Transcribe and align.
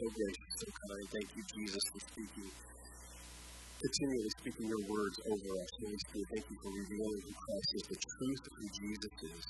so 0.00 0.08
gracious, 0.16 0.52
so 0.56 0.68
kind. 0.80 1.06
Thank 1.12 1.28
you, 1.36 1.44
Jesus, 1.44 1.84
for 1.92 2.00
speaking, 2.00 2.48
continually 2.48 4.32
speaking 4.40 4.66
your 4.72 4.84
words 4.88 5.16
over 5.28 5.48
us. 5.60 5.70
Holy 5.76 6.00
Spirit, 6.08 6.26
thank 6.32 6.44
you 6.48 6.56
for 6.64 6.72
revealing 6.72 7.20
who 7.20 7.32
Christ 7.36 7.70
is, 7.76 7.84
the 7.84 8.00
truth 8.00 8.42
of 8.48 8.52
who 8.56 8.68
Jesus 8.80 9.14
is. 9.28 9.44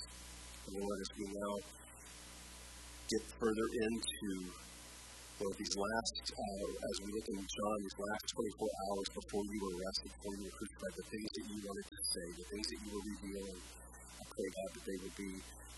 And 0.67 0.73
Lord, 0.75 0.97
as 0.99 1.11
we 1.15 1.23
now 1.31 1.53
get 3.15 3.23
further 3.39 3.67
into 3.79 4.31
Lord, 5.39 5.55
these 5.55 5.71
last, 5.71 6.15
uh, 6.35 6.67
as 6.67 6.95
we 6.99 7.15
look 7.15 7.27
in 7.31 7.39
John, 7.47 7.75
these 7.87 7.99
last 8.03 8.23
24 8.35 8.67
hours 8.67 9.07
before 9.23 9.43
you 9.47 9.57
were 9.63 9.73
arrested, 9.79 10.11
before 10.19 10.35
you 10.35 10.43
were 10.51 10.55
crucified, 10.59 10.95
the 10.99 11.07
things 11.15 11.29
that 11.31 11.45
you 11.47 11.57
wanted 11.63 11.87
to 11.95 11.99
say, 12.11 12.25
the 12.35 12.47
things 12.51 12.65
that 12.75 12.79
you 12.83 12.89
were 12.91 13.05
revealing, 13.07 13.59
I 14.19 14.23
pray, 14.35 14.47
God, 14.51 14.69
that 14.75 14.83
they 14.83 14.97
would 14.99 15.15
be 15.15 15.31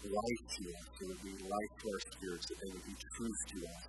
life 0.10 0.44
to 0.50 0.62
us, 0.66 0.86
they 0.98 1.08
would 1.14 1.24
be 1.24 1.36
life 1.46 1.72
to 1.78 1.86
our 1.94 2.02
spirits, 2.10 2.46
that 2.50 2.58
they 2.58 2.72
would 2.74 2.88
be 2.90 2.98
truth 2.98 3.42
to 3.54 3.58
us. 3.70 3.86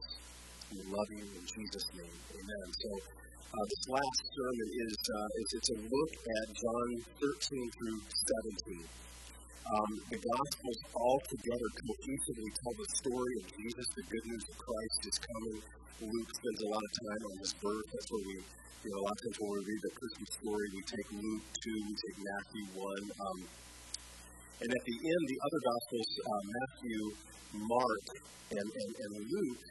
We 0.75 0.82
love 0.91 1.06
you 1.06 1.22
in 1.22 1.45
Jesus' 1.46 1.86
name. 1.95 2.18
Amen. 2.34 2.66
So, 2.83 2.91
uh, 2.98 3.64
this 3.70 3.84
last 3.95 4.19
sermon 4.27 4.69
is, 4.74 4.98
uh, 5.06 5.38
is 5.38 5.48
it's 5.55 5.70
a 5.70 5.78
look 5.87 6.12
at 6.19 6.47
John 6.50 6.88
13 7.23 7.70
through 7.78 7.98
17. 8.02 8.83
Um, 9.70 9.91
the 10.10 10.19
Gospels 10.19 10.80
all 10.98 11.20
together 11.30 11.69
cohesively 11.78 12.50
tell 12.59 12.74
the 12.74 12.88
story 12.91 13.34
of 13.38 13.45
Jesus. 13.55 13.87
The 13.95 14.02
good 14.02 14.27
news 14.27 14.45
of 14.50 14.56
Christ 14.59 15.00
is 15.06 15.16
coming. 15.23 15.59
Luke 16.02 16.30
spends 16.42 16.60
a 16.66 16.69
lot 16.75 16.83
of 16.83 16.92
time 17.06 17.22
on 17.22 17.34
his 17.38 17.55
birth. 17.62 17.86
That's 17.95 18.11
where 18.11 18.25
we, 18.27 18.36
you 18.42 18.91
know, 18.91 18.98
a 18.98 19.05
lot 19.06 19.14
of 19.14 19.20
times 19.30 19.38
when 19.38 19.50
we 19.55 19.61
read 19.62 19.83
the 19.86 19.95
Christmas 19.95 20.30
story, 20.42 20.66
we 20.75 20.83
take 20.91 21.09
Luke 21.14 21.47
2, 21.55 21.70
we 21.70 21.95
take 22.02 22.19
Matthew 22.19 22.66
1. 22.83 22.83
Um, 22.83 23.38
and 24.59 24.69
at 24.75 24.84
the 24.91 24.98
end, 25.06 25.22
the 25.30 25.38
other 25.38 25.61
Gospels, 25.70 26.11
uh, 26.19 26.42
Matthew, 26.50 27.00
Mark, 27.62 28.06
and, 28.59 28.66
and, 28.75 28.91
and 29.06 29.12
Luke, 29.22 29.62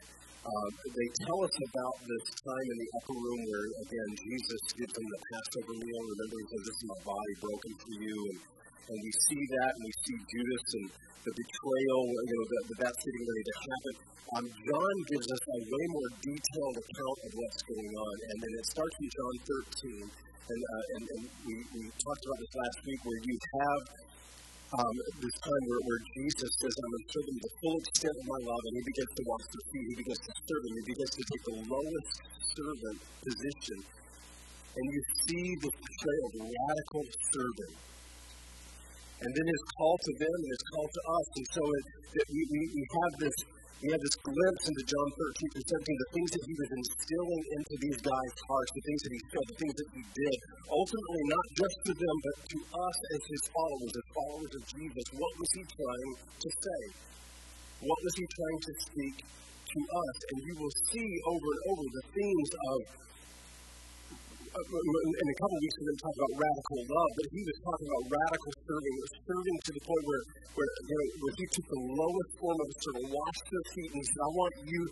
uh, 0.44 0.68
they 0.84 1.08
tell 1.24 1.40
us 1.40 1.56
about 1.72 1.96
this 2.04 2.24
time 2.44 2.66
in 2.68 2.78
the 2.78 2.90
upper 3.00 3.16
room 3.16 3.40
where, 3.48 3.66
again, 3.80 4.10
Jesus 4.28 4.62
gives 4.76 4.92
them 4.92 5.06
the 5.08 5.20
Passover 5.32 5.74
meal. 5.80 6.02
Remember, 6.04 6.36
he 6.36 6.46
says, 6.52 6.62
This 6.68 6.76
is 6.78 6.86
my 6.92 7.00
body 7.08 7.34
broken 7.40 7.72
for 7.80 7.94
you. 7.96 8.18
And 8.28 8.38
and 8.84 8.98
we 9.00 9.12
see 9.16 9.42
that, 9.48 9.70
and 9.72 9.84
we 9.88 9.94
see 10.04 10.16
Judas 10.28 10.66
and 10.76 10.86
the 11.24 11.32
betrayal, 11.32 12.02
you 12.04 12.34
know, 12.36 12.46
that, 12.52 12.64
that's 12.84 13.00
getting 13.00 13.24
ready 13.24 13.44
to 13.48 13.56
happen. 13.64 13.94
Um, 14.36 14.44
John 14.44 14.96
gives 15.08 15.28
us 15.32 15.40
a 15.40 15.58
way 15.64 15.84
more 15.88 16.10
detailed 16.20 16.76
account 16.84 17.18
of 17.24 17.30
what's 17.32 17.60
going 17.64 17.92
on, 17.96 18.14
and 18.28 18.36
then 18.44 18.52
it 18.60 18.66
starts 18.68 18.96
in 19.00 19.08
John 19.08 19.34
13, 19.40 20.04
and, 20.04 20.60
uh, 20.60 20.84
and, 20.84 21.04
and 21.16 21.22
we, 21.48 21.54
we 21.72 21.82
talked 21.96 22.24
about 22.28 22.38
this 22.44 22.54
last 22.60 22.78
week, 22.84 23.00
where 23.08 23.20
you 23.24 23.36
have 23.40 23.80
um, 24.74 24.94
this 25.22 25.36
time 25.38 25.64
where, 25.70 25.82
where 25.86 26.02
Jesus 26.18 26.50
says, 26.58 26.74
I'm 26.82 26.90
going 26.90 27.04
to 27.04 27.10
serve 27.14 27.26
them 27.30 27.38
the 27.38 27.52
full 27.62 27.76
extent 27.78 28.14
of 28.18 28.26
my 28.26 28.40
love, 28.42 28.62
and 28.66 28.74
he 28.74 28.82
begins 28.82 29.12
to 29.14 29.22
wash 29.26 29.46
their 29.54 29.66
feet, 29.70 29.86
he 29.86 29.96
begins 30.02 30.22
to 30.26 30.32
serve 30.34 30.62
them, 30.66 30.74
he 30.74 30.84
begins 30.90 31.12
to 31.14 31.22
take 31.22 31.42
the 31.46 31.56
lowest 31.70 32.12
servant 32.58 32.98
position, 33.22 33.78
and 33.80 34.84
you 34.90 35.00
see 35.26 35.46
the 35.62 35.70
portrayal 35.70 36.26
of 36.26 36.34
radical 36.42 37.02
serving 37.30 37.74
and 39.24 39.30
then 39.32 39.46
his 39.46 39.62
call 39.78 39.96
to 39.96 40.12
them 40.20 40.34
and 40.36 40.50
his 40.52 40.64
call 40.74 40.84
to 40.84 41.00
us. 41.16 41.26
And 41.38 41.46
so 41.56 41.62
it, 41.64 41.84
it, 42.12 42.26
we, 42.28 42.60
we 42.76 42.82
have 42.84 43.14
this 43.24 43.36
we 43.84 43.92
have 43.92 44.00
this 44.00 44.16
glimpse 44.24 44.64
into 44.64 44.82
John 44.88 45.08
13 45.12 45.52
through 45.52 45.68
17, 45.68 45.84
the 45.84 46.10
things 46.16 46.30
that 46.32 46.44
he 46.48 46.54
was 46.56 46.70
instilling 46.72 47.44
into 47.52 47.74
these 47.84 48.00
guys' 48.00 48.36
hearts, 48.48 48.70
the 48.72 48.80
things 48.80 49.00
that 49.04 49.12
he 49.12 49.20
said, 49.28 49.44
the 49.44 49.58
things 49.60 49.76
that 49.76 49.90
he 49.92 50.02
did. 50.08 50.38
Ultimately, 50.72 51.22
not 51.28 51.46
just 51.52 51.76
to 51.84 51.92
them, 51.92 52.16
but 52.24 52.36
to 52.48 52.58
us 52.64 52.98
as 53.12 53.22
his 53.28 53.42
followers, 53.52 53.92
as 53.92 54.06
followers 54.16 54.52
of 54.56 54.62
Jesus. 54.72 55.04
What 55.20 55.32
was 55.36 55.50
he 55.52 55.62
trying 55.68 56.12
to 56.16 56.48
say? 56.48 56.82
What 57.84 58.00
was 58.00 58.14
he 58.16 58.24
trying 58.24 58.60
to 58.64 58.72
speak 58.88 59.16
to 59.20 59.80
us? 59.84 60.16
And 60.32 60.38
you 60.48 60.54
will 60.64 60.76
see 60.88 61.10
over 61.28 61.48
and 61.52 61.62
over 61.76 61.84
the 61.84 62.04
themes 62.08 62.50
of 62.56 62.78
in 64.54 65.26
a 65.26 65.36
couple 65.42 65.56
of 65.58 65.62
weeks, 65.66 65.74
we're 65.82 65.90
going 65.90 65.98
to 65.98 66.04
talk 66.06 66.14
about 66.14 66.32
radical 66.38 66.78
love, 66.86 67.10
but 67.18 67.26
he 67.34 67.42
was 67.42 67.58
talking 67.58 67.88
about 67.90 68.04
radical 68.06 68.52
serving, 68.62 68.96
serving 69.26 69.56
to 69.66 69.70
the 69.74 69.82
point 69.82 70.04
where, 70.06 70.24
where, 70.54 70.70
you 70.70 70.94
know, 70.94 71.06
where 71.26 71.34
he 71.34 71.44
took 71.50 71.66
the 71.74 71.82
lowest 71.90 72.30
form 72.38 72.58
of 72.62 72.68
a 72.70 72.76
servant, 72.78 73.06
washed 73.10 73.46
their 73.50 73.66
feet, 73.74 73.90
and 73.90 73.98
he 73.98 74.06
said, 74.06 74.22
I 74.22 74.30
want 74.30 74.54
you, 74.62 74.82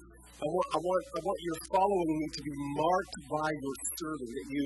I 0.43 0.47
want, 0.51 0.67
I 0.67 0.79
want, 0.83 1.03
I 1.15 1.21
want 1.23 1.39
your 1.47 1.59
following 1.71 2.11
me 2.11 2.27
to 2.27 2.43
be 2.43 2.55
marked 2.75 3.17
by 3.31 3.49
your 3.55 3.77
serving, 4.03 4.31
that 4.35 4.49
you 4.51 4.65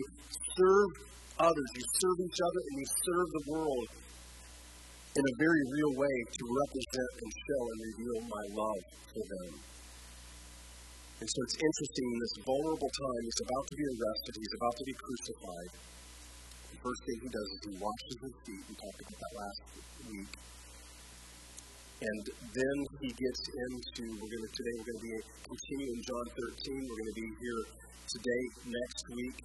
serve 0.57 0.91
others, 1.45 1.69
you 1.77 1.84
serve 2.01 2.19
each 2.25 2.41
other, 2.41 2.61
and 2.65 2.75
you 2.81 2.89
serve 2.89 3.28
the 3.37 3.45
world 3.53 3.89
in 5.13 5.25
a 5.28 5.34
very 5.37 5.63
real 5.77 5.93
way 5.93 6.17
to 6.25 6.43
represent 6.49 7.13
and 7.21 7.31
show 7.37 7.63
and 7.69 7.78
reveal 7.84 8.19
my 8.33 8.45
love 8.49 8.81
for 9.13 9.25
them. 9.28 9.49
And 11.16 11.25
so 11.25 11.38
it's 11.49 11.56
interesting 11.56 12.06
in 12.12 12.19
this 12.21 12.34
vulnerable 12.44 12.93
time, 12.93 13.21
he's 13.25 13.41
about 13.41 13.65
to 13.72 13.75
be 13.81 13.87
arrested, 13.88 14.32
he's 14.37 14.56
about 14.60 14.75
to 14.77 14.84
be 14.84 14.94
crucified. 15.00 15.71
The 16.77 16.78
first 16.84 17.00
thing 17.09 17.16
he 17.25 17.31
does 17.32 17.49
is 17.56 17.60
he 17.65 17.75
washes 17.81 18.16
his 18.21 18.37
feet. 18.44 18.62
We 18.69 18.75
talked 18.77 19.00
about 19.00 19.16
that 19.16 19.32
last 19.32 19.60
week. 20.12 20.31
And 22.04 22.25
then 22.53 22.77
he 23.00 23.10
gets 23.16 23.43
into, 23.49 24.04
we're 24.21 24.28
going 24.28 24.44
to, 24.44 24.53
today 24.53 24.75
we're 24.77 24.88
going 24.93 25.00
to 25.00 25.09
be 25.09 25.16
continuing 25.41 25.97
in 25.97 26.03
John 26.04 26.27
13. 26.37 26.84
We're 26.84 27.00
going 27.00 27.12
to 27.16 27.21
be 27.25 27.28
here 27.41 27.62
today, 28.12 28.43
next 28.69 29.04
week. 29.16 29.37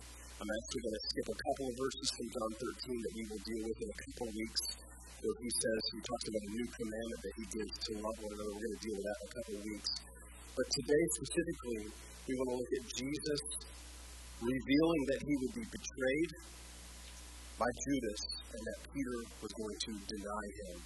I'm 0.44 0.52
actually 0.52 0.82
going 0.84 0.98
to 1.00 1.04
skip 1.08 1.28
a 1.32 1.38
couple 1.40 1.66
of 1.72 1.76
verses 1.80 2.08
from 2.20 2.28
John 2.36 2.52
13 2.84 3.00
that 3.00 3.14
we 3.16 3.24
will 3.32 3.44
deal 3.48 3.62
with 3.64 3.78
in 3.80 3.88
a 3.88 4.00
couple 4.12 4.28
of 4.28 4.34
weeks. 4.36 4.62
So 5.24 5.28
he 5.40 5.48
says, 5.48 5.80
he 5.96 6.00
talks 6.04 6.26
about 6.36 6.44
a 6.44 6.52
new 6.52 6.68
commandment 6.68 7.22
that 7.24 7.36
he 7.40 7.46
gives 7.48 7.74
to 7.80 7.92
love 8.04 8.18
one 8.20 8.32
another. 8.36 8.52
We're 8.60 8.66
going 8.68 8.76
to 8.76 8.84
deal 8.84 8.96
with 9.00 9.08
that 9.08 9.18
in 9.24 9.24
a 9.24 9.34
couple 9.40 9.56
of 9.56 9.64
weeks. 9.64 10.11
But 10.52 10.68
today, 10.68 11.04
specifically, 11.16 11.84
we 12.28 12.34
want 12.36 12.50
to 12.52 12.58
look 12.60 12.74
at 12.76 12.86
Jesus 12.92 13.42
revealing 14.42 15.02
that 15.08 15.20
he 15.24 15.34
would 15.42 15.56
be 15.56 15.66
betrayed 15.72 16.32
by 17.56 17.70
Judas 17.72 18.22
and 18.52 18.62
that 18.68 18.80
Peter 18.92 19.18
was 19.40 19.52
going 19.56 19.78
to 19.80 19.92
deny 19.96 20.46
him. 20.66 20.78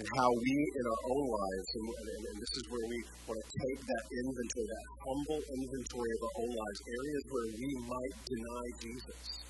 And 0.00 0.06
how 0.16 0.30
we, 0.32 0.56
in 0.80 0.84
our 0.88 1.02
own 1.12 1.26
lives, 1.28 1.68
and, 1.76 1.84
and, 1.84 2.22
and 2.32 2.36
this 2.40 2.52
is 2.56 2.64
where 2.72 2.86
we 2.88 2.98
want 3.28 3.36
to 3.36 3.48
take 3.52 3.80
that 3.84 4.04
inventory, 4.08 4.66
that 4.70 4.86
humble 5.04 5.42
inventory 5.60 6.10
of 6.16 6.20
our 6.24 6.36
own 6.40 6.52
lives, 6.56 6.78
areas 6.88 7.22
where 7.28 7.48
we 7.52 7.70
might 7.84 8.14
deny 8.24 8.64
Jesus 8.80 9.40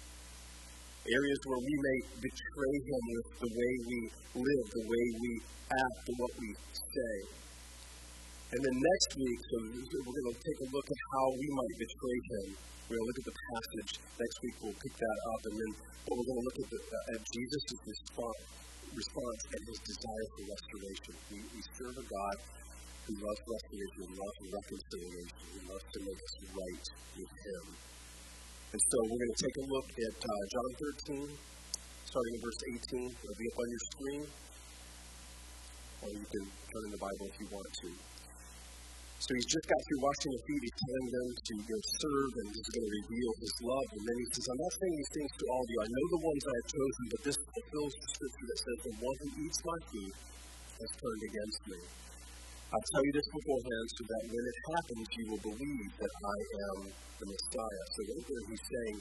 areas 1.08 1.40
where 1.48 1.62
we 1.64 1.74
may 1.80 1.98
betray 2.20 2.74
him 2.84 3.02
with 3.08 3.28
the 3.40 3.50
way 3.56 3.72
we 3.88 3.98
live, 4.36 4.64
the 4.68 4.86
way 4.86 5.04
we 5.16 5.32
act, 5.72 6.00
and 6.06 6.16
what 6.20 6.32
we 6.36 6.50
say. 6.76 7.16
And 8.50 8.60
then 8.66 8.76
next 8.82 9.10
week, 9.14 9.40
so 9.46 9.56
we're 9.62 10.10
going 10.10 10.34
to 10.34 10.42
take 10.42 10.58
a 10.58 10.68
look 10.74 10.86
at 10.90 11.00
how 11.14 11.26
we 11.38 11.46
might 11.54 11.74
betray 11.78 12.18
him. 12.34 12.46
We're 12.90 12.98
going 12.98 13.06
to 13.06 13.10
look 13.14 13.20
at 13.22 13.28
the 13.30 13.38
passage. 13.54 13.92
Next 14.18 14.36
week, 14.42 14.54
we'll 14.58 14.80
pick 14.82 14.94
that 14.98 15.18
up. 15.30 15.40
And 15.46 15.54
then 15.54 15.72
but 16.10 16.18
we're 16.18 16.26
going 16.26 16.42
to 16.42 16.46
look 16.50 16.58
at, 16.58 16.68
the, 16.74 16.80
uh, 16.80 17.14
at 17.14 17.22
Jesus' 17.30 17.70
response, 17.86 18.42
response 18.90 19.40
and 19.54 19.62
his 19.62 19.80
desire 19.86 20.26
for 20.34 20.42
restoration. 20.50 21.14
We, 21.30 21.38
we 21.54 21.60
serve 21.78 21.94
a 21.94 22.06
God 22.10 22.36
who 23.06 23.12
loves 23.22 23.40
restoration, 23.46 24.00
who 24.02 24.16
loves 24.18 24.36
reconciliation, 24.50 25.44
who 25.54 25.60
loves 25.70 25.86
to 25.86 25.98
make 26.02 26.18
us 26.18 26.34
right 26.50 26.86
with 27.22 27.32
him. 27.46 27.64
And 28.74 28.80
so 28.82 28.96
we're 29.06 29.22
going 29.22 29.34
to 29.38 29.42
take 29.46 29.56
a 29.62 29.66
look 29.70 29.88
at 29.94 30.16
uh, 30.26 30.42
John 30.50 30.70
13, 31.14 31.38
starting 32.02 32.34
in 32.34 32.40
verse 32.42 32.60
18. 32.66 33.14
It'll 33.14 33.38
be 33.38 33.48
up 33.54 33.58
on 33.62 33.68
your 33.70 33.84
screen. 33.94 34.22
Or 36.02 36.08
you 36.10 36.26
can 36.26 36.44
turn 36.48 36.82
in 36.88 36.92
the 36.96 37.02
Bible 37.06 37.24
if 37.30 37.36
you 37.38 37.46
want 37.54 37.70
to. 37.86 38.19
So 39.20 39.36
he's 39.36 39.52
just 39.52 39.68
got 39.68 39.76
through 39.84 40.00
washing 40.00 40.32
their 40.32 40.44
feet. 40.48 40.62
He's 40.64 40.80
telling 40.80 41.08
them 41.12 41.28
to 41.36 41.54
go 41.68 41.76
serve 41.76 42.32
and 42.40 42.46
he's 42.56 42.70
going 42.72 42.88
to 42.88 42.92
reveal 43.04 43.30
his 43.36 43.54
love. 43.60 43.86
And 43.92 44.02
then 44.08 44.16
he 44.16 44.26
says, 44.32 44.48
I'm 44.48 44.56
not 44.56 44.72
saying 44.80 44.94
these 44.96 45.12
things 45.12 45.32
to 45.36 45.44
all 45.52 45.60
of 45.60 45.68
you. 45.68 45.78
I 45.84 45.88
know 45.92 46.06
the 46.08 46.22
ones 46.24 46.40
I 46.40 46.54
have 46.56 46.68
chosen, 46.72 47.04
but 47.12 47.20
this 47.28 47.36
fulfills 47.36 47.92
the 48.00 48.08
scripture 48.16 48.46
that 48.48 48.60
says, 48.64 48.78
The 48.80 48.94
one 48.96 49.16
who 49.20 49.28
eats 49.44 49.60
my 49.60 49.78
food 49.92 50.14
has 50.16 50.90
turned 51.04 51.22
against 51.28 51.60
me. 51.68 51.80
I 52.72 52.78
tell 52.80 53.02
you 53.04 53.12
this 53.12 53.28
beforehand 53.28 53.86
so 53.92 54.02
that 54.08 54.22
when 54.24 54.44
it 54.48 54.58
happens, 54.72 55.06
you 55.20 55.24
will 55.28 55.42
believe 55.52 55.90
that 56.00 56.12
I 56.16 56.38
am 56.72 56.78
the 57.20 57.26
Messiah. 57.28 57.84
So 57.92 58.00
what 58.24 58.44
he's 58.48 58.64
saying, 58.72 58.98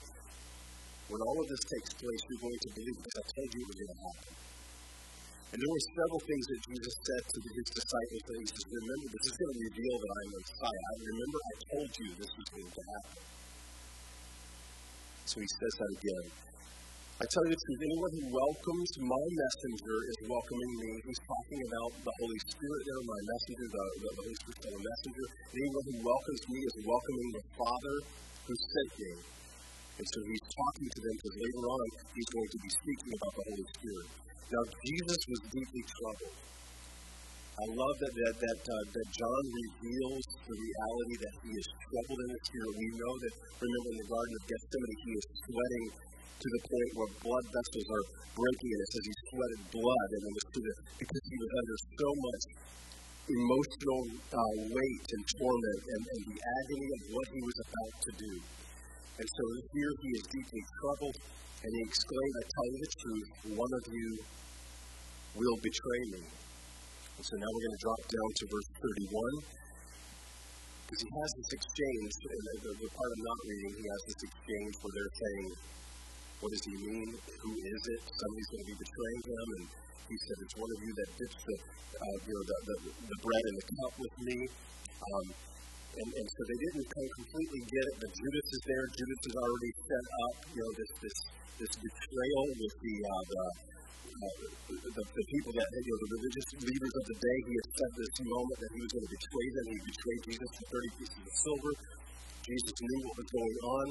when 1.15 1.21
all 1.23 1.38
of 1.39 1.47
this 1.47 1.63
takes 1.63 1.95
place, 1.95 2.21
you're 2.27 2.44
going 2.44 2.59
to 2.59 2.69
believe 2.75 2.97
because 2.99 3.17
I 3.23 3.25
told 3.39 3.49
you 3.55 3.59
it 3.63 3.69
was 3.71 3.79
going 3.79 3.94
to 3.95 4.01
happen. 4.03 4.48
And 5.49 5.57
there 5.57 5.73
were 5.73 5.85
several 5.97 6.21
things 6.29 6.45
that 6.45 6.61
Jesus 6.61 6.93
said 6.93 7.23
to 7.25 7.39
his 7.41 7.67
disciples 7.73 8.21
that 8.21 8.37
he 8.37 8.45
says, 8.53 8.65
Remember, 8.69 9.07
this 9.09 9.25
is 9.25 9.35
going 9.39 9.49
to 9.49 9.61
reveal 9.65 9.95
that 9.97 10.11
I 10.13 10.21
am 10.21 10.29
the 10.29 10.41
Messiah. 10.45 10.83
I 10.85 10.95
remember 11.09 11.37
I 11.41 11.53
told 11.73 11.89
you 11.89 12.07
this 12.21 12.33
was 12.37 12.47
going 12.53 12.69
to 12.69 12.83
happen. 12.93 13.21
So 15.25 15.35
he 15.41 15.49
says 15.49 15.73
that 15.81 15.91
again. 15.97 16.25
I 17.19 17.25
tell 17.27 17.43
you 17.43 17.51
the 17.51 17.59
truth, 17.59 17.81
anyone 17.83 18.13
who 18.15 18.25
welcomes 18.31 18.89
my 19.03 19.25
messenger 19.27 19.97
is 20.07 20.17
welcoming 20.29 20.73
me. 20.85 20.91
He's 21.03 21.21
talking 21.25 21.61
about 21.65 21.91
the 21.99 22.13
Holy 22.15 22.39
Spirit 22.45 22.81
there, 22.85 23.01
my 23.03 23.21
messenger, 23.27 23.65
the, 23.73 23.85
the 24.05 24.13
Holy 24.21 24.35
Spirit, 24.39 24.59
the 24.69 24.83
messenger. 24.85 25.25
Anyone 25.49 25.85
who 25.89 25.95
welcomes 25.99 26.41
me 26.47 26.59
is 26.63 26.75
welcoming 26.79 27.29
the 27.35 27.43
Father 27.57 27.95
who 28.47 28.53
sent 28.53 28.89
me. 29.01 29.11
And 29.99 30.07
so 30.07 30.19
he's 30.23 30.45
talking 30.47 30.87
to 30.87 30.99
them 31.03 31.15
because 31.19 31.35
later 31.43 31.63
on 31.67 31.85
he's 32.15 32.29
going 32.31 32.49
to 32.55 32.59
be 32.63 32.71
speaking 32.71 33.11
about 33.19 33.33
the 33.35 33.43
Holy 33.51 33.67
Spirit. 33.75 34.07
Now, 34.47 34.63
Jesus 34.63 35.19
was 35.27 35.39
deeply 35.51 35.83
troubled. 35.91 36.35
I 37.59 37.67
love 37.75 37.95
that 37.99 38.13
that 38.15 38.35
that, 38.39 38.61
uh, 38.63 38.83
that 38.95 39.07
John 39.11 39.43
reveals 39.51 40.25
the 40.47 40.55
reality 40.55 41.15
that 41.19 41.35
he 41.43 41.51
is 41.51 41.67
troubled 41.67 42.19
in 42.23 42.29
his 42.31 42.43
spirit. 42.47 42.71
We 42.79 42.87
know 42.95 43.13
that. 43.27 43.33
Remember 43.59 43.89
in 43.91 43.97
the 43.99 44.07
Garden 44.07 44.33
of 44.39 44.43
Gethsemane, 44.47 44.99
he 45.03 45.11
is 45.19 45.25
sweating 45.43 45.85
to 46.39 46.47
the 46.47 46.61
point 46.63 46.89
where 46.95 47.11
blood 47.19 47.45
vessels 47.51 47.87
are 47.91 48.05
breaking, 48.31 48.71
and 48.71 48.79
it 48.79 48.89
says 48.95 49.03
he 49.03 49.15
sweated 49.27 49.61
blood, 49.75 50.09
and 50.15 50.21
it 50.23 50.33
was 50.39 50.45
to 50.55 50.59
the 50.63 50.73
because 51.03 51.23
he 51.27 51.35
was 51.35 51.51
under 51.59 51.77
so 51.99 52.09
much 52.15 52.43
emotional 53.27 54.01
uh, 54.31 54.55
weight 54.71 55.07
and 55.11 55.23
torment 55.35 55.81
and, 55.83 56.03
and 56.15 56.21
the 56.31 56.39
agony 56.39 56.87
of 56.95 57.01
what 57.11 57.27
he 57.35 57.41
was 57.43 57.57
about 57.67 57.93
to 57.99 58.11
do. 58.15 58.33
And 59.19 59.27
so 59.27 59.44
here 59.75 59.92
he 60.00 60.10
is 60.16 60.24
deeply 60.31 60.63
troubled, 60.80 61.18
and 61.60 61.69
he 61.75 61.81
exclaimed, 61.83 62.36
I 62.39 62.44
tell 62.56 62.68
you 62.71 62.80
the 62.80 62.92
truth, 63.04 63.30
one 63.51 63.74
of 63.75 63.83
you 63.92 64.10
will 65.36 65.60
betray 65.60 66.01
me. 66.16 66.24
And 66.24 67.24
so 67.27 67.36
now 67.36 67.51
we're 67.51 67.66
going 67.68 67.75
to 67.75 67.83
drop 67.83 68.00
down 68.07 68.30
to 68.31 68.44
verse 68.48 68.69
31. 68.80 69.60
Because 70.88 71.04
he 71.04 71.12
has 71.19 71.30
this 71.36 71.51
exchange, 71.51 72.12
and 72.31 72.44
the, 72.63 72.71
the 72.80 72.89
part 72.95 73.10
I'm 73.12 73.25
not 73.27 73.39
reading, 73.44 73.71
he 73.75 73.86
has 73.92 74.01
this 74.07 74.21
exchange 74.24 74.74
where 74.88 74.94
they're 74.95 75.16
saying, 75.19 75.48
What 76.39 76.50
does 76.56 76.63
he 76.63 76.75
mean? 76.80 77.10
Who 77.44 77.51
is 77.60 77.81
it? 77.92 78.01
Somebody's 78.07 78.50
going 78.56 78.63
to 78.63 78.69
be 78.71 78.77
betraying 78.80 79.21
him. 79.36 79.48
And 79.60 79.66
he 80.10 80.16
said, 80.16 80.38
It's 80.48 80.56
one 80.56 80.71
of 80.71 80.80
you 80.80 80.92
that 80.95 81.10
dips 81.19 81.39
the, 81.44 81.56
uh, 81.60 82.18
you 82.24 82.33
know, 82.39 82.44
the, 82.48 82.57
the, 82.71 82.75
the 83.04 83.18
bread 83.19 83.44
in 83.51 83.56
the 83.60 83.66
cup 83.68 83.94
with 84.00 84.16
me. 84.24 84.38
Um, 84.95 85.27
and, 85.97 86.09
and 86.13 86.27
so 86.30 86.41
they 86.45 86.59
didn't 86.59 86.88
completely 86.89 87.62
get 87.65 87.83
it, 87.89 87.95
but 87.97 88.09
Judas 88.13 88.47
is 88.53 88.62
there. 88.69 88.86
Judas 88.94 89.19
has 89.25 89.36
already 89.36 89.71
set 89.89 90.06
up, 90.30 90.36
you 90.53 90.62
know, 90.62 90.71
this 90.77 90.91
this 91.01 91.18
this 91.57 91.74
betrayal 91.81 92.45
with 92.56 92.75
the 92.80 92.95
uh, 93.01 93.24
the, 93.30 93.41
uh, 93.44 94.33
the, 94.69 95.03
the 95.03 95.25
people 95.33 95.51
that 95.57 95.68
you 95.74 95.89
know 95.89 96.00
the 96.06 96.09
religious 96.19 96.47
leaders 96.62 96.94
of 96.94 97.03
the 97.09 97.18
day. 97.18 97.38
He 97.50 97.53
had 97.57 97.69
set 97.74 97.91
this 97.97 98.13
moment 98.21 98.57
that 98.62 98.71
he 98.75 98.80
was 98.86 98.91
going 98.94 99.07
to 99.09 99.13
betray 99.18 99.47
them. 99.50 99.65
He 99.69 99.77
betrayed 99.89 100.21
Jesus 100.30 100.50
for 100.56 100.65
thirty 100.69 100.91
pieces 101.01 101.21
of 101.25 101.33
silver. 101.33 101.74
Jesus 102.45 102.75
knew 102.80 103.00
what 103.06 103.15
was 103.19 103.30
going 103.30 103.57
on. 103.65 103.88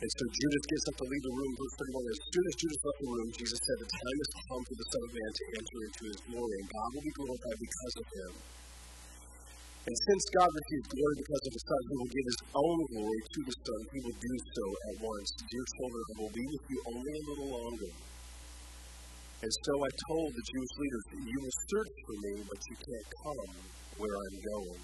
And 0.00 0.08
so 0.16 0.24
Judas 0.32 0.64
gets 0.64 0.84
up 0.88 0.96
to 0.96 1.04
leave 1.12 1.24
the 1.28 1.34
room. 1.36 1.52
Verse 1.60 1.76
31 1.76 2.08
As 2.08 2.20
soon 2.32 2.44
as 2.48 2.54
Judas 2.56 2.80
left 2.88 2.98
the 3.04 3.08
room, 3.12 3.28
Jesus 3.36 3.60
said, 3.60 3.76
The 3.84 3.90
time 3.92 4.16
has 4.16 4.30
come 4.48 4.62
for 4.64 4.76
the 4.80 4.86
Son 4.88 5.02
of 5.04 5.10
Man 5.12 5.30
to 5.36 5.44
enter 5.60 5.78
into 5.84 6.02
his 6.08 6.20
glory, 6.24 6.54
and 6.56 6.68
God 6.72 6.88
will 6.96 7.04
be 7.04 7.12
glorified 7.20 7.58
because 7.60 7.94
of 8.00 8.06
him. 8.08 8.32
And 9.90 9.98
since 10.06 10.22
God 10.30 10.46
received 10.54 10.86
glory 10.94 11.16
because 11.18 11.44
of 11.50 11.52
the 11.58 11.64
Son, 11.66 11.82
he 11.90 11.94
will 11.98 12.12
give 12.14 12.26
his 12.30 12.42
own 12.54 12.78
glory 12.94 13.22
to 13.26 13.40
the 13.42 13.56
Son. 13.58 13.80
He 13.90 13.98
will 14.06 14.18
do 14.22 14.34
so 14.38 14.64
at 14.86 14.96
once. 15.02 15.28
Dear 15.50 15.66
children, 15.66 16.02
I 16.06 16.14
will 16.22 16.30
be 16.30 16.46
with 16.46 16.64
you 16.70 16.78
only 16.94 17.10
a 17.10 17.22
little 17.26 17.50
longer. 17.58 17.90
And 19.42 19.50
so 19.50 19.72
I 19.82 19.90
told 20.06 20.30
the 20.30 20.46
Jewish 20.46 20.74
leaders, 20.78 21.04
You 21.26 21.38
will 21.42 21.56
search 21.74 21.94
for 22.06 22.16
me, 22.22 22.32
but 22.38 22.60
you 22.70 22.76
can't 22.86 23.08
come 23.18 23.50
where 23.98 24.14
I'm 24.14 24.38
going. 24.38 24.82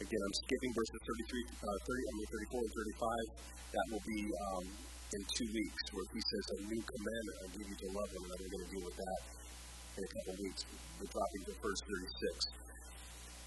Again, 0.00 0.22
I'm 0.24 0.36
skipping 0.48 0.72
verses 0.72 1.00
33, 1.04 1.60
uh, 1.60 1.78
30, 1.84 2.00
I 2.00 2.12
mean 2.16 2.28
34 2.56 2.56
and 2.56 2.72
35. 2.72 3.04
That 3.68 3.86
will 3.92 4.04
be 4.08 4.20
um, 4.32 4.64
in 5.12 5.20
two 5.28 5.50
weeks, 5.52 5.82
where 5.92 6.08
he 6.08 6.24
says, 6.24 6.44
A 6.56 6.58
new 6.72 6.80
commandment 6.88 7.36
I 7.36 7.46
give 7.52 7.68
you 7.68 7.76
to 7.84 7.88
love 7.92 8.08
one 8.16 8.32
another. 8.32 8.48
We're 8.48 8.54
going 8.56 8.64
to 8.64 8.72
deal 8.80 8.84
with 8.88 8.96
that 8.96 9.20
in 9.92 10.02
a 10.08 10.10
couple 10.16 10.40
weeks. 10.40 10.64
We're 10.96 11.12
dropping 11.12 11.42
to 11.44 11.54
verse 11.60 11.80
36. 11.84 12.69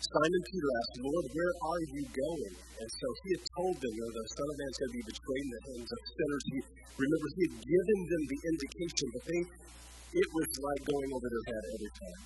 Simon 0.04 0.44
Peter 0.44 0.70
asked, 0.84 0.96
Lord, 1.00 1.26
where 1.32 1.56
are 1.64 1.84
you 1.96 2.04
going? 2.04 2.56
And 2.60 2.90
so 2.92 3.08
he 3.24 3.28
had 3.40 3.44
told 3.56 3.76
them, 3.80 3.94
know, 3.96 4.12
the 4.12 4.26
Son 4.36 4.48
of 4.52 4.56
Man 4.60 4.68
is 4.68 4.78
going 4.84 4.92
to 4.92 4.98
be 5.00 5.06
betrayed 5.08 5.46
in 5.48 5.52
the 5.54 5.64
hands 5.64 5.90
of 5.96 6.00
sinners. 6.04 6.44
He, 6.52 6.58
remember, 7.00 7.28
he 7.34 7.42
had 7.48 7.56
given 7.64 8.00
them 8.12 8.24
the 8.28 8.40
indication, 8.52 9.08
but 9.16 9.24
they, 9.24 9.42
it 10.20 10.30
was 10.36 10.50
like 10.60 10.82
going 10.84 11.10
over 11.16 11.28
their 11.32 11.46
head 11.48 11.64
every 11.72 11.94
time. 12.04 12.22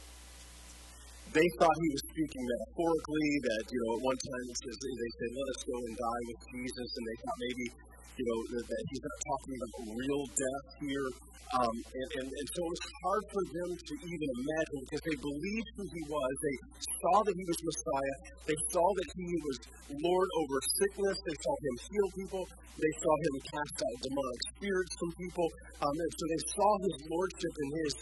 They 1.28 1.48
thought 1.60 1.76
he 1.78 1.90
was 1.92 2.04
speaking 2.08 2.44
metaphorically, 2.50 3.30
that, 3.46 3.64
you 3.70 3.80
know, 3.84 3.92
at 3.94 4.02
one 4.10 4.20
time 4.26 4.44
they 4.48 4.58
said, 4.58 5.32
let 5.38 5.48
us 5.54 5.62
go 5.68 5.78
and 5.78 5.96
die 6.00 6.24
with 6.34 6.42
Jesus, 6.50 6.90
and 6.98 7.04
they 7.04 7.18
thought 7.20 7.40
maybe, 7.46 7.66
you 8.16 8.26
know, 8.26 8.40
that, 8.56 8.82
he's 8.88 9.04
not 9.04 9.18
talking 9.28 9.54
about 9.58 9.74
real 9.94 10.24
death 10.32 10.68
here. 10.80 11.10
Um, 11.48 11.76
and, 11.80 12.10
and, 12.20 12.28
and 12.28 12.48
so 12.52 12.60
it 12.60 12.72
was 12.76 12.86
hard 13.00 13.24
for 13.32 13.44
them 13.56 13.70
to 13.72 13.94
even 14.04 14.30
imagine 14.36 14.80
because 14.84 15.04
they 15.08 15.18
believed 15.24 15.70
who 15.80 15.86
he 15.88 16.04
was. 16.12 16.34
They 16.44 16.58
saw 16.84 17.24
that 17.24 17.36
he 17.40 17.46
was 17.48 17.60
Messiah. 17.64 18.18
They 18.52 18.60
saw 18.68 18.84
that 18.84 19.10
he 19.16 19.30
was 19.48 19.58
Lord 19.96 20.30
over 20.44 20.58
sickness. 20.76 21.16
They 21.24 21.38
saw 21.40 21.54
him 21.56 21.76
heal 21.88 22.10
people. 22.20 22.44
They 22.76 22.94
saw 23.00 23.14
him 23.16 23.34
cast 23.48 23.76
out 23.80 23.96
demonic 24.04 24.42
spirits 24.60 24.94
from 25.00 25.10
people. 25.16 25.48
Um, 25.88 25.96
and 25.96 26.12
so 26.20 26.24
they 26.28 26.44
saw 26.52 26.70
his 26.84 26.96
lordship 27.08 27.54
and 27.64 27.72
his 27.80 27.94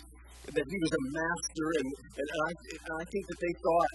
that 0.45 0.65
he 0.65 0.77
was 0.77 0.93
a 0.93 1.03
master. 1.09 1.67
And, 1.85 1.89
and, 2.17 2.29
I, 2.33 2.49
and 2.49 2.93
I 2.97 3.03
think 3.13 3.23
that 3.29 3.39
they 3.45 3.53
thought 3.61 3.93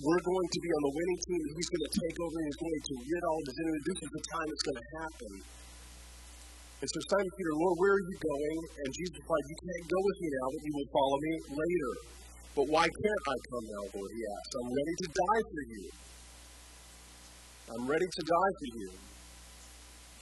we're 0.00 0.24
going 0.24 0.48
to 0.48 0.60
be 0.64 0.70
on 0.72 0.82
the 0.88 0.94
winning 0.96 1.20
team. 1.28 1.42
He's 1.52 1.68
going 1.68 1.84
to 1.84 1.92
take 1.92 2.16
over 2.16 2.36
he's 2.40 2.60
going 2.64 2.80
to 2.80 2.94
rid 2.96 3.22
all 3.28 3.36
of 3.36 3.46
his 3.52 3.58
enemies. 3.60 3.84
This 3.92 4.00
is 4.00 4.10
the 4.16 4.24
time 4.24 4.46
it's 4.48 4.64
going 4.64 4.80
to 4.80 4.88
happen. 5.04 5.32
And 6.80 6.88
so 6.88 6.98
Simon 7.12 7.32
Peter, 7.36 7.54
Lord, 7.60 7.76
where 7.76 7.94
are 7.94 8.04
you 8.08 8.16
going? 8.16 8.60
And 8.82 8.88
Jesus 8.96 9.14
replied, 9.20 9.44
You 9.52 9.58
can't 9.60 9.86
go 9.92 10.00
with 10.00 10.18
me 10.18 10.28
now, 10.32 10.46
but 10.48 10.60
you 10.64 10.72
will 10.72 10.90
follow 10.96 11.18
me 11.20 11.32
later. 11.60 11.92
But 12.52 12.66
why 12.72 12.84
can't 12.88 13.24
I 13.28 13.36
come 13.52 13.64
now, 13.68 13.84
Lord? 13.92 14.10
He 14.16 14.22
asked. 14.32 14.52
I'm 14.56 14.70
ready 14.72 14.94
to 14.96 15.08
die 15.12 15.42
for 15.44 15.62
you. 15.62 15.84
I'm 17.72 17.84
ready 17.86 18.08
to 18.08 18.22
die 18.24 18.52
for 18.58 18.68
you. 18.80 18.88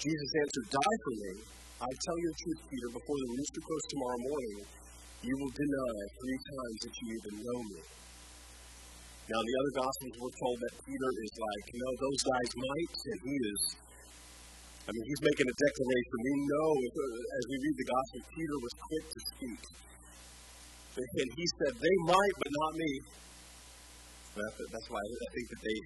Jesus 0.03 0.31
answered, 0.35 0.67
Die 0.71 0.97
for 1.07 1.15
me. 1.15 1.33
I 1.81 1.91
tell 1.95 2.19
you 2.21 2.29
the 2.29 2.39
truth, 2.45 2.61
Peter, 2.69 2.89
before 2.93 3.19
the 3.23 3.31
rooster 3.33 3.63
crows 3.65 3.87
tomorrow 3.89 4.21
morning, 4.21 4.57
you 5.25 5.35
will 5.41 5.55
deny 5.55 5.95
three 6.21 6.41
times 6.45 6.79
that 6.85 6.95
you 7.01 7.07
even 7.17 7.35
know 7.41 7.61
me. 7.73 7.81
Now, 9.31 9.41
the 9.47 9.55
other 9.63 9.75
Gospels 9.79 10.15
were 10.19 10.35
told 10.43 10.59
that 10.59 10.75
Peter 10.83 11.11
is 11.23 11.33
like, 11.39 11.65
you 11.71 11.79
know, 11.79 11.93
those 12.03 12.21
guys 12.27 12.51
might, 12.51 12.95
and 13.15 13.19
he 13.31 13.37
is 13.39 13.61
I 14.91 14.91
mean, 14.91 15.07
he's 15.07 15.23
making 15.23 15.47
a 15.47 15.55
declaration. 15.55 16.17
We 16.19 16.35
know, 16.51 16.71
as 17.31 17.45
we 17.47 17.57
read 17.63 17.77
the 17.79 17.89
gospel, 17.95 18.19
Peter 18.35 18.59
was 18.59 18.75
quick 18.91 19.05
to 19.07 19.21
speak. 19.23 19.63
And 20.99 21.29
he 21.31 21.45
said, 21.63 21.73
They 21.79 21.97
might, 22.11 22.35
but 22.43 22.51
not 22.51 22.73
me. 22.75 22.93
That's 24.35 24.89
why 24.91 24.99
I 24.99 25.29
think 25.31 25.47
that 25.47 25.61
they, 25.71 25.79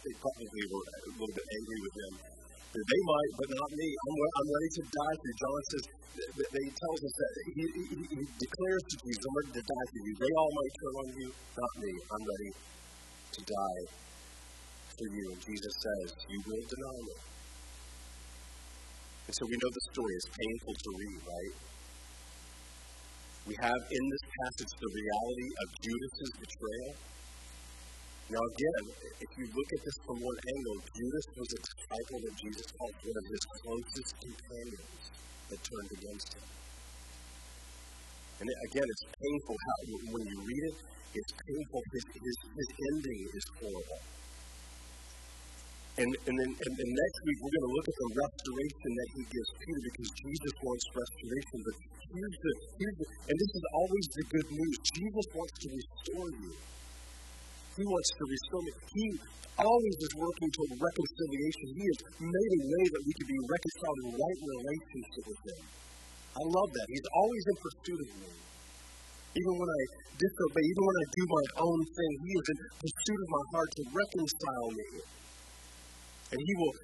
they 0.00 0.14
probably 0.16 0.64
were 0.64 0.80
a 0.80 1.10
little 1.12 1.34
bit 1.36 1.44
angry 1.44 1.78
with 1.84 1.94
him. 2.00 2.37
They 2.68 3.02
might, 3.08 3.32
but 3.40 3.48
not 3.48 3.70
me. 3.72 3.88
I'm, 3.88 4.14
I'm 4.20 4.48
ready 4.52 4.70
to 4.76 4.82
die 4.84 5.16
for 5.16 5.26
you. 5.28 5.36
John 5.40 5.60
says, 5.72 5.84
he 6.18 6.70
tells 6.76 7.00
us 7.00 7.14
that 7.16 7.32
he, 7.48 7.62
he, 7.64 7.96
he 8.12 8.22
declares 8.28 8.84
to 8.92 8.96
Jesus, 9.08 9.22
I'm 9.24 9.36
ready 9.40 9.52
to 9.56 9.64
die 9.64 9.86
for 9.88 10.00
you. 10.04 10.12
They 10.18 10.32
all 10.36 10.52
might 10.52 10.74
turn 10.76 10.94
on 10.98 11.08
you, 11.16 11.28
not 11.32 11.72
me. 11.80 11.92
I'm 11.96 12.24
ready 12.28 12.50
to 12.52 13.40
die 13.48 13.82
for 14.98 15.06
you. 15.08 15.24
And 15.32 15.40
Jesus 15.40 15.74
says, 15.78 16.06
You 16.28 16.38
will 16.44 16.64
deny 16.68 16.98
me. 17.08 17.16
And 19.28 19.34
so 19.36 19.42
we 19.48 19.56
know 19.56 19.70
the 19.72 19.84
story 19.92 20.14
is 20.18 20.26
painful 20.28 20.74
to 20.76 20.90
read, 20.98 21.20
right? 21.24 21.54
We 23.48 23.54
have 23.64 23.80
in 23.80 24.04
this 24.12 24.24
passage 24.28 24.72
the 24.76 24.90
reality 24.92 25.48
of 25.56 25.66
Judas's 25.80 26.32
betrayal. 26.36 26.92
Now, 28.28 28.44
again, 28.44 28.84
if 29.24 29.30
you 29.40 29.48
look 29.48 29.70
at 29.72 29.80
this 29.88 29.96
from 30.04 30.20
one 30.20 30.38
angle, 30.52 30.76
Judas 30.92 31.26
was 31.32 31.48
a 31.48 31.60
disciple 31.64 32.18
that 32.28 32.34
Jesus 32.36 32.66
called 32.76 32.96
one 33.00 33.16
of 33.16 33.24
his 33.24 33.42
closest 33.56 34.12
companions 34.20 35.02
that 35.48 35.60
turned 35.64 35.90
against 35.96 36.28
him. 36.36 36.48
And 38.44 38.46
again, 38.68 38.84
it's 38.84 39.04
painful 39.16 39.56
how, 39.56 39.76
when 40.12 40.24
you 40.28 40.38
read 40.44 40.64
it, 40.68 40.76
it's 41.16 41.32
painful. 41.40 41.80
His, 41.88 42.04
his, 42.20 42.36
his 42.52 42.68
ending 42.92 43.20
is 43.32 43.44
horrible. 43.64 44.02
And, 45.96 46.10
and 46.28 46.34
then 46.36 46.50
and, 46.52 46.74
and 46.84 46.90
next 47.00 47.18
week, 47.24 47.38
we're 47.40 47.54
going 47.56 47.64
to 47.64 47.74
look 47.80 47.88
at 47.88 47.96
the 47.96 48.10
restoration 48.12 48.90
that 48.92 49.08
he 49.16 49.22
gives 49.24 49.48
Peter 49.56 49.82
because 49.88 50.10
Jesus 50.20 50.54
wants 50.68 50.84
restoration. 50.92 51.58
But 51.64 51.76
here's 52.12 52.36
the, 52.44 52.52
here's 52.76 52.96
the, 53.00 53.06
and 53.24 53.36
this 53.40 53.52
is 53.56 53.64
always 53.72 54.06
the 54.20 54.24
good 54.36 54.48
news 54.52 54.76
Jesus 55.00 55.26
wants 55.32 55.54
to 55.64 55.68
restore 55.72 56.30
you. 56.44 56.52
He 57.78 57.86
wants 57.86 58.10
to 58.10 58.24
restore 58.26 58.62
me. 58.66 58.72
He 58.90 59.06
always 59.54 59.96
is 60.02 60.12
working 60.18 60.50
toward 60.50 60.70
reconciliation. 60.82 61.66
He 61.78 61.84
has 61.86 62.00
made 62.26 62.52
a 62.58 62.62
way 62.74 62.84
that 62.90 63.02
we 63.06 63.12
can 63.14 63.26
be 63.30 63.38
reconciled 63.38 63.98
in 64.02 64.08
right 64.18 64.40
relationship 64.42 65.24
with 65.30 65.40
Him. 65.46 65.60
I 65.62 66.42
love 66.42 66.70
that. 66.74 66.86
He's 66.90 67.08
always 67.14 67.44
in 67.46 67.56
pursuit 67.62 68.00
of 68.02 68.10
me. 68.18 68.30
Even 69.38 69.54
when 69.62 69.70
I 69.70 69.82
disobey, 70.18 70.64
even 70.66 70.82
when 70.90 70.98
I 70.98 71.06
do 71.06 71.22
my 71.30 71.46
own 71.70 71.80
thing, 71.86 72.12
He 72.18 72.32
is 72.34 72.46
in 72.50 72.58
pursuit 72.82 73.20
of 73.22 73.30
my 73.30 73.44
heart 73.54 73.70
to 73.78 73.82
reconcile 73.94 74.70
me. 74.74 74.90
And 76.34 76.38
He 76.42 76.52
will 76.58 76.74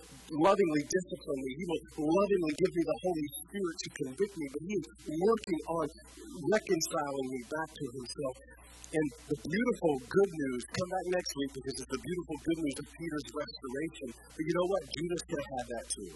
lovingly 0.46 0.82
discipline 0.86 1.40
me. 1.42 1.50
He 1.58 1.64
will 1.74 1.82
lovingly 2.06 2.54
give 2.54 2.70
me 2.70 2.82
the 2.86 2.98
Holy 3.02 3.26
Spirit 3.42 3.76
to 3.82 3.88
convict 3.98 4.34
me. 4.38 4.46
But 4.46 4.62
He 4.62 4.74
is 4.78 4.86
working 5.10 5.60
on 5.74 5.86
reconciling 6.54 7.28
me 7.34 7.40
back 7.50 7.70
to 7.74 7.84
Himself. 7.98 8.34
And 8.94 9.06
the 9.26 9.38
beautiful 9.42 9.94
good 10.06 10.30
news, 10.30 10.62
come 10.70 10.90
back 10.94 11.06
next 11.18 11.32
week 11.34 11.50
because 11.58 11.74
it's 11.82 11.90
the 11.90 11.98
beautiful 11.98 12.36
good 12.46 12.58
news 12.62 12.76
of 12.78 12.86
Peter's 12.94 13.28
restoration. 13.34 14.08
But 14.14 14.42
you 14.46 14.54
know 14.54 14.68
what? 14.70 14.82
Judas 14.86 15.22
could 15.26 15.40
have 15.42 15.52
had 15.58 15.66
that 15.74 15.86
too. 15.90 16.12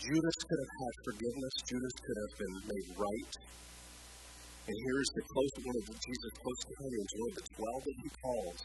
Judas 0.00 0.36
could 0.48 0.60
have 0.64 0.74
had 0.80 0.94
forgiveness. 1.04 1.54
Judas 1.68 1.96
could 2.00 2.18
have 2.24 2.34
been 2.40 2.56
made 2.72 2.88
right. 2.96 3.32
And 4.64 4.76
here's 4.80 5.10
the 5.12 5.24
close 5.28 5.52
one 5.60 5.76
of 5.76 5.84
Jesus' 5.92 6.34
close 6.40 6.60
companions, 6.64 7.10
one 7.20 7.28
of 7.28 7.36
the 7.36 7.46
twelve 7.52 7.82
that 7.84 7.96
he 8.00 8.08
calls. 8.16 8.60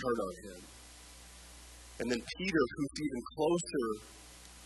Turn 0.00 0.16
on 0.16 0.34
him. 0.48 0.60
And 2.00 2.06
then 2.08 2.22
Peter, 2.24 2.64
who's 2.72 2.96
even 3.04 3.22
closer 3.36 3.86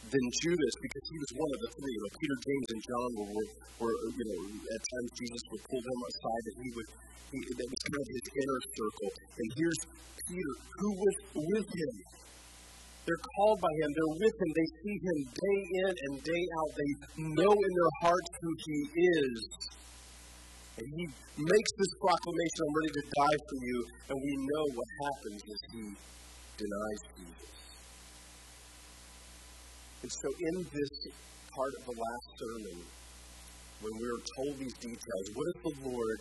than 0.08 0.24
Judas, 0.40 0.74
because 0.80 1.04
he 1.10 1.16
was 1.18 1.30
one 1.36 1.50
of 1.52 1.60
the 1.66 1.70
three. 1.74 1.94
Know, 1.98 2.12
Peter, 2.16 2.38
James, 2.38 2.68
and 2.72 2.80
John 2.86 3.08
were, 3.18 3.30
were, 3.34 3.48
were, 3.82 3.96
you 4.08 4.24
know, 4.24 4.40
at 4.72 4.80
times 4.80 5.08
Jesus 5.18 5.42
would 5.52 5.62
pull 5.68 5.82
them 5.82 6.00
aside 6.06 6.44
and 6.48 6.56
he 6.64 6.70
would, 6.72 6.88
he, 7.34 7.38
that 7.44 7.68
was 7.68 7.80
kind 7.84 8.00
of 8.00 8.08
his 8.08 8.26
inner 8.32 8.60
circle. 8.72 9.10
And 9.36 9.48
here's 9.58 9.80
Peter, 10.28 10.54
who 10.80 10.90
was 10.96 11.16
with 11.34 11.68
him. 11.68 11.94
They're 13.08 13.24
called 13.40 13.60
by 13.64 13.72
him. 13.72 13.88
They're 13.96 14.16
with 14.20 14.36
him. 14.36 14.50
They 14.52 14.68
see 14.84 14.96
him 15.00 15.18
day 15.32 15.60
in 15.80 15.92
and 15.96 16.12
day 16.20 16.44
out. 16.60 16.70
They 16.76 16.92
know 17.24 17.52
in 17.56 17.72
their 17.72 17.94
hearts 18.04 18.30
who 18.36 18.52
he 18.68 18.78
is. 19.00 19.36
And 20.76 20.86
he 20.92 21.04
makes 21.40 21.70
this 21.80 21.92
proclamation, 22.04 22.58
I'm 22.68 22.74
ready 22.76 22.92
to 23.00 23.04
die 23.08 23.38
for 23.48 23.58
you. 23.64 23.78
And 24.12 24.16
we 24.20 24.32
know 24.44 24.64
what 24.76 24.88
happens 25.08 25.40
as 25.40 25.60
he 25.72 25.84
denies 26.60 27.00
Jesus. 27.16 27.57
And 30.02 30.10
so, 30.12 30.28
in 30.30 30.54
this 30.62 30.92
part 31.50 31.74
of 31.74 31.82
the 31.82 31.96
last 31.98 32.28
sermon, 32.38 32.78
when 33.82 33.94
we 33.98 34.06
are 34.06 34.22
told 34.38 34.54
these 34.58 34.76
details, 34.78 35.24
what 35.34 35.46
is 35.50 35.58
the 35.58 35.74
Lord 35.90 36.18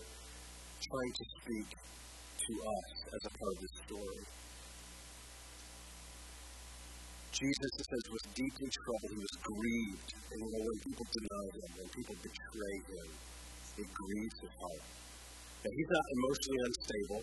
trying 0.81 1.13
to 1.13 1.25
speak 1.41 1.67
to 1.69 2.53
us 2.57 2.89
as 3.13 3.21
a 3.21 3.31
part 3.37 3.53
of 3.53 3.59
this 3.61 3.75
story? 3.85 4.23
Jesus, 7.37 7.71
it 7.77 7.85
says, 7.85 8.03
was 8.09 8.25
deeply 8.33 8.65
troubled. 8.65 9.13
He 9.13 9.21
was 9.21 9.37
grieved. 9.45 10.09
And 10.33 10.37
you 10.41 10.49
know, 10.57 10.63
when 10.65 10.79
people 10.81 11.05
deny 11.05 11.45
him, 11.53 11.69
when 11.77 11.89
people 11.93 12.17
betray 12.17 12.75
him, 12.81 13.07
it 13.77 13.89
grieves 13.93 14.37
his 14.41 14.53
heart. 14.57 14.85
And 15.61 15.69
he's 15.69 15.91
not 15.93 16.05
emotionally 16.17 16.61
unstable. 16.65 17.21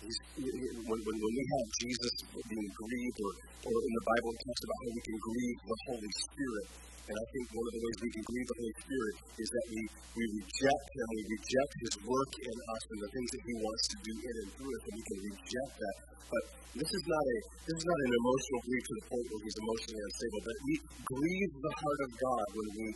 When, 0.00 0.96
when, 0.96 1.00
when 1.04 1.34
we 1.36 1.44
have 1.44 1.68
Jesus 1.76 2.14
being 2.32 2.70
grieved, 2.72 3.18
or, 3.20 3.32
or 3.68 3.76
in 3.84 3.92
the 4.00 4.04
Bible, 4.08 4.32
it 4.32 4.40
talks 4.48 4.62
about 4.64 4.78
how 4.80 4.90
we 4.96 5.02
can 5.04 5.18
grieve 5.20 5.58
the 5.60 5.78
Holy 5.92 6.12
Spirit. 6.24 6.66
And 7.04 7.16
I 7.20 7.26
think 7.36 7.44
one 7.52 7.66
of 7.68 7.74
the 7.76 7.82
ways 7.84 7.98
we 8.00 8.10
can 8.16 8.24
grieve 8.24 8.48
the 8.48 8.58
Holy 8.64 8.76
Spirit 8.80 9.14
is 9.44 9.48
that 9.50 9.66
we, 9.68 9.80
we 10.16 10.24
reject 10.40 10.86
Him, 10.96 11.08
we 11.10 11.22
reject 11.36 11.72
His 11.84 11.94
work 12.00 12.32
in 12.40 12.56
us 12.56 12.82
and 12.88 12.98
the 13.04 13.10
things 13.12 13.28
that 13.28 13.42
He 13.44 13.54
wants 13.60 13.84
to 13.92 13.96
do 14.00 14.12
in 14.24 14.34
and 14.40 14.48
through 14.56 14.72
us, 14.72 14.82
and 14.88 14.94
we 14.96 15.04
can 15.04 15.20
reject 15.20 15.72
that. 15.84 15.96
But 16.30 16.44
this 16.80 16.90
is 16.96 17.04
not 17.04 17.24
a 17.26 17.36
this 17.68 17.76
is 17.76 17.86
not 17.90 17.98
an 18.00 18.12
emotional 18.14 18.60
grief 18.64 18.84
to 18.88 18.94
the 18.94 19.06
point 19.10 19.26
where 19.28 19.42
He's 19.44 19.58
emotionally 19.60 20.00
unstable, 20.00 20.42
but 20.48 20.56
we 20.64 20.74
grieve 21.12 21.52
the 21.60 21.74
heart 21.76 22.00
of 22.08 22.10
God 22.16 22.46
when 22.56 22.68
we 22.72 22.86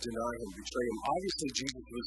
deny 0.00 0.32
Him, 0.40 0.50
betray 0.56 0.86
Him. 0.90 0.98
Obviously, 1.04 1.48
Jesus 1.54 1.84
was 1.86 2.06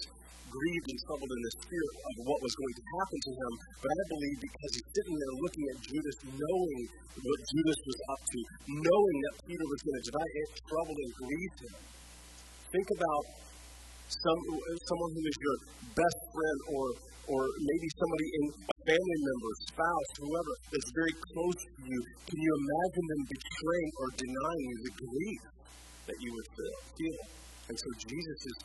grieved 0.53 0.87
and 0.93 0.99
troubled 1.09 1.31
in 1.33 1.41
the 1.41 1.53
spirit 1.65 1.93
of 1.97 2.13
what 2.29 2.37
was 2.45 2.53
going 2.53 2.75
to 2.77 2.85
happen 2.93 3.17
to 3.25 3.31
him. 3.33 3.53
But 3.81 3.89
I 3.89 4.03
believe 4.13 4.37
because 4.37 4.71
he's 4.77 4.89
sitting 4.93 5.15
there 5.17 5.35
looking 5.41 5.65
at 5.73 5.77
Judas, 5.81 6.17
knowing 6.29 6.81
what 7.25 7.39
Judas 7.49 7.79
was 7.89 7.99
up 8.13 8.21
to, 8.21 8.39
knowing 8.69 9.17
that 9.25 9.33
Peter 9.49 9.65
was 9.65 9.81
going 9.81 9.97
to 9.97 10.05
deny, 10.13 10.27
it 10.29 10.49
troubled 10.69 10.99
and 11.01 11.11
grieved 11.17 11.59
him. 11.65 11.75
Think 12.69 12.87
about 12.93 13.23
some, 14.09 14.39
someone 14.61 15.11
who 15.17 15.23
is 15.25 15.37
your 15.41 15.57
best 15.97 16.19
friend 16.29 16.59
or 16.77 16.85
or 17.23 17.39
maybe 17.39 17.87
somebody 17.95 18.27
in 18.35 18.43
a 18.51 18.77
family 18.83 19.19
member, 19.23 19.51
spouse, 19.71 20.09
whoever 20.19 20.53
that's 20.75 20.91
very 20.91 21.15
close 21.31 21.55
to 21.55 21.81
you. 21.87 21.99
Can 22.27 22.35
you 22.35 22.51
imagine 22.51 23.05
them 23.15 23.23
betraying 23.31 23.91
or 23.95 24.07
denying 24.19 24.65
you 24.67 24.77
the 24.83 24.95
grief 24.99 25.41
that 26.03 26.17
you 26.19 26.29
would 26.35 26.47
feel? 26.99 27.42
And 27.69 27.75
so 27.79 27.89
Jesus 27.95 28.39
is 28.43 28.57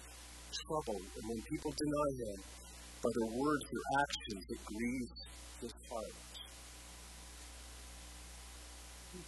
troubled, 0.67 1.07
and 1.07 1.25
when 1.31 1.40
people 1.47 1.71
deny 1.71 2.09
him 2.19 2.38
by 2.99 3.11
their 3.14 3.31
words, 3.38 3.64
their 3.71 3.88
actions, 4.02 4.43
it 4.50 4.61
grieves 4.67 5.19
his 5.62 5.75
heart. 5.87 6.19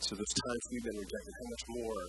So 0.03 0.15
those 0.19 0.35
times 0.35 0.62
we've 0.71 0.87
been 0.91 1.00
rejected, 1.00 1.33
how 1.39 1.49
much 1.50 1.65
more 1.71 2.00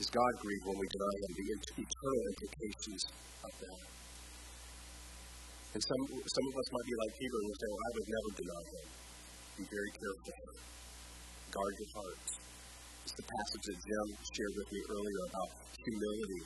is 0.00 0.06
God 0.08 0.32
grieved 0.40 0.64
when 0.64 0.78
we 0.80 0.86
deny 0.88 1.14
him, 1.20 1.30
the 1.36 1.46
eternal 1.84 2.22
implications 2.32 3.02
of 3.44 3.52
that? 3.60 3.84
And 5.70 5.80
some, 5.84 6.02
some 6.08 6.46
of 6.50 6.54
us 6.56 6.68
might 6.72 6.86
be 6.88 6.96
like 6.98 7.12
Peter 7.20 7.38
and 7.38 7.54
say, 7.54 7.68
well, 7.70 7.84
I 7.84 7.90
would 7.94 8.08
never 8.10 8.30
deny 8.42 8.64
him. 8.74 8.86
Be 9.60 9.64
very 9.70 9.92
careful. 9.92 10.34
Guard 11.52 11.74
your 11.78 11.90
hearts. 11.94 12.49
The 13.16 13.26
passage 13.26 13.64
that 13.66 13.78
Jim 13.82 14.06
shared 14.30 14.54
with 14.54 14.68
me 14.72 14.80
earlier 14.90 15.22
about 15.30 15.50
humility 15.82 16.42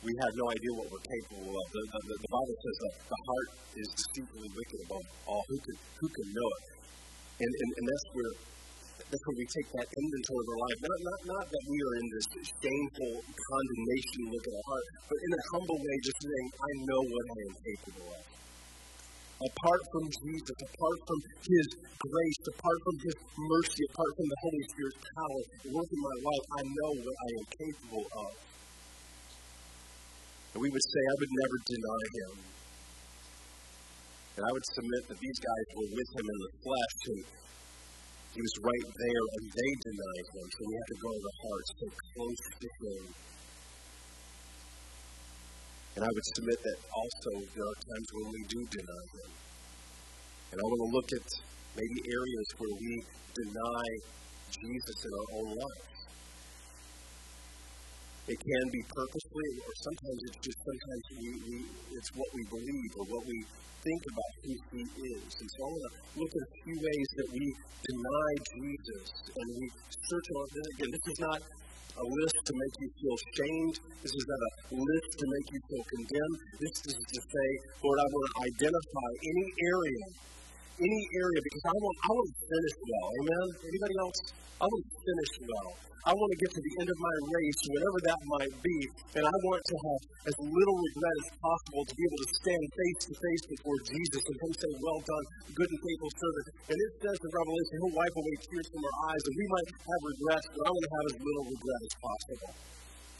we 0.00 0.12
have 0.16 0.32
no 0.32 0.48
idea 0.48 0.72
what 0.72 0.88
we're 0.88 1.06
capable 1.12 1.52
of. 1.60 1.64
The, 1.76 1.82
the, 1.92 2.00
the 2.24 2.30
Bible 2.32 2.56
says 2.56 2.76
that 2.88 2.94
the 3.04 3.20
heart 3.20 3.48
is 3.76 3.88
deceitfully 3.92 4.48
wicked 4.56 4.80
above 4.88 5.04
all. 5.28 5.44
Who 5.44 5.60
can, 5.60 5.76
who 6.00 6.08
can 6.08 6.26
know 6.32 6.48
it? 6.56 6.64
And, 7.44 7.52
and, 7.52 7.70
and 7.76 7.84
that's 7.84 8.06
where 8.16 8.32
that's 9.10 9.24
where 9.26 9.38
we 9.42 9.48
take 9.48 9.68
that 9.74 9.88
inventory 9.90 10.42
of 10.44 10.48
our 10.54 10.60
life. 10.70 10.78
Not, 10.86 11.00
not, 11.02 11.20
not 11.34 11.44
that 11.50 11.64
we 11.66 11.76
are 11.82 11.94
in 11.98 12.06
this 12.14 12.26
shameful 12.46 13.12
condemnation 13.26 14.20
look 14.30 14.44
at 14.46 14.54
our 14.54 14.66
heart, 14.70 14.86
but 15.10 15.18
in 15.18 15.30
a 15.34 15.42
humble 15.50 15.78
way, 15.82 15.94
just 15.98 16.20
saying, 16.20 16.46
I 16.54 16.70
know 16.86 17.00
what 17.02 17.24
I 17.26 17.38
am 17.42 17.54
capable 17.58 18.08
of. 18.14 18.39
Apart 19.40 19.80
from 19.88 20.04
Jesus, 20.04 20.52
apart 20.52 20.98
from 21.08 21.20
His 21.48 21.66
grace, 21.96 22.42
apart 22.44 22.78
from 22.84 22.96
His 23.00 23.16
mercy, 23.40 23.82
apart 23.88 24.12
from 24.20 24.28
the 24.28 24.38
Holy 24.44 24.64
Spirit's 24.68 25.00
power 25.16 25.40
working 25.80 25.96
in 25.96 26.04
my 26.04 26.16
life, 26.28 26.44
I 26.60 26.62
know 26.68 26.90
what 27.00 27.16
I 27.16 27.28
am 27.40 27.44
capable 27.56 28.06
of. 28.20 28.32
And 30.52 30.60
we 30.60 30.68
would 30.68 30.86
say, 30.92 31.02
I 31.08 31.14
would 31.24 31.32
never 31.40 31.56
deny 31.72 32.02
him. 32.20 32.32
And 34.36 34.42
I 34.44 34.50
would 34.52 34.66
submit 34.76 35.02
that 35.08 35.18
these 35.24 35.38
guys 35.40 35.66
were 35.72 35.88
with 35.88 36.10
him 36.20 36.26
in 36.26 36.38
the 36.44 36.52
flesh, 36.60 36.96
and 37.16 37.22
he 38.34 38.40
was 38.44 38.54
right 38.60 38.86
there, 38.92 39.24
and 39.40 39.44
they 39.56 39.72
denied 39.88 40.26
him. 40.36 40.46
So 40.52 40.60
we 40.68 40.74
have 40.74 40.90
to 40.90 40.98
go 41.00 41.10
to 41.16 41.22
the 41.24 41.34
heart, 41.40 41.64
stay 41.64 41.92
close 42.12 42.42
to 42.60 42.68
him. 42.76 43.02
And 45.96 46.04
I 46.04 46.10
would 46.10 46.26
submit 46.36 46.58
that 46.62 46.78
also 46.94 47.30
there 47.54 47.66
are 47.66 47.78
times 47.82 48.08
when 48.14 48.28
we 48.30 48.42
do 48.46 48.60
deny 48.70 49.04
him. 49.10 49.30
And 50.52 50.56
I 50.58 50.64
want 50.64 50.80
to 50.86 50.90
look 50.94 51.08
at 51.18 51.26
maybe 51.76 51.98
areas 52.10 52.46
where 52.58 52.74
we 52.78 52.92
deny 53.34 53.86
Jesus 54.50 54.98
in 55.04 55.12
our 55.14 55.28
own 55.38 55.50
life. 55.54 55.99
It 58.30 58.38
can 58.38 58.64
be 58.70 58.78
purposely, 58.94 59.48
or 59.66 59.74
sometimes 59.82 60.20
it's 60.30 60.38
just 60.38 60.58
sometimes 60.62 61.02
we, 61.18 61.34
we, 61.50 61.56
it's 61.98 62.14
what 62.14 62.30
we 62.30 62.46
believe 62.46 62.90
or 62.94 63.04
what 63.10 63.26
we 63.26 63.42
think 63.82 64.02
about 64.06 64.32
who 64.46 64.54
He 64.70 64.82
is. 64.86 65.30
And 65.34 65.50
so 65.50 65.58
I 65.58 65.68
want 65.74 65.82
to 65.82 65.92
look 66.14 66.30
at 66.38 66.42
a 66.46 66.50
few 66.62 66.76
ways 66.78 67.08
that 67.18 67.28
we 67.34 67.44
deny 67.90 68.30
Jesus 68.54 69.34
and 69.34 69.46
we 69.58 69.66
search 69.90 70.28
on 70.30 70.46
this. 70.46 70.66
Again, 70.78 70.90
this 70.94 71.06
is 71.10 71.18
not 71.26 71.40
a 71.42 72.04
list 72.06 72.38
to 72.46 72.52
make 72.54 72.74
you 72.78 72.88
feel 73.02 73.18
shamed. 73.34 73.76
This 73.98 74.14
is 74.14 74.26
not 74.30 74.40
a 74.46 74.50
list 74.78 75.10
to 75.10 75.26
make 75.26 75.46
you 75.50 75.60
feel 75.66 75.84
condemned. 75.90 76.38
This 76.62 76.74
is 76.86 76.96
to 77.02 77.20
say, 77.26 77.48
Lord, 77.82 77.98
I 77.98 78.06
want 78.14 78.24
to 78.30 78.34
identify 78.46 79.10
any 79.26 79.46
area, 79.58 80.02
any 80.80 81.02
area, 81.12 81.40
because 81.44 81.64
I 81.68 81.76
want, 81.76 81.96
I 82.00 82.08
want 82.16 82.28
to 82.32 82.36
finish 82.48 82.74
well. 82.80 83.08
Amen? 83.20 83.46
Anybody 83.68 83.94
else? 84.00 84.18
I 84.60 84.64
want 84.64 84.82
to 84.84 84.96
finish 85.00 85.32
well. 85.44 85.70
I 86.00 86.16
want 86.16 86.32
to 86.32 86.38
get 86.40 86.48
to 86.48 86.62
the 86.64 86.74
end 86.80 86.88
of 86.88 86.96
my 86.96 87.16
race, 87.28 87.60
whatever 87.76 87.98
that 88.08 88.20
might 88.24 88.54
be, 88.64 88.76
and 89.20 89.24
I 89.28 89.36
want 89.44 89.60
to 89.60 89.76
have 89.84 90.02
as 90.32 90.36
little 90.40 90.78
regret 90.80 91.16
as 91.20 91.28
possible 91.36 91.84
to 91.84 91.92
be 91.92 92.02
able 92.08 92.20
to 92.24 92.30
stand 92.40 92.62
face 92.72 93.00
to 93.04 93.12
face 93.20 93.44
before 93.52 93.76
Jesus 93.84 94.22
and 94.24 94.36
Him 94.40 94.52
say, 94.56 94.72
Well 94.80 95.00
done, 95.04 95.24
good 95.52 95.68
and 95.68 95.80
faithful 95.84 96.12
servant. 96.16 96.46
And 96.72 96.76
it 96.80 96.90
says 97.04 97.16
in 97.20 97.30
Revelation, 97.36 97.74
He'll 97.84 97.96
wipe 98.00 98.16
away 98.16 98.34
tears 98.48 98.68
from 98.72 98.80
our 98.80 98.96
eyes, 99.12 99.22
and 99.28 99.34
we 99.36 99.46
might 99.52 99.68
have 99.76 100.02
regrets, 100.08 100.46
but 100.56 100.62
I 100.64 100.70
want 100.72 100.84
to 100.88 100.92
have 100.96 101.06
as 101.12 101.16
little 101.20 101.46
regret 101.52 101.80
as 101.84 101.94
possible. 102.00 102.50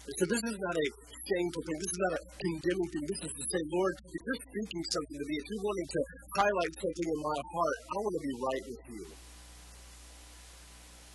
So 0.01 0.25
this 0.25 0.43
is 0.49 0.57
not 0.57 0.75
a 0.75 0.87
shameful 1.13 1.63
thing. 1.69 1.79
This 1.81 1.93
is 1.93 2.01
not 2.01 2.15
a 2.17 2.23
condemning 2.41 2.89
thing. 2.89 3.05
This 3.05 3.21
is 3.29 3.33
to 3.37 3.45
say, 3.45 3.61
Lord, 3.69 3.95
if 4.01 4.21
you're 4.25 4.43
speaking 4.49 4.83
something 4.89 5.17
to 5.21 5.27
me, 5.29 5.35
if 5.37 5.47
you're 5.53 5.65
wanting 5.65 5.91
to 5.93 6.03
highlight 6.41 6.73
something 6.81 7.09
in 7.13 7.21
my 7.21 7.39
heart, 7.53 7.79
I 7.85 7.97
want 8.01 8.15
to 8.17 8.23
be 8.25 8.35
right 8.41 8.65
with 8.65 8.85
you. 8.97 9.05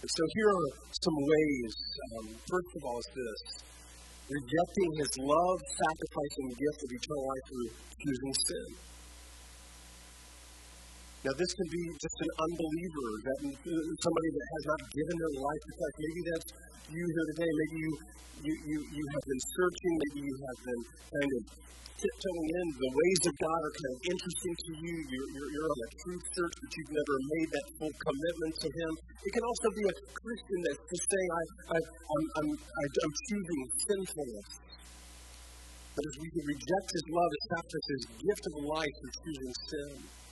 And 0.05 0.09
so 0.13 0.23
here 0.37 0.49
are 0.53 0.71
some 1.01 1.17
ways. 1.17 1.73
Um, 2.13 2.27
first 2.45 2.71
of 2.77 2.81
all, 2.85 2.97
is 3.01 3.09
this 3.09 3.41
rejecting 4.29 4.89
his 5.01 5.11
love, 5.17 5.57
sacrificing 5.65 6.45
the 6.53 6.57
gift 6.61 6.79
of 6.85 6.89
eternal 6.93 7.23
life 7.25 7.45
through 7.49 7.69
choosing 8.05 8.33
sin. 8.37 8.67
Now, 11.25 11.33
this 11.33 11.49
can 11.57 11.65
be 11.73 11.81
just 11.97 12.17
an 12.21 12.31
unbeliever, 12.37 13.07
that 13.25 13.39
uh, 13.49 13.73
somebody 13.97 14.29
that 14.29 14.45
has 14.45 14.63
not 14.69 14.81
given 14.93 15.15
their 15.17 15.35
life 15.41 15.61
to 15.65 15.71
Christ. 15.73 15.95
Maybe 15.97 16.21
that's 16.21 16.49
you 16.93 17.01
here 17.01 17.25
today. 17.33 17.49
Maybe 17.49 17.77
you, 17.81 17.91
you, 18.45 18.53
you, 18.61 18.77
you 18.93 19.03
have 19.09 19.25
been 19.25 19.43
searching. 19.57 19.93
Maybe 20.05 20.19
you 20.21 20.35
have 20.37 20.59
been 20.69 20.81
kind 20.85 21.31
of 21.33 21.41
tiptoeing 21.97 22.49
in. 22.61 22.65
The 22.77 22.91
ways 22.93 23.21
of 23.25 23.33
God 23.41 23.57
are 23.57 23.73
kind 23.73 23.89
of 23.89 23.99
interesting 24.05 24.53
to 24.53 24.71
you. 24.85 24.95
You're, 25.01 25.29
you're, 25.33 25.49
you're 25.49 25.65
on 25.65 25.79
a 25.81 25.89
truth 25.97 26.25
search, 26.29 26.55
but 26.61 26.69
you've 26.77 26.93
never 26.93 27.15
made 27.17 27.49
that 27.57 27.65
full 27.81 27.93
commitment 28.05 28.53
to 28.61 28.67
Him. 28.69 28.91
It 29.25 29.31
can 29.33 29.45
also 29.49 29.67
be 29.73 29.83
a 29.89 29.95
Christian 29.97 30.59
that's 30.61 30.83
just 30.93 31.05
saying, 31.09 31.29
I, 31.33 31.43
I, 31.73 31.77
I'm, 31.81 32.25
I'm, 32.37 32.49
I'm 32.53 33.13
choosing 33.33 33.61
sinfulness. 33.81 34.49
But 35.89 36.03
as 36.05 36.15
we 36.21 36.27
reject 36.37 36.87
His 36.93 37.05
love, 37.09 37.31
just 37.65 37.87
His 37.97 38.03
gift 38.13 38.43
of 38.45 38.55
life 38.61 38.93
for 39.01 39.09
choosing 39.25 39.53
sin. 39.73 40.24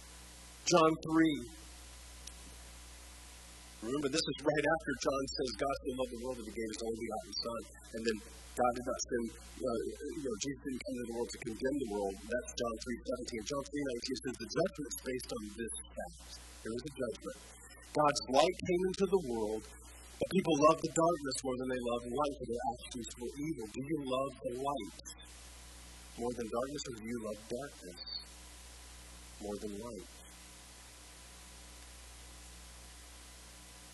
John 0.63 0.91
3. 0.95 1.43
Remember, 3.83 4.07
this 4.07 4.23
is 4.23 4.37
right 4.47 4.65
after 4.71 4.91
John 5.03 5.23
says, 5.27 5.51
God 5.59 5.75
so 5.75 5.91
loved 5.91 6.11
the 6.15 6.21
world 6.23 6.37
that 6.39 6.47
He 6.47 6.55
gave 6.55 6.69
His 6.71 6.81
only 6.87 6.99
begotten 7.03 7.33
Son. 7.35 7.61
And 7.93 8.01
then 8.07 8.17
God 8.55 8.71
did 8.79 8.87
not 8.87 8.99
send, 9.03 9.25
uh, 9.59 9.79
you 10.07 10.23
know, 10.23 10.35
Jesus 10.39 10.61
didn't 10.63 10.81
come 10.87 10.95
into 10.95 11.03
the 11.03 11.15
world 11.19 11.29
to 11.35 11.39
condemn 11.43 11.77
the 11.83 11.89
world. 11.91 12.15
That's 12.15 12.51
John 12.55 12.75
3 12.79 12.95
17. 13.27 13.43
John 13.43 13.63
3 13.67 13.75
19 13.75 14.23
says 14.23 14.35
the 14.39 14.51
judgment 14.55 14.87
is 14.87 14.99
based 15.03 15.29
on 15.35 15.43
this 15.51 15.73
fact. 15.83 16.17
There 16.63 16.75
is 16.79 16.83
a 16.87 16.93
judgment. 16.95 17.37
God's 17.91 18.21
light 18.31 18.57
came 18.63 18.83
into 18.87 19.05
the 19.11 19.21
world, 19.35 19.63
but 19.67 20.27
people 20.31 20.55
love 20.63 20.79
the 20.79 20.93
darkness 20.95 21.37
more 21.43 21.57
than 21.59 21.69
they 21.75 21.83
love 21.83 22.01
light, 22.07 22.35
for 22.39 22.47
their 22.47 22.63
actions 22.71 23.07
were 23.19 23.33
evil. 23.35 23.65
Do 23.67 23.81
you 23.83 23.99
love 23.99 24.31
the 24.47 24.53
light 24.63 25.07
more 26.23 26.33
than 26.39 26.47
darkness, 26.47 26.83
or 26.87 26.95
do 26.95 27.03
you 27.03 27.19
love 27.19 27.39
darkness 27.51 27.99
more 29.43 29.57
than 29.59 29.75
light? 29.75 30.12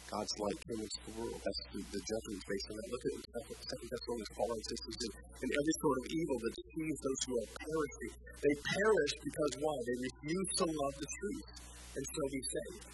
God's 0.10 0.34
light 0.42 0.60
came 0.66 0.82
into 0.82 1.00
the 1.06 1.14
world. 1.22 1.38
That's 1.38 1.62
the, 1.70 1.80
the 1.86 2.02
judgment 2.02 2.42
based 2.42 2.68
on 2.70 2.76
that. 2.82 2.88
Look 2.90 3.04
at 3.06 3.14
Second 3.62 3.90
Thessalonians, 3.94 4.32
Paul 4.34 4.50
insists 4.58 4.88
in, 4.90 5.10
in 5.46 5.50
every 5.54 5.76
sort 5.86 5.98
of 6.02 6.06
evil 6.10 6.38
that 6.42 6.54
deceives 6.58 7.00
those 7.06 7.20
who 7.30 7.34
are 7.38 7.50
perishing. 7.54 8.14
They 8.42 8.56
perish 8.58 9.14
because 9.22 9.52
why? 9.62 9.76
They 9.86 9.98
refuse 10.10 10.50
to 10.58 10.66
love 10.66 10.96
the 10.98 11.10
truth 11.14 11.48
and 11.94 12.04
so 12.10 12.22
be 12.34 12.42
saved. 12.42 12.86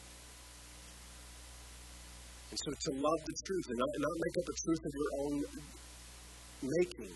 And 2.52 2.58
so 2.60 2.72
to 2.76 2.92
love 3.00 3.22
the 3.24 3.36
truth 3.48 3.66
and 3.72 3.78
not, 3.80 3.92
not 3.96 4.16
make 4.20 4.36
up 4.36 4.48
a 4.52 4.56
truth 4.60 4.84
of 4.84 4.94
your 4.96 5.12
own 5.24 5.36
making, 6.68 7.16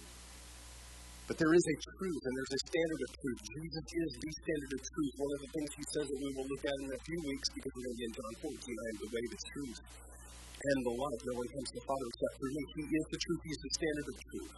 but 1.29 1.37
there 1.37 1.53
is 1.53 1.61
a 1.61 1.77
truth, 1.93 2.21
and 2.25 2.33
there's 2.33 2.55
a 2.57 2.61
standard 2.73 3.01
of 3.05 3.11
truth. 3.21 3.41
Jesus 3.53 3.85
is 3.85 4.09
the 4.17 4.31
standard 4.33 4.71
of 4.73 4.81
truth. 4.81 5.13
One 5.13 5.33
of 5.37 5.41
the 5.45 5.51
things 5.53 5.69
he 5.77 5.85
says 5.93 6.05
that 6.09 6.19
we 6.25 6.29
will 6.33 6.49
look 6.49 6.63
at 6.65 6.73
in 6.73 6.89
a 6.89 7.01
few 7.05 7.19
weeks, 7.21 7.47
because 7.53 7.69
we're 7.69 7.85
going 7.85 7.93
to 7.93 8.01
be 8.01 8.07
in 8.09 8.13
John 8.17 8.33
14, 8.49 8.49
I 8.49 8.87
am 8.89 8.97
the 8.97 9.09
way, 9.13 9.23
the 9.29 9.41
truth, 9.53 9.77
and 9.77 10.77
the 10.89 10.95
life. 10.97 11.21
No 11.29 11.33
one 11.37 11.49
comes 11.53 11.67
to 11.69 11.75
the 11.77 11.85
Father 11.85 12.07
except 12.09 12.33
through 12.33 12.53
me. 12.57 12.63
He 12.81 12.83
is 12.97 13.05
the 13.13 13.19
truth. 13.21 13.41
He 13.45 13.51
is 13.53 13.61
the 13.61 13.73
standard 13.77 14.07
of 14.09 14.15
truth. 14.25 14.53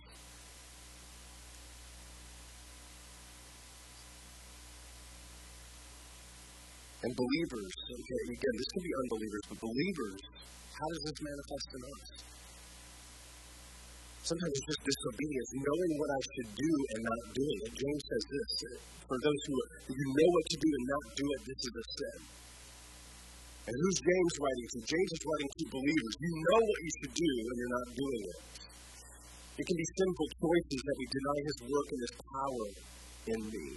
And 7.04 7.12
believers, 7.12 7.72
okay, 7.84 8.22
again, 8.32 8.56
this 8.56 8.70
can 8.72 8.84
be 8.88 8.94
unbelievers, 8.96 9.44
but 9.52 9.58
believers, 9.60 10.20
how 10.72 10.88
does 10.88 11.04
this 11.04 11.20
manifest 11.20 11.68
in 11.76 11.82
us? 11.84 12.06
Sometimes 14.22 14.54
it's 14.54 14.68
just 14.70 14.84
disobedience, 14.86 15.50
knowing 15.58 15.94
what 15.98 16.10
I 16.14 16.22
should 16.22 16.52
do 16.54 16.72
and 16.94 17.02
not 17.02 17.22
doing 17.34 17.60
it. 17.66 17.72
James 17.74 18.04
says 18.06 18.26
this 18.30 18.52
for 19.12 19.20
those 19.20 19.42
who 19.44 19.56
you 19.92 20.08
know 20.08 20.30
what 20.32 20.46
to 20.56 20.58
do 20.62 20.70
and 20.72 20.86
not 20.88 21.06
do 21.20 21.26
it, 21.36 21.42
this 21.52 21.62
is 21.68 21.74
a 21.76 21.86
sin. 22.00 22.18
And 23.68 23.76
who's 23.76 24.00
James 24.00 24.34
writing 24.40 24.68
to? 24.72 24.78
James 24.88 25.12
is 25.12 25.24
writing 25.28 25.52
to 25.52 25.64
believers. 25.68 26.14
You 26.16 26.32
know 26.32 26.62
what 26.64 26.80
you 26.80 26.92
should 26.96 27.16
do 27.20 27.32
and 27.44 27.56
you're 27.60 27.76
not 27.76 27.90
doing 27.92 28.24
it. 28.32 28.40
It 29.60 29.66
can 29.68 29.78
be 29.78 29.88
sinful 30.00 30.28
choices 30.32 30.80
that 30.80 30.96
we 30.96 31.06
deny 31.12 31.38
his 31.44 31.58
work 31.68 31.88
and 31.92 32.02
his 32.02 32.16
power 32.24 32.68
in 33.36 33.40
me. 33.52 33.68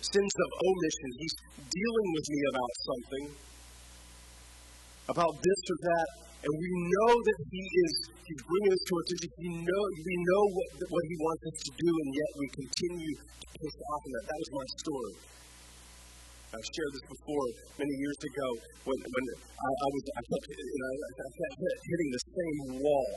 Sins 0.00 0.34
of 0.40 0.50
omission. 0.56 1.10
He's 1.20 1.36
dealing 1.68 2.08
with 2.16 2.26
me 2.32 2.40
about 2.48 2.72
something, 2.80 3.26
about 5.12 5.34
this 5.36 5.60
or 5.68 5.78
that, 5.84 6.25
and 6.44 6.52
we 6.52 6.68
know 6.72 7.12
that 7.16 7.38
He 7.52 7.64
is 7.86 7.94
He's 8.26 8.42
bringing 8.42 8.72
us 8.74 8.82
to 8.90 8.94
attention. 8.98 9.30
We 9.38 9.50
know 9.62 9.82
we 10.02 10.14
know 10.26 10.42
what 10.50 10.68
what 10.90 11.04
He 11.06 11.16
wants 11.22 11.42
us 11.46 11.56
to 11.62 11.70
do, 11.78 11.90
and 11.94 12.10
yet 12.10 12.30
we 12.36 12.46
continue 12.58 13.14
to 13.16 13.46
push 13.54 13.76
off 13.86 14.02
on 14.02 14.10
that. 14.18 14.24
That 14.26 14.38
was 14.42 14.50
my 14.50 14.66
story. 14.82 15.14
I've 16.56 16.68
shared 16.72 16.92
this 16.94 17.06
before 17.10 17.46
many 17.76 17.94
years 18.00 18.18
ago 18.22 18.48
when 18.88 18.98
when 19.02 19.24
I, 19.36 19.68
I 19.68 19.88
was 19.92 20.04
I 20.16 20.22
kept 20.24 20.46
you 20.56 20.78
know 20.80 20.92
I 21.06 21.30
kept 21.36 21.80
hitting 21.84 22.10
the 22.16 22.22
same 22.26 22.58
wall 22.80 23.08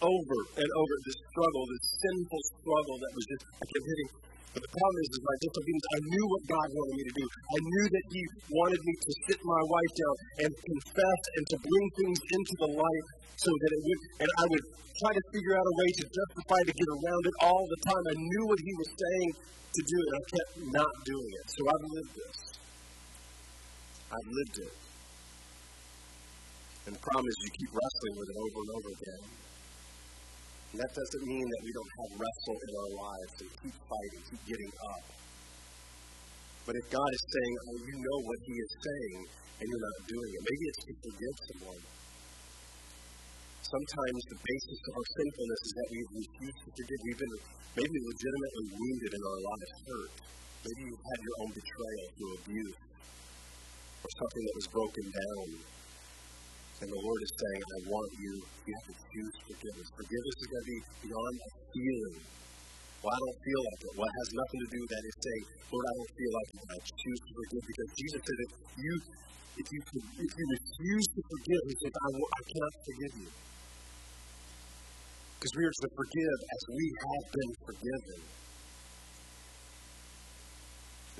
over 0.00 0.38
and 0.56 0.68
over. 0.76 0.94
This 1.04 1.18
struggle, 1.30 1.62
this 1.68 1.84
sinful 2.00 2.42
struggle 2.56 2.96
that 3.00 3.12
was 3.12 3.24
just 3.30 3.44
I 3.60 3.64
kept 3.68 3.86
hitting 3.86 4.10
but 4.50 4.66
the 4.66 4.72
problem 4.74 4.98
is, 5.06 5.10
is 5.14 5.22
my 5.22 5.36
disobedience. 5.38 5.86
I 5.94 6.00
knew 6.10 6.24
what 6.26 6.42
God 6.50 6.68
wanted 6.74 6.94
me 6.98 7.04
to 7.06 7.14
do. 7.22 7.26
I 7.30 7.58
knew 7.62 7.86
that 7.86 8.04
He 8.10 8.20
wanted 8.50 8.80
me 8.82 8.94
to 8.98 9.10
sit 9.30 9.38
my 9.46 9.62
wife 9.62 9.92
down 9.94 10.16
and 10.42 10.50
confess 10.50 11.20
and 11.38 11.44
to 11.54 11.56
bring 11.62 11.86
things 12.02 12.18
into 12.34 12.54
the 12.66 12.70
light 12.74 13.06
so 13.38 13.50
that 13.54 13.70
it 13.70 13.80
would, 13.86 14.00
and 14.26 14.30
I 14.42 14.44
would 14.50 14.64
try 14.98 15.12
to 15.14 15.22
figure 15.30 15.54
out 15.54 15.62
a 15.70 15.74
way 15.78 15.88
to 16.02 16.04
justify 16.10 16.60
to 16.66 16.74
get 16.74 16.88
around 16.90 17.22
it 17.30 17.36
all 17.46 17.62
the 17.62 17.80
time. 17.94 18.04
I 18.10 18.16
knew 18.18 18.44
what 18.50 18.58
He 18.58 18.72
was 18.74 18.90
saying 18.90 19.30
to 19.38 19.80
do, 19.86 19.98
and 20.02 20.14
I 20.18 20.22
kept 20.34 20.52
not 20.74 20.92
doing 21.06 21.30
it. 21.30 21.46
So 21.46 21.60
I've 21.70 21.86
lived 21.94 22.12
this. 22.18 22.38
I've 24.10 24.30
lived 24.34 24.56
it. 24.66 24.74
And 26.90 26.92
the 26.98 27.02
problem 27.06 27.26
is, 27.30 27.36
you 27.38 27.50
keep 27.54 27.70
wrestling 27.70 28.14
with 28.18 28.28
it 28.34 28.38
over 28.42 28.58
and 28.66 28.70
over 28.82 28.90
again. 28.98 29.39
And 30.70 30.78
that 30.78 30.92
doesn't 30.94 31.24
mean 31.26 31.42
that 31.42 31.62
we 31.66 31.72
don't 31.74 31.92
have 31.98 32.10
wrestle 32.14 32.58
in 32.62 32.72
our 32.78 32.92
lives 33.02 33.34
and 33.42 33.50
keep 33.58 33.76
fighting, 33.90 34.22
keep 34.30 34.42
getting 34.54 34.72
up. 34.94 35.06
But 36.62 36.74
if 36.78 36.86
God 36.94 37.10
is 37.10 37.24
saying, 37.26 37.54
oh, 37.58 37.78
you 37.90 37.96
know 37.98 38.18
what 38.22 38.38
He 38.46 38.54
is 38.54 38.70
saying, 38.78 39.18
and 39.58 39.64
you're 39.66 39.86
not 39.90 39.98
doing 40.06 40.30
it, 40.30 40.42
maybe 40.46 40.64
it's 40.70 40.82
to 40.86 40.94
forgive 40.94 41.36
someone. 41.50 41.82
Sometimes 43.66 44.20
the 44.30 44.38
basis 44.38 44.78
of 44.78 44.92
our 44.94 45.08
sinfulness 45.10 45.60
is 45.66 45.72
that 45.74 45.88
we 45.90 45.98
refuse 46.22 46.56
to 46.62 46.68
forgive. 46.70 47.00
We've 47.02 47.18
been 47.18 47.36
maybe 47.74 47.98
legitimately 48.06 48.66
wounded 48.78 49.12
in 49.14 49.22
our 49.26 49.40
lives, 49.42 49.70
hurt. 49.90 50.14
Maybe 50.62 50.80
you've 50.86 51.06
had 51.06 51.20
your 51.22 51.36
own 51.42 51.50
betrayal 51.50 52.06
through 52.14 52.32
abuse 52.46 52.78
or 54.00 54.10
something 54.10 54.42
that 54.46 54.56
was 54.58 54.68
broken 54.70 55.06
down 55.10 55.46
and 56.80 56.88
the 56.88 57.00
Lord 57.04 57.20
is 57.20 57.32
saying, 57.36 57.60
I 57.60 57.78
want 57.92 58.10
you, 58.16 58.32
you 58.40 58.72
have 58.72 58.86
to 58.88 58.96
choose 59.12 59.34
forgiveness. 59.44 59.88
Forgiveness 59.92 60.36
is 60.40 60.48
going 60.48 60.64
to 60.64 60.70
be 60.72 60.80
beyond 61.04 61.34
a 61.36 61.50
feeling. 61.76 62.18
Well, 63.00 63.12
I 63.12 63.18
don't 63.20 63.40
feel 63.44 63.60
like 63.68 63.80
it. 63.84 63.92
Well, 64.00 64.08
it 64.08 64.16
has 64.16 64.30
nothing 64.32 64.60
to 64.64 64.68
do 64.72 64.78
with 64.80 64.92
that. 64.96 65.02
It's 65.04 65.20
saying, 65.20 65.44
Lord, 65.72 65.84
I 65.84 65.92
don't 66.00 66.12
feel 66.16 66.32
like 66.36 66.48
it. 66.56 66.64
I 66.72 66.76
choose 66.80 67.20
to 67.20 67.30
forgive 67.36 67.64
because 67.68 67.90
Jesus 68.00 68.20
said, 68.24 68.38
if 68.40 68.52
you, 68.80 68.92
if 69.60 69.66
you, 69.72 69.80
if 70.24 70.30
you 70.36 70.44
refuse 70.56 71.06
to 71.12 71.20
forgive, 71.20 71.62
He 71.68 71.76
says, 71.84 71.94
I, 72.00 72.08
will, 72.16 72.30
I 72.32 72.42
cannot 72.48 72.74
forgive 72.80 73.12
you. 73.20 73.30
Because 75.36 75.52
we 75.56 75.62
are 75.64 75.76
to 75.84 75.88
forgive 75.96 76.38
as 76.48 76.62
we 76.72 76.86
have 76.96 77.24
been 77.28 77.52
forgiven. 77.64 78.39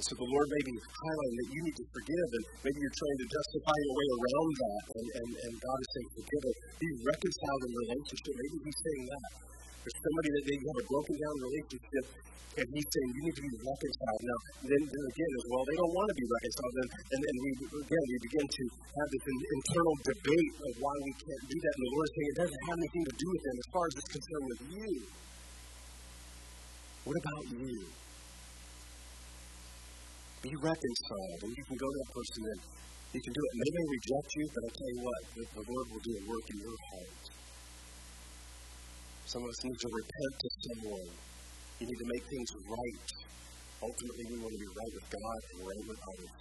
And 0.00 0.08
so 0.08 0.16
the 0.16 0.32
Lord 0.32 0.48
may 0.48 0.64
be 0.64 0.72
highlighting 0.80 1.36
that 1.44 1.50
you 1.52 1.60
need 1.60 1.76
to 1.76 1.86
forgive, 1.92 2.28
and 2.32 2.44
maybe 2.64 2.78
you're 2.80 2.98
trying 3.04 3.20
to 3.20 3.28
justify 3.36 3.76
your 3.84 3.94
way 4.00 4.08
around 4.16 4.52
that, 4.56 4.82
and, 4.96 5.08
and, 5.12 5.30
and 5.44 5.52
God 5.60 5.76
is 5.76 5.88
saying, 5.92 6.08
forgive 6.24 6.44
it. 6.48 6.56
Be 6.80 6.88
reconciled 7.04 7.62
in 7.68 7.72
relationship. 7.84 8.32
Maybe 8.32 8.56
He's 8.64 8.80
saying 8.80 9.04
that. 9.12 9.28
There's 9.84 9.98
somebody 10.00 10.30
that 10.40 10.44
they 10.48 10.56
have 10.56 10.78
a 10.80 10.84
broken 10.88 11.16
down 11.20 11.36
relationship, 11.36 12.04
and 12.64 12.66
He's 12.72 12.88
saying, 12.96 13.08
you 13.12 13.22
need 13.28 13.36
to 13.36 13.44
be 13.44 13.52
reconciled. 13.60 14.20
Now, 14.24 14.38
then, 14.72 14.82
then 14.88 15.04
again, 15.04 15.32
as 15.36 15.44
well, 15.52 15.64
they 15.68 15.76
don't 15.76 15.92
want 15.92 16.08
to 16.08 16.16
be 16.16 16.26
reconciled. 16.32 16.76
And, 16.80 16.88
and, 16.96 17.20
and 17.20 17.36
we, 17.44 17.50
again, 17.60 18.04
we 18.08 18.16
begin 18.24 18.46
to 18.48 18.64
have 18.72 19.08
this 19.12 19.24
internal 19.28 19.94
debate 20.00 20.54
of 20.64 20.72
why 20.80 20.96
we 21.04 21.12
can't 21.12 21.44
do 21.44 21.56
that. 21.60 21.72
And 21.76 21.82
the 21.84 21.92
Lord 21.92 22.04
is 22.08 22.12
saying, 22.16 22.28
it 22.32 22.38
doesn't 22.40 22.62
have 22.72 22.78
anything 22.80 23.04
to 23.04 23.14
do 23.20 23.28
with 23.36 23.42
them 23.44 23.56
as 23.60 23.68
far 23.68 23.84
as 23.84 23.92
it's 24.00 24.12
concerned 24.16 24.46
with 24.48 24.62
you. 24.64 24.92
What 27.04 27.16
about 27.20 27.44
you? 27.52 27.76
Be 30.40 30.52
reconciled. 30.56 31.40
And 31.44 31.52
you 31.52 31.64
can 31.68 31.76
go 31.76 31.88
to 31.88 31.98
that 32.00 32.10
person 32.16 32.40
and 32.48 32.60
you 33.12 33.20
can 33.20 33.32
do 33.32 33.42
it. 33.44 33.52
Maybe 33.60 33.76
They 33.76 33.88
reject 33.92 34.28
you, 34.40 34.44
but 34.54 34.62
I 34.64 34.70
tell 34.72 34.90
you 34.90 35.00
what, 35.04 35.20
the, 35.36 35.42
the 35.60 35.64
Lord 35.68 35.86
will 35.92 36.04
do 36.04 36.12
a 36.16 36.22
work 36.24 36.46
in 36.48 36.58
your 36.64 36.78
heart. 36.90 37.24
Some 39.28 39.42
of 39.44 39.48
us 39.52 39.60
need 39.62 39.78
to 39.78 39.90
repent 39.90 40.34
to 40.40 40.48
someone. 40.64 41.10
You 41.78 41.84
need 41.86 42.00
to 42.00 42.08
make 42.08 42.24
things 42.24 42.50
right. 42.66 43.08
Ultimately, 43.80 44.24
we 44.32 44.36
want 44.40 44.52
to 44.52 44.60
be 44.60 44.70
right 44.74 44.92
with 44.96 45.08
God 45.12 45.40
and 45.54 45.58
right 45.64 45.84
with 45.88 46.00
others. 46.02 46.40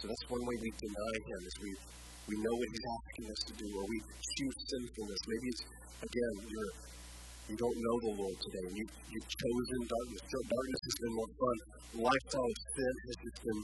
So 0.00 0.08
that's 0.08 0.24
one 0.32 0.40
way 0.48 0.56
we 0.64 0.70
deny 0.80 1.14
Him 1.28 1.40
is 1.44 1.54
we 1.60 1.70
we 2.24 2.34
know 2.40 2.54
what 2.56 2.68
He's 2.72 2.86
asking 2.88 3.26
us 3.28 3.40
to 3.48 3.54
do, 3.60 3.68
or 3.76 3.84
we 3.84 3.98
choose 4.00 4.56
sinfulness. 4.70 5.20
Maybe 5.28 5.46
it's 5.52 5.62
again 6.00 6.34
you're 6.48 6.72
you 7.50 7.58
don't 7.58 7.78
know 7.82 7.96
the 7.98 8.14
Lord 8.14 8.36
today, 8.46 8.62
and 8.62 8.76
you, 8.78 8.86
you've 9.10 9.26
chosen 9.26 9.78
darkness. 9.90 10.22
Darkness 10.30 10.80
has 10.86 10.96
been 11.02 11.14
more 11.18 11.32
fun. 11.34 11.56
Lifestyle 11.98 12.46
of 12.46 12.58
sin 12.78 12.94
has 13.10 13.16
just 13.26 13.38
been 13.42 13.62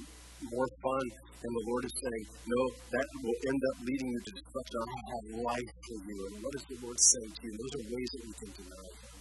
more 0.50 0.70
fun. 0.82 1.06
And 1.36 1.52
the 1.54 1.64
Lord 1.70 1.82
is 1.86 1.94
saying, 1.94 2.24
no, 2.50 2.60
that 2.90 3.06
will 3.22 3.38
end 3.46 3.62
up 3.62 3.76
leading 3.86 4.10
you 4.10 4.20
to 4.26 4.32
destruction. 4.34 4.78
I 4.82 4.98
have 5.06 5.26
life 5.38 5.70
for 5.86 5.98
you. 6.02 6.18
And 6.26 6.34
what 6.42 6.54
is 6.58 6.64
the 6.66 6.78
Lord 6.82 6.98
saying 6.98 7.30
to 7.30 7.40
you? 7.46 7.52
Those 7.54 7.74
are 7.78 7.86
ways 7.86 8.10
that 8.10 8.22
we 8.26 8.34
can 8.34 8.50
deny 8.58 8.86
Him 8.90 9.14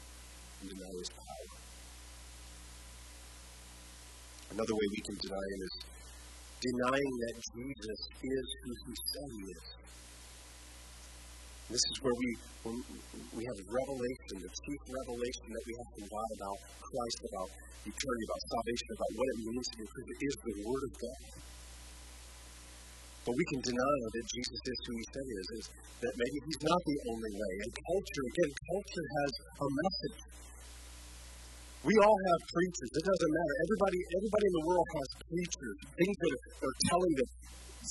and 0.66 0.68
deny 0.74 0.94
His 0.98 1.12
power. 1.14 1.56
Another 4.50 4.74
way 4.74 4.88
we 4.90 5.02
can 5.06 5.18
deny 5.22 5.46
Him 5.46 5.62
is 5.62 5.76
denying 6.58 7.14
that 7.22 7.36
Jesus 7.54 8.02
is 8.18 8.46
who 8.66 8.72
He 8.82 8.94
said 8.98 9.30
He 9.30 9.44
is. 9.46 9.66
This 11.66 11.82
is 11.82 11.98
where 12.06 12.14
we, 12.14 12.30
we 13.34 13.42
have 13.42 13.58
revelation, 13.66 14.34
the 14.38 14.54
chief 14.54 14.82
revelation 14.86 15.46
that 15.50 15.64
we 15.66 15.74
have 15.74 15.90
from 15.98 16.06
God 16.14 16.30
about 16.38 16.58
Christ, 16.78 17.20
about 17.26 17.50
eternity, 17.90 18.26
about 18.30 18.42
salvation, 18.54 18.88
about 18.94 19.12
what 19.18 19.28
it 19.34 19.38
means 19.50 19.66
to 19.74 19.76
be 19.82 19.86
Christian, 19.90 20.18
is 20.30 20.36
the 20.46 20.56
Word 20.62 20.84
of 20.86 20.94
God. 20.94 21.22
But 23.26 23.34
we 23.34 23.46
can 23.50 23.62
deny 23.66 23.96
that 24.14 24.26
Jesus 24.30 24.62
is 24.62 24.78
who 24.86 24.94
he 24.94 25.06
said 25.10 25.26
he 25.26 25.36
is, 25.42 25.50
is 25.58 25.66
that 26.06 26.14
maybe 26.14 26.38
he's 26.46 26.62
not 26.62 26.82
the 26.86 26.98
only 27.10 27.34
way. 27.34 27.54
And 27.66 27.72
culture, 27.74 28.26
again, 28.30 28.52
culture 28.70 29.08
has 29.18 29.32
a 29.58 29.68
message. 29.74 30.20
We 31.82 31.94
all 31.98 32.20
have 32.30 32.42
preachers. 32.54 32.90
It 32.94 33.06
doesn't 33.10 33.34
matter. 33.34 33.56
Everybody, 33.66 34.00
everybody 34.22 34.46
in 34.46 34.56
the 34.62 34.66
world 34.70 34.88
has 35.02 35.10
preachers, 35.26 35.78
things 35.98 36.18
that 36.22 36.38
are 36.62 36.76
telling 36.94 37.16
us, 37.26 37.30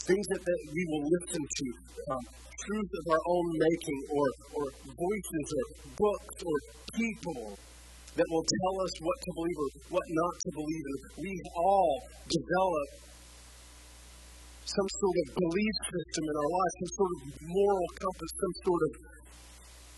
things 0.03 0.27
that, 0.35 0.43
that 0.43 0.61
we 0.75 0.83
will 0.91 1.05
listen 1.07 1.43
to, 1.47 1.67
um, 2.11 2.25
truth 2.67 2.91
of 2.91 3.05
our 3.15 3.25
own 3.31 3.47
making, 3.55 4.01
or, 4.11 4.27
or 4.59 4.67
voices, 4.83 5.47
or 5.55 5.67
books, 5.95 6.37
or 6.43 6.57
people 6.95 7.59
that 8.15 8.27
will 8.31 8.47
tell 8.47 8.75
us 8.83 8.93
what 9.03 9.19
to 9.27 9.31
believe 9.35 9.59
or 9.59 9.71
what 9.99 10.07
not 10.07 10.35
to 10.39 10.51
believe. 10.55 10.85
And 10.87 10.99
we 11.27 11.33
all 11.59 11.95
develop 12.31 12.89
some 14.65 14.89
sort 14.89 15.17
of 15.21 15.27
belief 15.35 15.75
system 15.93 16.25
in 16.25 16.35
our 16.41 16.51
lives, 16.51 16.73
some 16.81 16.93
sort 16.95 17.13
of 17.15 17.21
moral 17.45 17.89
compass, 18.01 18.33
some 18.39 18.55
sort 18.65 18.83
of 18.87 18.93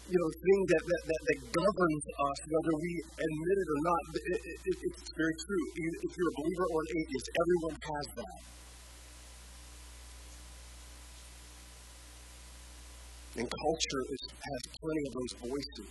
you 0.07 0.19
know 0.23 0.31
thing 0.31 0.61
that 0.71 0.83
that, 0.87 1.03
that, 1.07 1.21
that 1.29 1.39
governs 1.51 2.05
us, 2.07 2.39
whether 2.47 2.75
we 2.79 2.93
admit 3.21 3.57
it 3.63 3.69
or 3.75 3.81
not. 3.85 4.01
It, 4.17 4.41
it, 4.65 4.77
it's 4.91 5.03
very 5.13 5.37
true. 5.37 5.65
If 5.77 6.11
you're 6.17 6.33
a 6.33 6.37
believer 6.41 6.67
or 6.73 6.81
an 6.83 6.91
atheist, 6.99 7.27
everyone 7.37 7.77
has 7.77 8.07
that. 8.23 8.39
And 13.37 13.45
culture 13.45 14.03
is, 14.17 14.23
has 14.33 14.63
plenty 14.81 15.03
of 15.05 15.13
those 15.13 15.33
voices. 15.45 15.91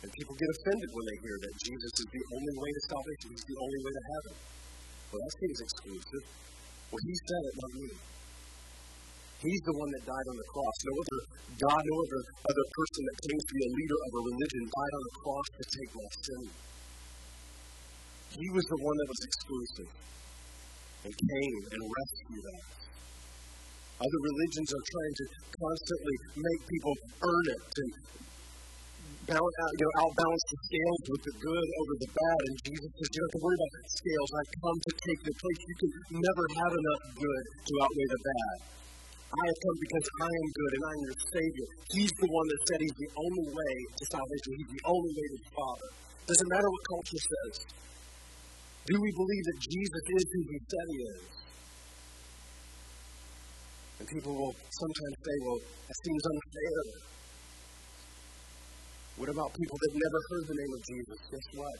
And 0.00 0.08
people 0.12 0.34
get 0.40 0.48
offended 0.48 0.88
when 0.92 1.04
they 1.04 1.18
hear 1.20 1.36
that 1.36 1.54
Jesus 1.66 1.92
is 2.00 2.08
the 2.08 2.24
only 2.32 2.54
way 2.56 2.70
to 2.72 2.82
salvation, 2.88 3.26
He's 3.36 3.48
the 3.48 3.58
only 3.60 3.80
way 3.84 3.92
to 3.92 4.04
heaven. 4.16 4.34
Well, 5.12 5.20
that 5.20 5.34
seems 5.36 5.58
exclusive. 5.60 6.24
Well, 6.88 7.02
He 7.04 7.14
said 7.28 7.42
it, 7.44 7.54
not 7.60 7.72
me. 7.76 7.90
He's 9.36 9.62
the 9.68 9.76
one 9.76 9.90
that 9.92 10.04
died 10.08 10.26
on 10.32 10.36
the 10.40 10.48
cross. 10.48 10.76
No 10.88 10.94
other 10.96 11.20
God, 11.60 11.82
no 11.84 11.96
other, 12.00 12.22
other 12.24 12.66
person 12.72 13.00
that 13.04 13.16
claims 13.20 13.44
to 13.44 13.52
be 13.52 13.62
a 13.68 13.72
leader 13.76 13.98
of 14.00 14.10
a 14.16 14.22
religion 14.32 14.62
died 14.64 14.94
on 14.96 15.02
the 15.04 15.14
cross 15.20 15.46
to 15.60 15.64
take 15.76 15.90
my 15.92 16.08
sin. 16.24 16.44
He 18.32 18.48
was 18.52 18.64
the 18.64 18.80
one 18.80 18.96
that 18.96 19.08
was 19.12 19.22
exclusive 19.28 19.90
and 21.04 21.12
came 21.12 21.60
and 21.68 21.80
rescued 21.84 22.46
us. 22.48 22.64
Other 23.96 24.20
religions 24.20 24.68
are 24.76 24.84
trying 24.84 25.14
to 25.16 25.24
constantly 25.56 26.16
make 26.36 26.60
people 26.68 26.94
earn 27.24 27.46
it 27.48 27.64
and 27.80 27.90
balance, 29.26 29.56
out, 29.58 29.72
you 29.72 29.82
know, 29.82 29.94
outbalance 30.04 30.44
the 30.52 30.58
scales 30.68 31.02
with 31.16 31.22
the 31.26 31.34
good 31.40 31.66
over 31.80 31.94
the 31.98 32.10
bad. 32.12 32.40
And 32.46 32.54
Jesus 32.60 32.90
says, 32.92 33.08
you 33.08 33.18
don't 33.18 33.26
have 33.26 33.34
to 33.34 33.42
worry 33.42 33.56
about 33.56 33.72
the 33.72 33.84
scales. 33.96 34.28
I 34.36 34.42
come 34.60 34.78
to 34.84 34.92
take 35.00 35.20
the 35.26 35.34
place. 35.34 35.60
You 35.66 35.76
can 35.80 35.90
never 36.22 36.44
have 36.60 36.72
enough 36.76 37.02
good 37.16 37.44
to 37.56 37.72
outweigh 37.82 38.10
the 38.12 38.22
bad. 38.22 38.56
I 39.26 39.42
have 39.42 39.58
come 39.58 39.76
because 39.82 40.06
I 40.22 40.30
am 40.30 40.48
good 40.54 40.72
and 40.78 40.84
I 40.86 40.92
am 40.96 41.02
your 41.02 41.20
Savior. 41.26 41.68
He's 41.90 42.14
the 42.14 42.30
one 42.30 42.46
that 42.46 42.60
said 42.70 42.78
He's 42.78 42.98
the 43.00 43.10
only 43.18 43.46
way 43.50 43.74
to 43.96 44.02
salvation. 44.06 44.50
He's 44.54 44.72
the 44.76 44.84
only 44.86 45.12
way 45.12 45.26
to 45.34 45.38
the 45.42 45.50
Father. 45.50 45.88
Doesn't 46.30 46.50
matter 46.52 46.68
what 46.70 46.82
culture 46.86 47.22
says. 47.26 47.54
Do 48.86 48.94
we 49.02 49.10
believe 49.10 49.44
that 49.50 49.58
Jesus 49.66 50.04
is 50.14 50.24
who 50.30 50.40
He 50.46 50.58
said 50.62 50.86
He 50.86 50.98
is? 51.10 51.22
And 54.06 54.22
people 54.22 54.38
will 54.38 54.54
sometimes 54.54 55.16
say, 55.18 55.36
well, 55.42 55.58
that 55.58 55.98
seems 56.06 56.22
unfair. 56.30 56.78
What 59.18 59.28
about 59.34 59.50
people 59.50 59.78
that 59.82 59.92
never 59.98 60.20
heard 60.30 60.44
the 60.46 60.58
name 60.62 60.72
of 60.78 60.82
Jesus? 60.86 61.18
Guess 61.26 61.46
what? 61.58 61.78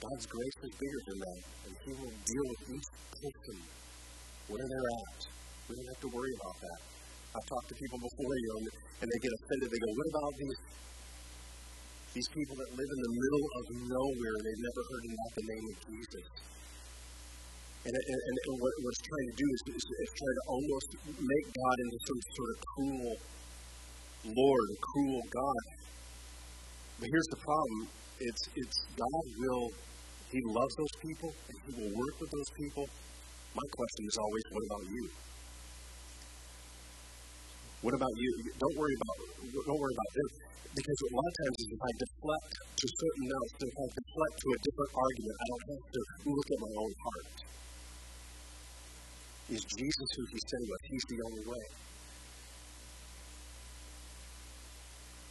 God's 0.00 0.24
grace 0.24 0.58
is 0.64 0.72
bigger 0.80 1.00
than 1.04 1.18
that, 1.20 1.40
and 1.68 1.72
He 1.84 1.92
will 2.00 2.14
deal 2.24 2.44
with 2.48 2.60
each 2.72 2.88
person 3.12 3.56
where 4.48 4.64
they're 4.64 4.90
at. 5.04 5.20
We 5.68 5.76
don't 5.76 5.90
have 5.92 6.02
to 6.08 6.10
worry 6.16 6.32
about 6.40 6.56
that. 6.64 6.80
I've 7.36 7.44
talked 7.44 7.68
to 7.68 7.76
people 7.76 8.00
before, 8.00 8.32
you 8.40 8.48
know, 8.48 8.60
and 9.04 9.06
they 9.12 9.20
get 9.20 9.32
offended. 9.36 9.68
They 9.68 9.80
go, 9.84 9.90
"What 9.92 10.08
about 10.16 10.32
these 10.40 10.60
these 12.16 12.30
people 12.32 12.56
that 12.56 12.70
live 12.72 12.90
in 12.90 13.00
the 13.04 13.12
middle 13.20 13.44
of 13.52 13.64
nowhere 13.84 14.34
and 14.40 14.44
they've 14.48 14.64
never 14.64 14.82
heard 14.88 15.04
about 15.12 15.32
the 15.36 15.44
name 15.44 15.66
of 15.68 15.76
Jesus?" 15.84 16.26
And, 17.80 17.96
and, 17.96 18.20
and 18.20 18.36
what, 18.60 18.72
it's 18.76 19.00
trying 19.00 19.28
to 19.32 19.36
do 19.40 19.46
is, 19.56 19.60
is, 19.72 20.10
trying 20.12 20.36
to 20.36 20.44
almost 20.52 20.88
make 21.16 21.46
God 21.48 21.76
into 21.80 21.98
some 22.04 22.20
sort 22.36 22.50
of 22.52 22.58
cruel 22.76 23.14
Lord, 24.20 24.66
a 24.68 24.78
cruel 24.84 25.22
God. 25.32 25.64
But 27.00 27.08
here's 27.08 27.30
the 27.32 27.40
problem. 27.40 27.88
It's, 28.20 28.42
it's 28.52 28.76
God 28.92 29.24
will, 29.40 29.72
He 30.28 30.44
loves 30.44 30.76
those 30.76 30.94
people, 31.00 31.32
and 31.48 31.56
He 31.64 31.70
will 31.80 31.92
work 31.96 32.20
with 32.20 32.28
those 32.28 32.50
people. 32.52 32.84
My 33.56 33.64
question 33.72 34.02
is 34.04 34.16
always, 34.20 34.44
what 34.52 34.64
about 34.68 34.84
you? 34.92 35.04
What 37.80 37.94
about 37.96 38.12
you? 38.12 38.30
Don't 38.60 38.76
worry 38.76 38.92
about 38.92 39.16
don't 39.40 39.80
worry 39.80 39.94
about 39.96 40.12
them. 40.12 40.28
Because 40.70 40.98
a 41.00 41.10
lot 41.16 41.26
of 41.26 41.34
times 41.34 41.56
if 41.64 41.80
I 41.80 41.92
deflect 41.96 42.52
to 42.60 42.86
certain 42.86 43.24
notes, 43.26 43.52
if 43.58 43.74
I 43.74 43.86
deflect 43.90 44.34
to 44.36 44.48
a 44.52 44.58
different 44.68 44.92
argument, 45.00 45.34
I 45.34 45.46
don't 45.48 45.64
have 45.64 45.86
to 45.90 46.00
look 46.28 46.48
at 46.52 46.58
my 46.60 46.72
own 46.76 46.92
heart. 47.00 47.26
Is 49.50 49.66
Jesus 49.66 50.08
who 50.14 50.22
he 50.30 50.38
he 50.38 50.62
was? 50.70 50.80
He's 50.86 51.06
the 51.10 51.20
only 51.26 51.44
way. 51.50 51.64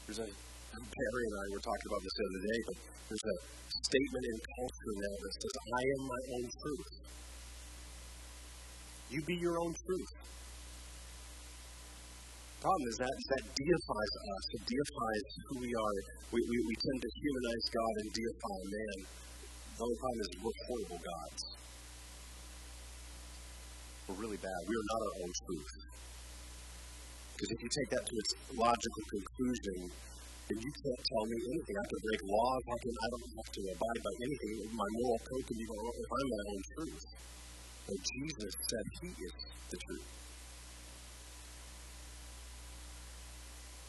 There's 0.07 0.19
a 0.19 0.27
Perry 0.27 1.23
and 1.23 1.35
I 1.39 1.45
were 1.55 1.63
talking 1.63 1.87
about 1.87 2.01
this 2.03 2.15
the 2.19 2.25
other 2.27 2.43
day, 2.43 2.59
but 2.67 2.77
there's 3.07 3.25
a 3.25 3.37
statement 3.79 4.25
in 4.27 4.37
culture 4.43 4.95
now 4.99 5.15
that 5.23 5.33
says, 5.39 5.55
I 5.55 5.81
am 5.87 6.01
my 6.03 6.21
own 6.35 6.45
truth. 6.51 6.91
You 9.09 9.19
be 9.23 9.37
your 9.39 9.55
own 9.55 9.73
truth. 9.87 10.11
Problem 12.59 12.87
is 12.91 12.97
that 12.99 13.15
that 13.15 13.43
deifies 13.55 14.13
us. 14.19 14.43
It 14.51 14.63
deifies 14.67 15.25
who 15.47 15.55
we 15.63 15.71
are. 15.71 15.95
We, 16.35 16.39
we, 16.43 16.57
we 16.59 16.75
tend 16.75 16.99
to 17.07 17.11
humanize 17.23 17.65
God 17.71 17.93
and 18.03 18.09
deify 18.11 18.59
man. 18.67 18.97
The 19.79 19.81
only 19.87 19.97
problem 20.03 20.19
is 20.19 20.29
we're 20.43 20.59
horrible 20.67 21.01
gods. 21.07 21.58
We're 24.09 24.25
really 24.25 24.41
bad. 24.41 24.61
We 24.65 24.73
are 24.73 24.87
not 24.89 25.01
our 25.05 25.15
own 25.21 25.31
truth. 25.37 25.69
Because 27.37 27.49
if 27.53 27.59
you 27.61 27.69
take 27.69 27.89
that 27.93 28.03
to 28.09 28.13
its 28.17 28.31
logical 28.57 29.03
conclusion, 29.05 29.77
then 30.49 30.57
you 30.57 30.71
can't 30.81 31.03
tell 31.13 31.25
me 31.29 31.37
anything. 31.45 31.75
I 31.77 31.85
can 31.85 31.99
break 32.01 32.21
laws. 32.25 32.63
I, 32.73 32.77
can, 32.81 32.89
I 32.89 33.07
don't 33.13 33.29
have 33.37 33.49
to 33.53 33.61
abide 33.69 34.01
by 34.01 34.13
anything. 34.25 34.53
My 34.73 34.89
moral 34.97 35.21
code 35.29 35.45
can 35.45 35.57
be 35.61 35.67
wrong 35.69 35.93
if 35.93 36.09
I'm 36.09 36.25
my 36.25 36.43
own 36.49 36.61
truth. 36.73 37.05
But 37.85 37.97
Jesus 38.01 38.53
said 38.65 38.85
he 38.97 39.09
is 39.13 39.35
the 39.69 39.77
truth. 39.77 40.09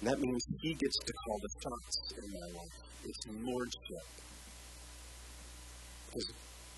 And 0.00 0.06
that 0.12 0.18
means 0.20 0.42
he 0.60 0.72
gets 0.76 0.96
to 1.00 1.12
call 1.24 1.38
the 1.40 1.52
shots 1.64 1.96
in 2.20 2.28
my 2.28 2.48
life. 2.60 2.76
It's 3.08 3.24
lordship. 3.40 4.06
Because, 6.12 6.28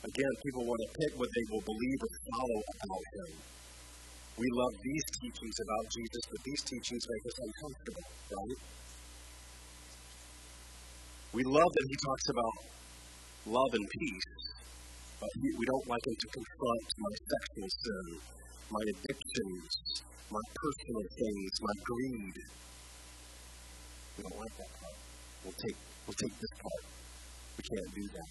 again, 0.05 0.33
people 0.45 0.65
want 0.67 0.81
to 0.83 0.91
pick 0.99 1.13
what 1.19 1.31
they 1.31 1.45
will 1.51 1.63
believe 1.63 2.01
or 2.03 2.13
follow 2.31 2.61
about 2.83 3.07
him. 3.15 3.31
We 4.39 4.49
love 4.51 4.75
these 4.83 5.07
teachings 5.21 5.57
about 5.61 5.85
Jesus, 5.93 6.23
but 6.31 6.41
these 6.43 6.63
teachings 6.63 7.05
make 7.07 7.25
us 7.29 7.39
uncomfortable, 7.39 8.07
right? 8.33 8.61
We 11.33 11.43
love 11.45 11.71
that 11.73 11.87
he 11.89 11.97
talks 11.97 12.27
about 12.29 12.57
love 13.47 13.73
and 13.73 13.87
peace, 13.89 14.31
but 15.21 15.31
we 15.39 15.65
don't 15.65 15.87
like 15.87 16.05
him 16.07 16.17
to 16.19 16.29
confront 16.29 16.87
my 16.99 17.13
sexual 17.23 17.69
sin, 17.71 18.07
my 18.71 18.83
addictions, 18.83 19.71
my 20.31 20.45
personal 20.57 21.05
things, 21.13 21.53
my 21.61 21.75
greed. 21.85 22.37
We 24.17 24.23
don't 24.25 24.39
like 24.41 24.57
that 24.57 24.73
part. 24.81 24.97
We'll 25.45 25.59
take, 25.61 25.77
we'll 26.07 26.21
take 26.21 26.35
this 26.41 26.55
part. 26.61 26.85
We 27.57 27.63
can't 27.65 27.95
do 27.95 28.05
that. 28.17 28.31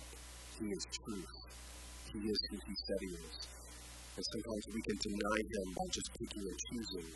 He 0.60 0.65
is 0.73 0.86
truth. 0.91 1.31
He 2.12 2.19
is 2.28 2.39
who 2.52 2.58
he 2.60 2.76
said 2.76 3.00
he 3.00 3.12
is. 3.15 3.36
And 4.19 4.26
sometimes 4.28 4.63
we 4.76 4.82
can 4.84 4.97
deny 5.00 5.39
him 5.47 5.67
by 5.71 5.88
just 5.95 6.10
picking 6.19 6.43
and 6.43 6.60
choosing. 6.67 7.10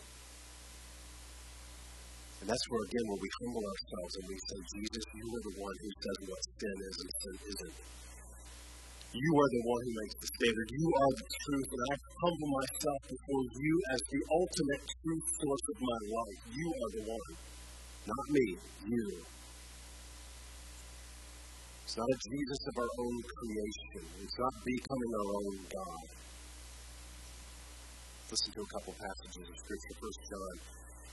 And 2.39 2.47
that's 2.47 2.65
where, 2.71 2.83
again, 2.87 3.05
where 3.11 3.19
we 3.19 3.29
humble 3.43 3.65
ourselves 3.67 4.13
and 4.15 4.25
we 4.31 4.37
say, 4.39 4.59
Jesus, 4.71 5.05
you 5.19 5.27
are 5.35 5.43
the 5.43 5.55
one 5.59 5.75
who 5.83 5.89
says 5.99 6.19
what 6.31 6.41
sin 6.55 6.77
is 6.79 6.95
and 6.95 7.11
sin 7.19 7.35
isn't. 7.51 7.77
You 9.15 9.31
are 9.39 9.51
the 9.51 9.63
one 9.63 9.81
who 9.83 9.93
makes 9.95 10.15
the 10.19 10.27
standard. 10.27 10.67
You 10.75 10.87
are 10.91 11.13
the 11.15 11.27
truth, 11.47 11.69
and 11.71 11.83
I 11.87 11.95
humble 11.95 12.51
myself 12.51 12.99
before 13.07 13.43
you 13.55 13.75
as 13.95 14.01
the 14.11 14.21
ultimate 14.27 14.83
truth 14.83 15.25
source 15.39 15.65
of 15.71 15.77
my 15.79 15.99
life. 16.03 16.39
You 16.51 16.67
are 16.67 16.91
the 16.99 17.03
one, 17.15 17.31
not 18.11 18.25
me, 18.31 18.45
you. 18.91 19.07
It's 21.85 21.97
not 22.01 22.09
a 22.09 22.17
Jesus 22.17 22.61
of 22.65 22.75
our 22.81 22.93
own 22.97 23.17
creation. 23.21 24.01
It's 24.25 24.37
not 24.41 24.53
becoming 24.65 25.11
our 25.21 25.29
own 25.37 25.55
God. 25.69 26.05
Listen 28.25 28.51
to 28.57 28.61
a 28.65 28.69
couple 28.73 28.93
passages 28.97 29.45
of 29.45 29.53
Scripture. 29.53 29.95
First 30.01 30.21
John 30.25 30.55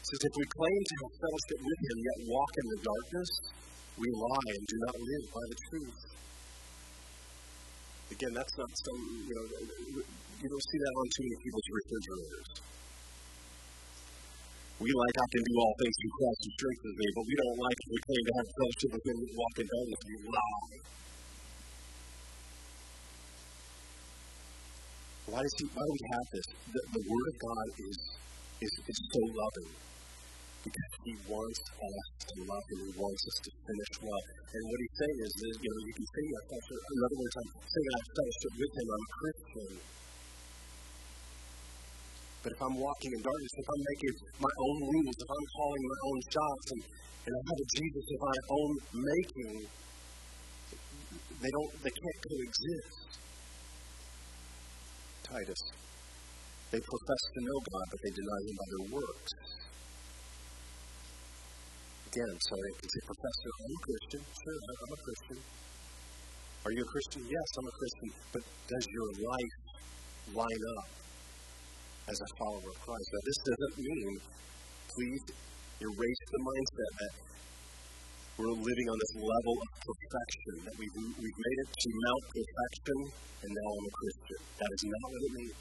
says, 0.01 0.21
If 0.25 0.33
we 0.33 0.47
claim 0.49 0.81
to 0.81 0.95
have 0.97 1.13
fellowship 1.21 1.61
with 1.61 1.81
him, 1.93 1.97
yet 2.01 2.19
walk 2.25 2.53
in 2.57 2.67
the 2.73 2.81
darkness, 2.89 3.31
we 4.01 4.09
lie 4.17 4.49
and 4.57 4.65
do 4.65 4.77
not 4.89 4.97
live 4.97 5.25
by 5.29 5.45
the 5.45 5.59
truth. 5.69 6.01
Again, 8.17 8.33
that's 8.33 8.57
not 8.57 8.71
some, 8.73 9.01
you 9.29 9.35
know, 9.37 9.45
you 9.45 10.49
don't 10.49 10.67
see 10.73 10.81
that 10.81 10.95
on 10.97 11.07
too 11.13 11.25
many 11.29 11.39
people's 11.45 11.69
refrigerators. 11.69 12.49
We 14.83 14.90
like 14.90 15.14
I 15.14 15.27
can 15.31 15.45
do 15.47 15.55
all 15.62 15.75
things 15.79 15.95
through 15.95 16.14
Christ 16.18 16.40
who 16.42 16.51
strengthens 16.59 16.97
me, 16.99 17.07
but 17.14 17.23
we 17.23 17.35
don't 17.38 17.59
like 17.62 17.79
we 17.87 17.99
claim 18.03 18.23
to 18.27 18.33
have 18.35 18.49
fellowship 18.51 18.90
with 18.99 19.05
him, 19.07 19.18
walk 19.38 19.55
in 19.62 19.66
darkness, 19.71 20.03
we 20.03 20.14
lie. 20.27 20.79
Why 25.31 25.38
does 25.38 25.55
he? 25.55 25.64
Why 25.71 25.85
do 25.87 25.92
we 25.95 26.03
have 26.18 26.27
this? 26.35 26.47
The, 26.75 26.81
the 26.99 27.03
Word 27.07 27.27
of 27.31 27.37
God 27.38 27.66
is 27.79 27.99
is, 28.59 28.73
is 28.90 28.99
so 29.07 29.23
loving 29.23 29.71
because 30.66 30.92
He 31.07 31.14
wants 31.31 31.62
us 31.62 32.07
to 32.27 32.35
love 32.42 32.64
Him. 32.66 32.79
He 32.83 32.92
wants 32.99 33.23
us 33.23 33.37
to 33.47 33.51
finish 33.62 33.92
well. 34.03 34.25
And 34.51 34.62
what 34.66 34.79
He's 34.83 34.97
saying 34.99 35.18
is, 35.23 35.33
is 35.47 35.55
you 35.62 35.71
know, 35.71 35.81
you 35.87 35.95
can 35.95 36.09
say 36.11 36.25
that. 36.27 36.45
In 36.59 36.99
other 37.07 37.18
words, 37.23 37.35
I'm 37.38 37.51
saying 37.55 37.87
I 37.87 37.97
have 38.03 38.09
fellowship 38.18 38.53
with 38.59 38.73
Him. 38.75 38.87
I'm 38.90 39.07
Christian. 39.14 39.71
But 42.42 42.50
if 42.50 42.61
I'm 42.61 42.74
walking 42.74 43.11
in 43.14 43.22
darkness, 43.22 43.55
if 43.55 43.68
I'm 43.70 43.85
making 43.87 44.14
my 44.42 44.55
own 44.66 44.78
rules, 44.83 45.14
if 45.14 45.31
I'm 45.31 45.46
calling 45.55 45.85
my 45.87 46.00
own 46.11 46.18
shots, 46.26 46.66
and, 46.74 46.83
and 47.22 47.31
I 47.31 47.40
have 47.46 47.61
a 47.62 47.68
Jesus 47.78 48.07
of 48.11 48.18
my 48.18 48.38
own 48.50 48.72
making, 48.98 49.55
they 51.38 51.50
don't, 51.55 51.70
they 51.87 51.94
can't 51.94 52.18
coexist. 52.26 53.11
Titus. 55.22 55.62
They 56.74 56.83
profess 56.83 57.22
to 57.31 57.40
know 57.46 57.59
God, 57.62 57.87
but 57.94 58.00
they 58.02 58.11
deny 58.11 58.40
Him 58.42 58.55
by 58.59 58.66
their 58.74 58.87
works. 58.98 59.33
Again, 62.11 62.33
so 62.42 62.52
they 62.59 62.74
can 62.74 62.88
say, 62.90 63.02
Professor, 63.07 63.50
are 63.55 63.66
you 63.70 63.76
a 63.78 63.85
Christian? 63.87 64.22
Sure, 64.26 64.59
I'm 64.66 64.92
a 64.92 65.00
Christian. 65.00 65.38
Are 66.66 66.72
you 66.74 66.83
a 66.83 66.90
Christian? 66.90 67.22
Yes, 67.22 67.48
I'm 67.55 67.68
a 67.70 67.76
Christian. 67.78 68.09
But 68.35 68.42
does 68.66 68.87
your 68.90 69.11
life 69.31 69.55
line 70.35 70.62
up 70.78 71.02
as 72.09 72.19
a 72.21 72.29
follower 72.38 72.69
of 72.71 72.79
Christ? 72.83 73.09
Now, 73.12 73.23
this 73.25 73.38
doesn't 73.47 73.75
mean, 73.79 74.11
please 74.91 75.23
erase 75.83 76.23
the 76.31 76.41
mindset 76.43 76.93
that 77.03 77.12
we're 78.38 78.57
living 78.59 78.88
on 78.88 78.97
this 78.97 79.15
level 79.23 79.55
of 79.61 79.69
perfection, 79.87 80.55
that 80.65 80.75
we've, 80.79 80.97
we've 81.21 81.41
made 81.43 81.59
it 81.62 81.71
to 81.71 81.88
Mount 81.93 82.25
Perfection, 82.33 82.99
and 83.45 83.51
now 83.53 83.69
I'm 83.77 83.87
a 83.87 83.95
Christian. 84.03 84.41
That 84.59 84.71
is 84.73 84.83
not 84.88 85.07
what 85.12 85.23
it 85.23 85.33
means. 85.37 85.61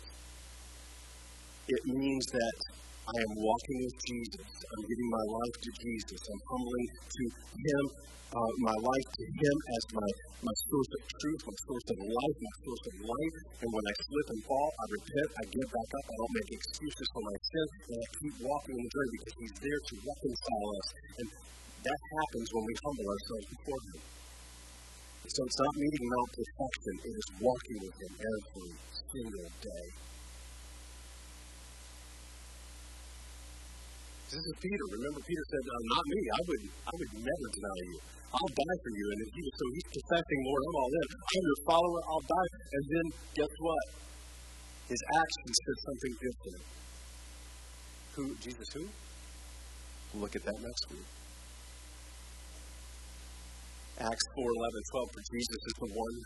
It 1.68 1.82
means 1.94 2.26
that 2.32 2.58
I 3.02 3.18
am 3.18 3.34
walking 3.34 3.78
with 3.82 3.98
Jesus. 4.06 4.46
I'm 4.46 4.84
giving 4.86 5.10
my 5.10 5.26
life 5.26 5.56
to 5.58 5.70
Jesus. 5.82 6.22
I'm 6.22 6.44
humbling 6.54 6.88
to 6.94 7.24
Him, 7.34 7.84
uh, 8.30 8.52
my 8.62 8.78
life 8.78 9.08
to 9.18 9.26
Him 9.26 9.56
as 9.74 9.84
my, 9.98 10.10
my 10.46 10.56
source 10.70 10.92
of 10.94 11.02
truth, 11.10 11.42
my 11.50 11.58
source 11.66 11.88
of 11.92 11.98
life, 11.98 12.38
my 12.38 12.56
source 12.62 12.86
of 12.94 12.96
life. 13.02 13.36
And 13.66 13.70
when 13.74 13.86
I 13.90 13.94
slip 14.06 14.28
and 14.38 14.42
fall, 14.46 14.70
I 14.70 14.86
repent, 14.94 15.30
I 15.34 15.44
get 15.50 15.68
back 15.74 15.90
up, 15.98 16.06
I 16.08 16.16
don't 16.22 16.36
make 16.38 16.50
excuses 16.54 17.08
for 17.10 17.24
my 17.26 17.38
sin, 17.42 17.68
and 17.90 17.98
I 17.98 18.08
keep 18.22 18.36
walking 18.46 18.76
in 18.78 18.84
the 18.86 18.92
journey 18.94 19.16
because 19.18 19.38
He's 19.42 19.58
there 19.66 19.82
to 19.82 19.94
reconcile 20.06 20.70
us. 20.78 20.88
And 21.26 21.28
that 21.82 22.02
happens 22.06 22.48
when 22.54 22.64
we 22.70 22.76
humble 22.86 23.08
ourselves 23.10 23.48
before 23.50 23.82
Him. 23.82 24.02
So 25.26 25.42
it's 25.42 25.58
not 25.58 25.74
meeting 25.74 26.06
Mount 26.06 26.30
Perfection, 26.38 26.94
it 27.02 27.16
is 27.18 27.30
walking 27.42 27.78
with 27.82 27.96
Him 27.98 28.14
every 28.14 28.72
single 29.10 29.50
day. 29.58 29.88
This 34.32 34.48
is 34.48 34.56
Peter. 34.64 34.86
Remember, 34.96 35.20
Peter 35.28 35.46
said, 35.52 35.66
uh, 35.68 35.84
"Not 35.92 36.04
me. 36.08 36.22
I 36.32 36.42
would, 36.48 36.64
I 36.88 36.92
would 36.96 37.12
never 37.20 37.48
deny 37.52 37.80
you. 37.84 38.00
I'll 38.32 38.54
die 38.56 38.78
for 38.80 38.92
you." 38.96 39.06
And 39.12 39.20
he 39.28 39.44
so 39.44 39.66
he's 39.76 39.90
confessing, 39.92 40.40
"Lord, 40.48 40.62
I'm 40.72 40.78
all 40.80 40.94
in. 41.04 41.08
I'm 41.20 41.44
your 41.52 41.62
follower. 41.68 42.02
I'll 42.08 42.28
die." 42.32 42.52
And 42.72 42.84
then 42.88 43.06
guess 43.36 43.54
what? 43.60 43.86
His 44.88 45.02
actions 45.04 45.56
said 45.68 45.78
something 45.84 46.14
different. 46.24 46.64
Who? 48.16 48.24
Jesus? 48.40 48.68
Who? 48.72 48.84
We'll 50.16 50.24
look 50.24 50.36
at 50.40 50.48
that 50.48 50.60
next 50.64 50.84
week. 50.96 51.10
Acts 54.00 54.28
4, 54.32 54.48
11, 54.48 54.80
12. 54.96 55.12
For 55.12 55.24
Jesus 55.28 55.60
is 55.60 55.76
the 55.76 55.92
one 55.92 56.18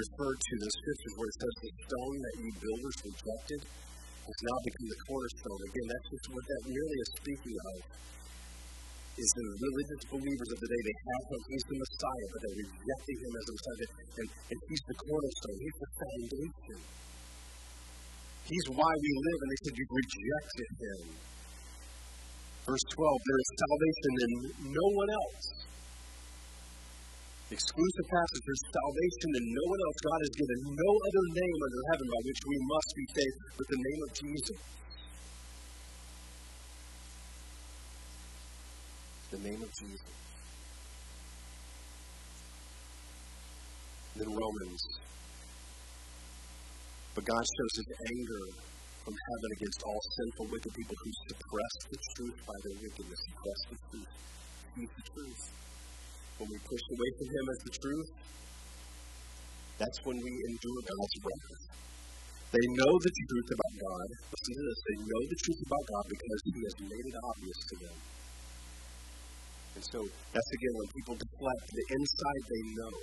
referred 0.00 0.38
to 0.40 0.50
in 0.56 0.60
the 0.64 0.72
scriptures 0.80 1.14
where 1.20 1.28
it 1.28 1.36
says, 1.36 1.54
"The 1.60 1.70
stone 1.76 2.16
that 2.24 2.34
you 2.40 2.50
builders 2.56 2.96
rejected." 3.04 3.60
Has 4.28 4.40
now 4.44 4.58
become 4.60 4.86
the 4.92 5.00
cornerstone. 5.08 5.60
Again, 5.64 5.86
that's 5.88 6.08
just 6.12 6.26
what 6.36 6.44
that 6.44 6.62
really 6.68 6.98
is 7.00 7.10
speaking 7.16 7.56
of. 7.56 7.76
Is 9.18 9.30
the 9.34 9.46
religious 9.50 10.02
believers 10.14 10.50
of 10.54 10.58
the 10.62 10.68
day, 10.70 10.80
they 10.86 10.98
have 11.10 11.24
him, 11.26 11.42
he's 11.50 11.66
the 11.66 11.74
Messiah, 11.74 12.26
but 12.30 12.38
they're 12.38 12.60
rejecting 12.62 13.18
him 13.18 13.32
as 13.34 13.44
the 13.50 13.54
Messiah. 13.58 13.88
And, 13.98 14.28
and 14.54 14.58
he's 14.70 14.84
the 14.86 14.94
cornerstone, 14.94 15.58
he's 15.58 15.78
the 15.82 15.90
foundation. 15.98 16.78
He's 18.46 18.66
why 18.78 18.92
we 18.94 19.10
live, 19.26 19.38
and 19.42 19.48
they 19.50 19.60
said, 19.66 19.74
You've 19.74 19.96
rejected 19.98 20.70
him. 20.78 21.00
Verse 22.62 22.86
12, 22.94 23.28
there 23.28 23.40
is 23.42 23.48
salvation 23.58 24.12
in 24.22 24.30
no 24.70 24.86
one 24.92 25.10
else 25.10 25.58
exclusive 27.48 28.06
passage. 28.12 28.42
There's 28.44 28.64
salvation 28.68 29.30
in 29.40 29.44
no 29.56 29.64
one 29.72 29.80
else. 29.88 29.98
God 30.04 30.20
has 30.20 30.32
given 30.36 30.58
no 30.68 30.90
other 30.92 31.24
name 31.32 31.58
under 31.64 31.82
heaven 31.92 32.06
by 32.12 32.20
which 32.28 32.40
we 32.44 32.56
must 32.60 32.90
be 32.92 33.06
saved 33.08 33.38
but 33.56 33.66
the 33.68 33.80
name 33.80 34.00
of 34.04 34.10
Jesus. 34.12 34.58
The 39.32 39.40
name 39.44 39.60
of 39.64 39.70
Jesus. 39.80 40.12
Then 44.16 44.28
Romans. 44.28 44.82
But 47.14 47.24
God 47.24 47.44
shows 47.44 47.74
his 47.80 47.90
anger 48.12 48.44
from 49.04 49.14
heaven 49.16 49.50
against 49.56 49.80
all 49.88 50.00
sinful, 50.20 50.46
wicked 50.52 50.72
people 50.76 50.96
who 51.00 51.10
suppress 51.32 51.74
the 51.92 51.98
truth 52.12 52.38
by 52.44 52.56
their 52.60 52.76
wickedness. 52.82 53.20
Suppress 53.24 53.60
the 53.72 53.78
truth. 53.88 54.12
Keep 54.76 54.90
the 54.96 55.04
truth 55.16 55.68
when 56.38 56.48
we 56.54 56.58
push 56.62 56.84
away 56.94 57.10
from 57.18 57.28
Him 57.34 57.44
as 57.50 57.58
the 57.66 57.74
truth, 57.74 58.10
that's 59.78 59.98
when 60.06 60.18
we 60.18 60.32
endure 60.50 60.80
God's 60.86 61.16
wrath. 61.22 61.62
They 62.48 62.66
know 62.80 62.92
the 62.96 63.12
truth 63.12 63.48
about 63.52 63.74
God. 63.76 64.08
Listen 64.08 64.52
to 64.56 64.62
this. 64.64 64.80
They 64.88 64.98
know 65.04 65.22
the 65.28 65.38
truth 65.44 65.60
about 65.68 65.84
God 65.84 66.04
because 66.08 66.40
He 66.48 66.52
has 66.64 66.74
made 66.80 67.06
it 67.12 67.16
obvious 67.20 67.58
to 67.68 67.74
them. 67.84 67.96
And 69.76 69.84
so 69.84 69.98
that's 70.08 70.50
again 70.58 70.74
when 70.74 70.88
people 70.96 71.14
deflect, 71.14 71.64
the 71.70 71.86
inside 71.94 72.42
they 72.48 72.64
know. 72.74 72.94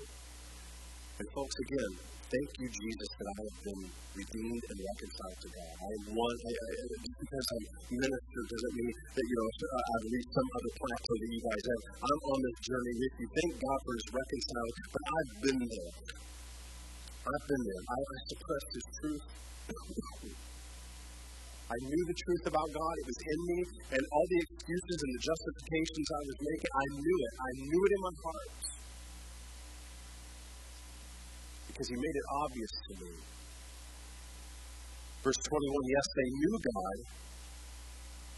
And 1.21 1.25
folks, 1.31 1.55
again, 1.63 1.91
thank 2.31 2.49
you, 2.57 2.67
Jesus, 2.67 3.09
that 3.17 3.27
I 3.29 3.35
have 3.45 3.59
been 3.65 3.83
redeemed 4.17 4.63
and 4.65 4.77
reconciled 4.81 5.39
to 5.45 5.49
God. 5.53 5.73
I 5.75 5.91
one, 6.09 6.37
I, 6.41 6.51
I, 6.55 6.69
just 7.05 7.17
because 7.21 7.45
I'm 7.53 7.65
minister 7.95 8.41
doesn't 8.49 8.75
mean 8.75 8.93
that, 8.95 9.25
you 9.25 9.35
know, 9.35 9.49
uh, 9.49 9.91
I've 9.93 10.07
reached 10.09 10.33
some 10.33 10.49
other 10.55 10.73
plateau 10.75 11.15
that 11.21 11.31
you 11.35 11.41
guys 11.45 11.63
have. 11.69 11.81
I'm 12.01 12.21
on 12.25 12.39
this 12.41 12.57
journey 12.65 12.93
with 12.97 13.13
you. 13.19 13.27
Thank 13.29 13.53
God 13.61 13.79
for 13.85 13.93
his 13.93 14.07
reconciling, 14.15 14.75
but 14.89 15.03
I've 15.05 15.33
been 15.45 15.61
there. 15.69 15.93
I've 17.25 17.45
been 17.45 17.63
there. 17.65 17.81
I, 17.85 17.97
I 17.97 18.17
suppressed 18.29 18.71
his 18.73 18.87
truth. 18.95 19.25
I 21.65 21.77
knew 21.81 22.03
the 22.05 22.13
truth 22.13 22.43
about 22.45 22.69
God. 22.69 22.93
It 23.01 23.07
was 23.09 23.19
in 23.25 23.39
me, 23.49 23.59
and 23.97 24.03
all 24.13 24.25
the 24.29 24.39
excuses 24.45 24.97
and 25.01 25.11
the 25.17 25.23
justifications 25.25 26.07
I 26.13 26.21
was 26.29 26.37
making, 26.45 26.71
I 26.77 26.85
knew 26.93 27.17
it. 27.25 27.33
I 27.41 27.51
knew 27.65 27.81
it 27.81 27.91
in 27.97 28.01
my 28.05 28.15
heart 28.21 28.49
because 31.75 31.91
he 31.91 31.99
made 31.99 32.15
it 32.15 32.27
obvious 32.39 32.71
to 32.87 32.91
me. 33.03 33.11
Verse 35.19 35.35
21 35.43 35.91
yes, 35.91 36.07
they 36.15 36.29
knew 36.39 36.55
God. 36.63 36.97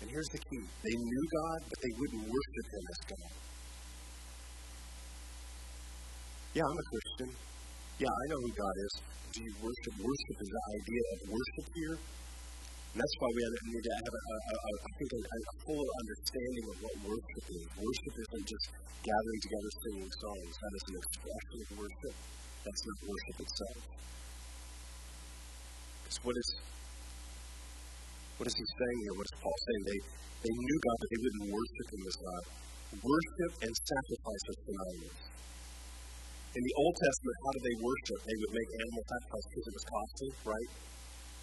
And 0.01 0.07
here's 0.09 0.31
the 0.33 0.41
key 0.41 0.63
they 0.81 0.97
knew 0.97 1.23
God, 1.37 1.59
but 1.69 1.77
they 1.85 1.93
wouldn't 2.01 2.25
worship 2.25 2.65
him 2.73 2.83
as 2.89 2.99
God. 3.13 3.31
Yeah, 6.57 6.65
I'm 6.65 6.79
a 6.81 6.87
Christian. 6.89 7.29
Yeah, 8.01 8.09
I 8.09 8.23
know 8.33 8.39
who 8.41 8.53
God 8.57 8.75
is. 8.89 8.93
Do 9.05 9.37
you 9.45 9.53
worship? 9.61 9.93
Worship 10.01 10.37
is 10.41 10.49
the 10.49 10.63
idea 10.73 11.03
of 11.13 11.17
worship 11.29 11.65
here. 11.77 11.95
And 12.01 12.97
that's 12.97 13.15
why 13.21 13.29
we 13.29 13.41
need 13.45 13.85
to 13.85 13.93
have 14.01 14.13
a, 14.17 14.21
a, 14.33 14.37
a, 14.49 14.71
I 14.81 14.91
think 14.97 15.09
a, 15.13 15.21
a 15.21 15.53
full 15.61 15.85
understanding 15.85 16.65
of 16.73 16.75
what 16.81 16.95
worship 17.13 17.45
is. 17.53 17.63
Worship 17.77 18.13
isn't 18.17 18.47
just 18.49 18.67
gathering 19.05 19.41
together 19.45 19.71
singing 19.85 20.09
songs. 20.17 20.53
That 20.57 20.73
is 20.73 20.83
an 20.89 20.95
expression 20.97 21.57
of 21.61 21.69
worship. 21.77 22.15
That's 22.67 22.83
not 22.83 22.99
worship 23.07 23.37
itself. 23.47 23.79
Because 26.03 26.19
what 26.27 26.35
is 26.35 26.49
what 28.35 28.45
is 28.51 28.55
he 28.59 28.65
saying 28.67 28.99
here? 29.07 29.15
What 29.15 29.27
is 29.31 29.35
Paul 29.39 29.55
saying? 29.55 29.83
They 29.87 29.99
they 30.43 30.51
knew 30.51 30.77
God, 30.83 30.97
but 30.99 31.07
they 31.07 31.21
wouldn't 31.23 31.47
worship 31.47 31.87
him 31.95 32.03
as 32.11 32.17
God. 32.19 32.43
Worship 33.07 33.51
and 33.63 33.71
sacrifice 33.71 34.43
are 34.51 34.57
synonymous. 34.67 35.19
In 36.59 36.63
the 36.67 36.75
Old 36.75 36.95
Testament, 36.99 37.35
how 37.39 37.51
did 37.55 37.63
they 37.71 37.77
worship? 37.79 38.19
They 38.27 38.35
would 38.35 38.53
make 38.59 38.69
animal 38.83 39.03
sacrifice 39.15 39.45
because 39.47 39.65
it 39.67 39.75
was 39.77 39.87
costly, 39.87 40.29
right? 40.43 40.71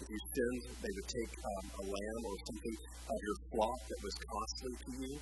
If 0.05 0.07
you 0.11 0.19
sinned, 0.29 0.63
they 0.77 0.93
would 0.93 1.09
take 1.09 1.33
um, 1.41 1.65
a 1.73 1.83
lamb 1.89 2.21
or 2.21 2.35
something 2.45 2.75
of 3.09 3.17
your 3.17 3.37
flock 3.49 3.79
that 3.81 3.99
was 4.05 4.15
costly 4.29 4.73
to 4.77 4.89
you. 5.01 5.13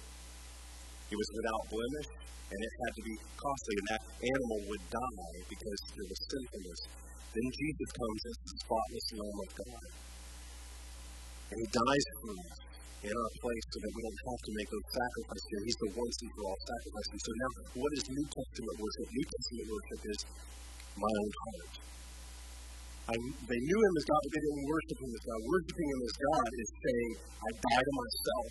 It 1.13 1.21
was 1.21 1.29
without 1.37 1.61
blemish, 1.69 2.09
and 2.49 2.57
it 2.57 2.73
had 2.73 2.93
to 2.97 3.03
be 3.05 3.15
costly, 3.37 3.75
and 3.77 3.87
that 3.93 4.03
animal 4.17 4.59
would 4.65 4.83
die 4.89 5.37
because 5.45 5.79
there 5.93 6.09
was 6.09 6.19
sinfulness. 6.25 6.81
Then 7.37 7.47
Jesus 7.53 7.89
comes 7.93 8.21
as 8.33 8.37
the 8.41 8.53
spotless 8.65 9.07
Lamb 9.13 9.39
of 9.45 9.51
God. 9.53 9.89
And 11.53 11.57
he 11.61 11.67
dies 11.69 12.05
for 12.17 12.33
us 12.33 12.57
in 13.05 13.13
our 13.13 13.33
place 13.45 13.65
so 13.69 13.77
that 13.77 13.93
we 13.93 14.01
don't 14.01 14.21
have 14.25 14.41
to 14.41 14.51
make 14.57 14.69
those 14.73 14.89
sacrifices. 14.89 15.59
He's 15.69 15.79
the 15.85 15.91
once 15.93 16.17
and 16.17 16.31
for 16.33 16.43
all 16.49 16.59
sacrifice. 16.65 17.09
And 17.13 17.21
so 17.21 17.31
now, 17.37 17.51
what 17.77 17.91
is 17.93 18.03
New 18.09 18.27
Testament 18.33 18.75
worship? 18.81 19.05
New 19.13 19.27
Testament 19.29 19.65
worship 19.69 20.01
is 20.09 20.19
my 20.97 21.13
own 21.13 21.31
heart. 21.45 21.73
I, 23.05 23.15
they 23.21 23.61
knew 23.61 23.79
him 23.85 23.93
as 24.01 24.05
God, 24.09 24.17
but 24.17 24.31
they 24.33 24.41
didn't 24.49 24.65
worship 24.65 24.97
him 24.97 25.11
as 25.13 25.23
God. 25.29 25.39
Worshipping 25.45 25.89
him 25.93 26.01
as 26.09 26.13
God 26.17 26.49
is 26.57 26.69
saying, 26.73 27.11
I 27.37 27.49
die 27.53 27.83
to 27.85 27.93
myself. 28.01 28.49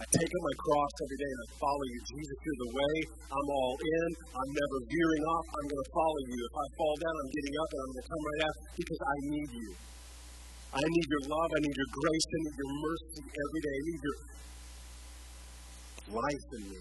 I 0.00 0.04
take 0.08 0.32
up 0.32 0.44
my 0.48 0.56
cross 0.64 0.92
every 1.04 1.18
day 1.20 1.28
and 1.28 1.40
I 1.44 1.48
follow 1.60 1.84
you. 1.84 2.00
Jesus, 2.08 2.38
you're 2.40 2.60
the 2.64 2.72
way. 2.72 2.94
I'm 3.36 3.48
all 3.52 3.76
in. 3.76 4.08
I'm 4.32 4.50
never 4.56 4.78
veering 4.88 5.24
off. 5.28 5.46
I'm 5.60 5.66
going 5.68 5.84
to 5.84 5.90
follow 5.92 6.20
you. 6.24 6.40
If 6.40 6.56
I 6.56 6.66
fall 6.72 6.96
down, 7.04 7.14
I'm 7.20 7.30
getting 7.36 7.56
up 7.60 7.68
and 7.68 7.80
I'm 7.84 7.90
going 7.92 8.00
to 8.00 8.08
come 8.08 8.22
right 8.24 8.42
out 8.48 8.56
because 8.80 9.00
I 9.04 9.16
need 9.28 9.50
you. 9.60 9.70
I 10.72 10.82
need 10.88 11.06
your 11.12 11.24
love. 11.28 11.50
I 11.52 11.60
need 11.60 11.76
your 11.76 11.90
grace. 11.92 12.26
I 12.32 12.38
need 12.40 12.56
your 12.56 12.72
mercy 12.80 13.20
every 13.28 13.60
day. 13.60 13.76
I 13.76 13.84
need 13.84 14.00
your 14.00 14.18
life 16.16 16.46
in 16.48 16.62
me. 16.64 16.80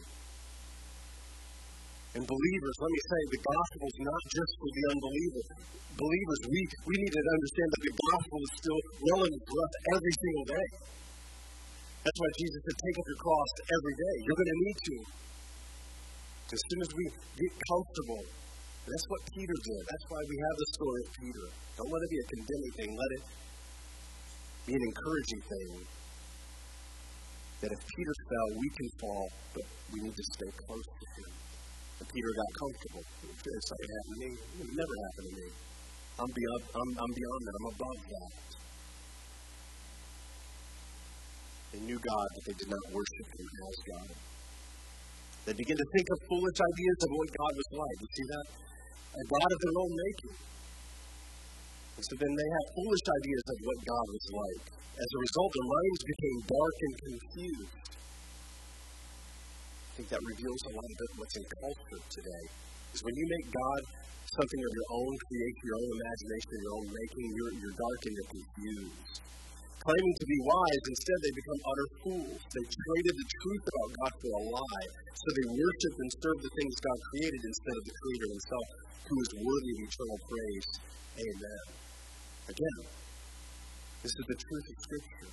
And 2.16 2.24
believers, 2.24 2.76
let 2.80 2.92
me 2.96 3.02
say, 3.04 3.22
the 3.36 3.42
gospel 3.44 3.84
is 3.84 4.00
not 4.00 4.24
just 4.32 4.52
for 4.64 4.70
the 4.80 4.84
unbeliever. 4.96 5.44
Believers, 5.92 6.40
we, 6.48 6.60
we 6.88 6.96
need 7.04 7.14
to 7.20 7.24
understand 7.36 7.68
that 7.68 7.84
the 7.84 7.96
gospel 8.00 8.40
is 8.48 8.52
still 8.64 8.80
relevant 9.12 9.44
for 9.44 9.58
us 9.60 9.74
every 9.92 10.14
single 10.24 10.48
day. 10.56 10.68
That's 12.00 12.20
why 12.20 12.32
Jesus 12.40 12.60
said, 12.64 12.78
take 12.80 12.98
up 13.00 13.08
your 13.12 13.22
cross 13.22 13.52
every 13.60 13.96
day. 14.00 14.16
You're 14.24 14.40
going 14.40 14.54
to 14.56 14.60
need 14.64 14.80
to. 14.80 14.96
As 16.50 16.62
soon 16.66 16.82
as 16.82 16.92
we 16.96 17.06
get 17.38 17.54
comfortable, 17.70 18.24
that's 18.90 19.06
what 19.12 19.22
Peter 19.30 19.54
did. 19.54 19.82
That's 19.86 20.06
why 20.10 20.22
we 20.26 20.36
have 20.40 20.56
the 20.58 20.70
story 20.74 21.02
of 21.06 21.10
Peter. 21.14 21.46
Don't 21.78 21.92
let 21.94 22.02
it 22.02 22.10
be 22.10 22.20
a 22.20 22.28
condemning 22.34 22.74
thing. 22.74 22.90
Let 22.98 23.12
it 23.14 23.24
be 24.66 24.74
an 24.74 24.84
encouraging 24.90 25.42
thing. 25.46 25.72
That 27.60 27.72
if 27.76 27.82
Peter 27.84 28.16
fell, 28.32 28.50
we 28.56 28.68
can 28.72 28.90
fall, 28.98 29.26
but 29.54 29.68
we 29.94 29.98
need 30.10 30.16
to 30.16 30.26
stay 30.40 30.52
close 30.64 30.88
to 30.90 31.06
him. 31.20 31.32
And 32.00 32.08
Peter 32.08 32.32
got 32.32 32.50
comfortable. 32.56 33.04
It's 33.30 33.70
like 33.70 33.84
it 33.84 33.92
happened 33.94 34.16
to 34.16 34.20
me. 34.24 34.32
It 34.64 34.72
never 34.74 34.96
happened 35.06 35.28
to 35.28 35.36
me. 35.36 35.48
I'm 36.24 36.32
beyond, 36.32 36.62
I'm, 36.72 36.90
I'm 37.04 37.14
beyond 37.14 37.42
that. 37.44 37.56
I'm 37.60 37.68
above 37.76 38.00
that. 38.10 38.32
They 41.72 41.82
knew 41.86 42.00
God, 42.02 42.28
but 42.34 42.44
they 42.50 42.58
did 42.58 42.70
not 42.70 42.84
worship 42.90 43.28
Him 43.38 43.48
as 43.50 43.78
God. 43.86 44.10
They 45.46 45.56
began 45.56 45.78
to 45.78 45.88
think 45.94 46.08
of 46.10 46.18
foolish 46.30 46.58
ideas 46.62 47.00
of 47.06 47.10
what 47.14 47.30
God 47.30 47.54
was 47.54 47.70
like. 47.74 47.98
You 48.02 48.10
see 48.10 48.28
that? 48.30 48.46
A 49.10 49.24
God 49.30 49.50
of 49.50 49.60
their 49.62 49.76
own 49.82 49.94
making. 49.94 50.36
And 52.00 52.04
so 52.06 52.14
then 52.16 52.32
they 52.32 52.50
had 52.54 52.66
foolish 52.74 53.06
ideas 53.06 53.46
of 53.50 53.58
what 53.66 53.80
God 53.82 54.06
was 54.08 54.26
like. 54.30 54.64
As 55.00 55.10
a 55.10 55.20
result, 55.20 55.50
their 55.52 55.70
minds 55.70 56.02
became 56.06 56.38
dark 56.48 56.76
and 56.80 56.94
confused. 57.00 57.84
I 59.80 59.92
think 60.00 60.08
that 60.16 60.22
reveals 60.24 60.62
a 60.70 60.74
lot 60.80 60.90
of 60.90 61.10
what's 61.20 61.36
in 61.36 61.46
culture 61.60 62.02
today. 62.08 62.44
Is 62.94 63.02
when 63.04 63.16
you 63.20 63.26
make 63.30 63.48
God 63.52 63.82
something 64.32 64.62
of 64.64 64.72
your 64.74 64.90
own 64.96 65.14
creation, 65.28 65.64
your 65.66 65.80
own 65.82 65.92
imagination, 65.98 66.56
your 66.62 66.76
own 66.78 66.88
making, 66.94 67.28
you're, 67.36 67.54
you're 67.58 67.78
dark 67.78 68.00
and 68.06 68.14
you're 68.16 68.32
confused. 68.38 69.16
Claiming 69.80 70.16
to 70.20 70.28
be 70.28 70.40
wise, 70.44 70.84
instead 70.92 71.18
they 71.24 71.34
become 71.40 71.60
utter 71.64 71.88
fools. 72.04 72.40
They 72.52 72.66
traded 72.68 73.16
the 73.16 73.28
truth 73.32 73.64
about 73.64 73.90
God 73.96 74.14
for 74.20 74.32
a 74.36 74.44
lie, 74.52 74.88
so 74.92 75.28
they 75.32 75.48
worship 75.56 75.94
and 76.04 76.10
serve 76.20 76.40
the 76.44 76.52
things 76.52 76.74
God 76.84 77.00
created 77.10 77.42
instead 77.48 77.76
of 77.80 77.84
the 77.88 77.96
Creator 77.96 78.28
Himself, 78.36 78.68
who 79.08 79.16
is 79.24 79.30
worthy 79.40 79.72
of 79.72 79.80
eternal 79.88 80.20
praise. 80.28 80.70
Amen. 81.16 81.66
Again, 82.52 82.80
this 84.04 84.14
is 84.20 84.26
the 84.28 84.36
truth 84.36 84.68
of 84.68 84.78
Scripture. 84.84 85.32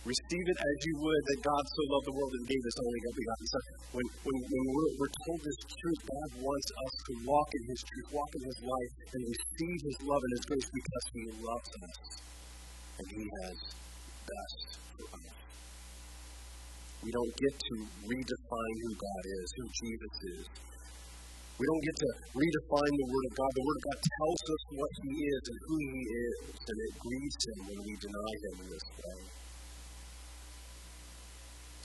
Receive 0.00 0.46
it 0.48 0.56
as 0.56 0.76
you 0.86 0.94
would 0.96 1.22
that 1.28 1.40
God 1.44 1.64
so 1.66 1.82
loved 1.92 2.06
the 2.08 2.16
world 2.16 2.32
and 2.32 2.46
gave 2.48 2.62
his 2.64 2.78
only 2.80 3.00
begotten 3.04 3.46
Son. 3.52 3.64
When, 4.00 4.06
when, 4.24 4.36
when 4.46 4.64
we're, 4.72 4.92
we're 4.96 5.14
told 5.28 5.40
this 5.44 5.60
truth, 5.60 6.00
God 6.08 6.30
wants 6.40 6.68
us 6.72 6.94
to 7.04 7.12
walk 7.28 7.48
in 7.52 7.62
his 7.68 7.80
truth, 7.84 8.06
walk 8.16 8.30
in 8.32 8.42
his 8.48 8.60
life, 8.64 8.92
and 9.12 9.20
receive 9.28 9.78
his 9.84 9.98
love 10.08 10.22
and 10.24 10.32
his 10.38 10.44
grace 10.48 10.68
because 10.72 11.04
he 11.12 11.22
loves 11.44 11.70
us. 11.84 11.96
He 13.08 13.24
has 13.24 13.56
best 14.28 14.68
for 14.96 15.06
us. 15.16 15.36
We 17.00 17.10
don't 17.10 17.34
get 17.40 17.54
to 17.56 17.74
redefine 18.04 18.76
who 18.84 18.92
God 18.92 19.24
is, 19.24 19.46
who 19.56 19.66
Jesus 19.72 20.14
is. 20.36 20.44
We 21.60 21.64
don't 21.68 21.84
get 21.84 21.96
to 21.96 22.10
redefine 22.36 22.94
the 22.96 23.08
Word 23.08 23.26
of 23.28 23.34
God. 23.36 23.50
The 23.52 23.66
Word 23.68 23.78
of 23.80 23.84
God 23.88 24.00
tells 24.00 24.42
us 24.48 24.62
what 24.80 24.92
He 25.04 25.12
is 25.12 25.42
and 25.44 25.58
who 25.64 25.76
He 25.80 26.02
is, 26.08 26.36
and 26.56 26.76
it 26.76 26.92
grieves 27.00 27.40
Him 27.44 27.58
when 27.68 27.80
we 27.84 27.94
deny 28.00 28.32
Him 28.44 28.54
in 28.64 28.68
this 28.68 28.86
way. 28.96 29.20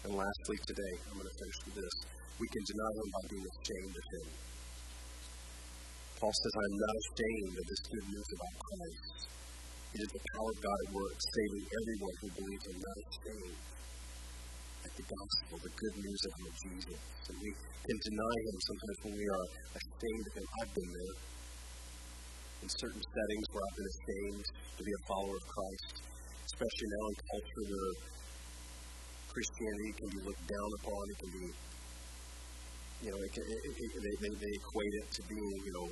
And 0.07 0.11
lastly, 0.15 0.57
today, 0.63 0.93
I'm 1.11 1.17
going 1.19 1.27
to 1.27 1.37
finish 1.39 1.59
with 1.67 1.75
this. 1.75 1.95
We 2.39 2.47
can 2.51 2.63
deny 2.67 2.91
Him 2.95 3.07
by 3.11 3.23
being 3.35 3.47
ashamed 3.51 3.95
of 3.95 4.05
Him. 4.15 4.27
Paul 6.23 6.31
says, 6.31 6.53
I 6.55 6.65
am 6.71 6.77
not 6.79 6.95
ashamed 6.95 7.55
of 7.59 7.65
this 7.67 7.83
good 7.91 8.07
news 8.15 8.29
about 8.31 8.55
Christ. 8.55 9.17
Is 9.95 10.11
the 10.11 10.19
power 10.35 10.51
of 10.51 10.59
God 10.59 10.79
at 10.83 10.91
work, 10.91 11.15
saving 11.15 11.63
everyone 11.71 12.15
who 12.19 12.27
believes. 12.35 12.67
I'm 12.67 12.83
not 12.83 12.99
ashamed 12.99 13.59
at 14.83 14.91
the 14.91 15.05
gospel, 15.07 15.55
the 15.55 15.71
good 15.71 15.95
news 16.03 16.21
of 16.27 16.31
Jesus. 16.51 16.99
And 17.31 17.37
we 17.39 17.49
can 17.55 17.97
deny 18.03 18.35
Him 18.43 18.57
sometimes 18.59 18.97
when 19.07 19.15
we 19.15 19.23
are 19.23 19.47
ashamed 19.71 20.25
of 20.27 20.33
Him. 20.35 20.45
I've 20.51 20.73
been 20.75 20.91
there. 20.99 21.15
In 22.59 22.69
certain 22.75 23.03
settings 23.07 23.45
where 23.55 23.63
I've 23.63 23.77
been 23.79 23.91
ashamed 23.95 24.45
to 24.51 24.81
be 24.83 24.91
a 24.91 25.01
follower 25.07 25.37
of 25.39 25.45
Christ, 25.47 25.95
especially 26.43 26.89
now 26.91 27.03
in 27.07 27.15
culture 27.31 27.63
where 27.71 27.93
Christianity 29.31 29.91
can 29.95 30.09
be 30.11 30.19
looked 30.27 30.43
down 30.43 30.69
upon. 30.75 31.03
It 31.07 31.17
can 31.23 31.31
be, 31.39 31.45
you 32.99 33.09
know, 33.15 33.19
it 33.23 33.31
it, 33.31 33.61
it, 33.79 33.91
they, 33.95 34.31
they 34.43 34.53
equate 34.59 34.95
it 34.99 35.07
to 35.07 35.21
being, 35.23 35.55
you 35.63 35.71
know, 35.71 35.87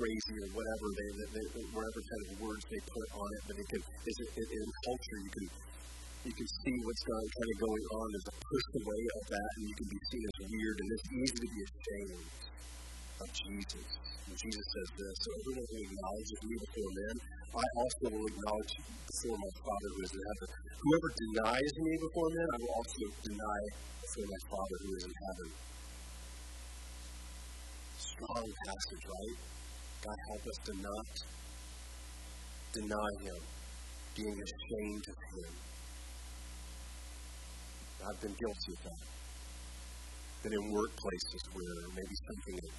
crazy 0.00 0.34
or 0.40 0.48
whatever, 0.56 0.86
they, 0.96 1.10
they, 1.12 1.44
they, 1.52 1.64
whatever 1.76 2.00
kind 2.00 2.24
of 2.24 2.32
words 2.40 2.64
they 2.72 2.80
put 2.88 3.08
on 3.20 3.28
it. 3.36 3.42
But 3.44 3.56
it 3.60 3.68
can, 3.68 3.82
it, 3.84 4.16
it, 4.16 4.48
in 4.48 4.68
culture, 4.88 5.18
you 5.20 5.32
can 5.36 5.46
you 6.20 6.34
can 6.36 6.44
see 6.44 6.76
what's 6.84 7.00
going, 7.00 7.28
kind 7.32 7.48
of 7.48 7.58
going 7.64 7.86
on. 7.96 8.04
There's 8.12 8.28
a 8.28 8.36
push 8.36 8.66
away 8.76 9.02
of 9.08 9.22
that, 9.32 9.50
and 9.56 9.64
you 9.64 9.76
can 9.76 9.88
be 9.88 10.00
seen 10.12 10.24
as 10.28 10.36
weird, 10.52 10.76
and 10.76 10.88
it's 10.92 11.08
easy 11.16 11.38
to 11.40 11.48
be 11.48 11.60
ashamed 11.64 12.28
of 13.24 13.28
Jesus. 13.32 13.88
And 14.28 14.36
Jesus 14.36 14.66
says 14.68 14.88
this, 15.00 15.14
so 15.16 15.28
everyone 15.32 15.64
who 15.64 15.78
acknowledges 15.80 16.40
me 16.44 16.54
before 16.60 16.90
men, 16.92 17.16
I 17.56 17.66
also 17.72 18.04
will 18.12 18.28
acknowledge 18.28 18.72
before 18.84 19.36
my 19.40 19.52
Father 19.64 19.88
who 19.96 20.00
is 20.04 20.12
in 20.12 20.22
heaven. 20.28 20.48
Whoever 20.76 21.08
denies 21.08 21.72
me 21.88 21.92
before 22.04 22.28
men, 22.36 22.48
I 22.52 22.56
will 22.60 22.74
also 22.84 23.04
deny 23.24 23.60
before 24.04 24.28
my 24.28 24.40
Father 24.44 24.76
who 24.76 24.90
is 25.00 25.04
in 25.08 25.16
heaven. 25.24 25.48
Strong 27.96 28.44
passage, 28.44 29.04
right? 29.08 29.59
God 30.00 30.16
help 30.32 30.44
us 30.48 30.58
to 30.64 30.72
not 30.80 31.08
deny 32.72 33.10
Him, 33.20 33.40
being 34.16 34.32
ashamed 34.32 35.04
of 35.12 35.18
Him. 35.28 35.52
I've 38.00 38.20
been 38.24 38.32
guilty 38.32 38.70
of 38.72 38.80
that. 38.88 39.04
Been 40.40 40.56
in 40.56 40.66
workplaces 40.72 41.42
where 41.52 41.76
maybe 41.92 42.16
something 42.16 42.56
that 42.64 42.74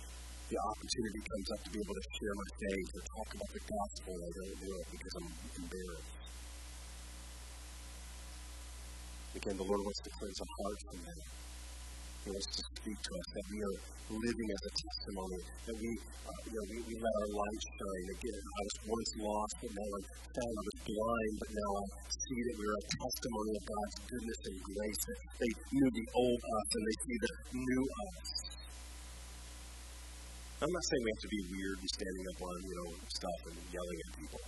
the 0.50 0.58
opportunity 0.66 1.22
comes 1.30 1.48
up 1.54 1.62
to 1.62 1.70
be 1.70 1.80
able 1.80 1.94
to 1.94 2.06
share 2.18 2.34
my 2.34 2.50
faith 2.58 2.90
or 2.90 3.04
talk 3.06 3.30
about 3.38 3.52
the 3.54 3.64
gospel, 3.70 4.14
I 4.18 4.30
don't 4.34 4.58
do 4.58 4.70
it 4.82 4.88
because 4.90 5.14
I'm 5.22 5.30
embarrassed. 5.62 6.22
Again, 9.38 9.56
the 9.62 9.68
Lord 9.70 9.82
wants 9.86 10.02
to 10.02 10.12
cleanse 10.18 10.40
our 10.42 10.54
hearts 10.58 10.84
from 10.90 11.00
that. 11.06 11.22
He 12.22 12.30
wants 12.30 12.54
to 12.54 12.64
speak 12.78 13.00
to 13.02 13.12
us 13.18 13.28
that 13.34 13.46
we 13.50 13.58
are 13.66 13.78
living 14.14 14.50
as 14.54 14.62
a 14.62 14.74
testimony, 14.78 15.40
that 15.42 15.78
we, 15.82 15.90
uh, 16.22 16.40
you 16.46 16.54
know, 16.54 16.66
we, 16.70 16.78
we 16.86 16.94
let 17.02 17.14
our 17.18 17.32
light 17.34 17.62
shine. 17.66 18.06
Again, 18.14 18.42
I 18.46 18.62
was 18.62 18.78
once 18.94 19.12
lost, 19.26 19.54
but 19.58 19.72
now 19.74 19.90
I'm 19.90 20.06
found. 20.06 20.54
I 20.54 20.64
was 20.70 20.78
blind, 20.86 21.34
but 21.42 21.50
now 21.50 21.72
I 21.82 21.86
see 22.14 22.40
that 22.46 22.56
we're 22.62 22.78
a 22.78 22.84
testimony 22.94 23.52
of 23.58 23.64
God's 23.66 23.98
goodness 24.06 24.42
and 24.54 24.58
grace. 24.70 25.02
That 25.02 25.20
they 25.42 25.52
knew 25.74 25.90
the 25.98 26.06
old 26.14 26.42
us 26.46 26.70
and 26.78 26.84
they 26.86 26.98
see 27.02 27.18
the 27.26 27.32
new 27.58 27.84
us. 27.90 28.30
I'm 30.62 30.70
not 30.70 30.86
saying 30.94 31.02
we 31.02 31.10
have 31.10 31.26
to 31.26 31.32
be 31.34 31.42
weird 31.58 31.78
and 31.82 31.90
standing 31.90 32.26
up 32.30 32.40
on, 32.46 32.56
you 32.70 32.76
know, 32.78 32.90
stuff 33.18 33.40
and 33.50 33.58
yelling 33.74 34.00
at 34.06 34.12
people. 34.14 34.42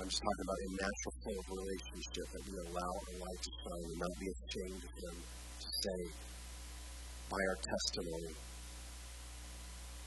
I'm 0.00 0.08
just 0.08 0.24
talking 0.24 0.46
about 0.48 0.60
a 0.64 0.70
natural 0.80 1.14
flow 1.20 1.36
of 1.36 1.46
relationship 1.60 2.26
that 2.32 2.42
we 2.48 2.56
allow 2.56 2.88
our 2.88 3.14
light 3.20 3.40
to 3.44 3.52
shine 3.52 3.84
and 3.84 4.00
not 4.00 4.14
be 4.16 4.28
ashamed 4.32 4.80
of 4.80 4.92
Him 4.96 5.16
to 5.20 5.68
say 5.76 6.00
by 7.28 7.36
our 7.36 7.58
testimony 7.60 8.32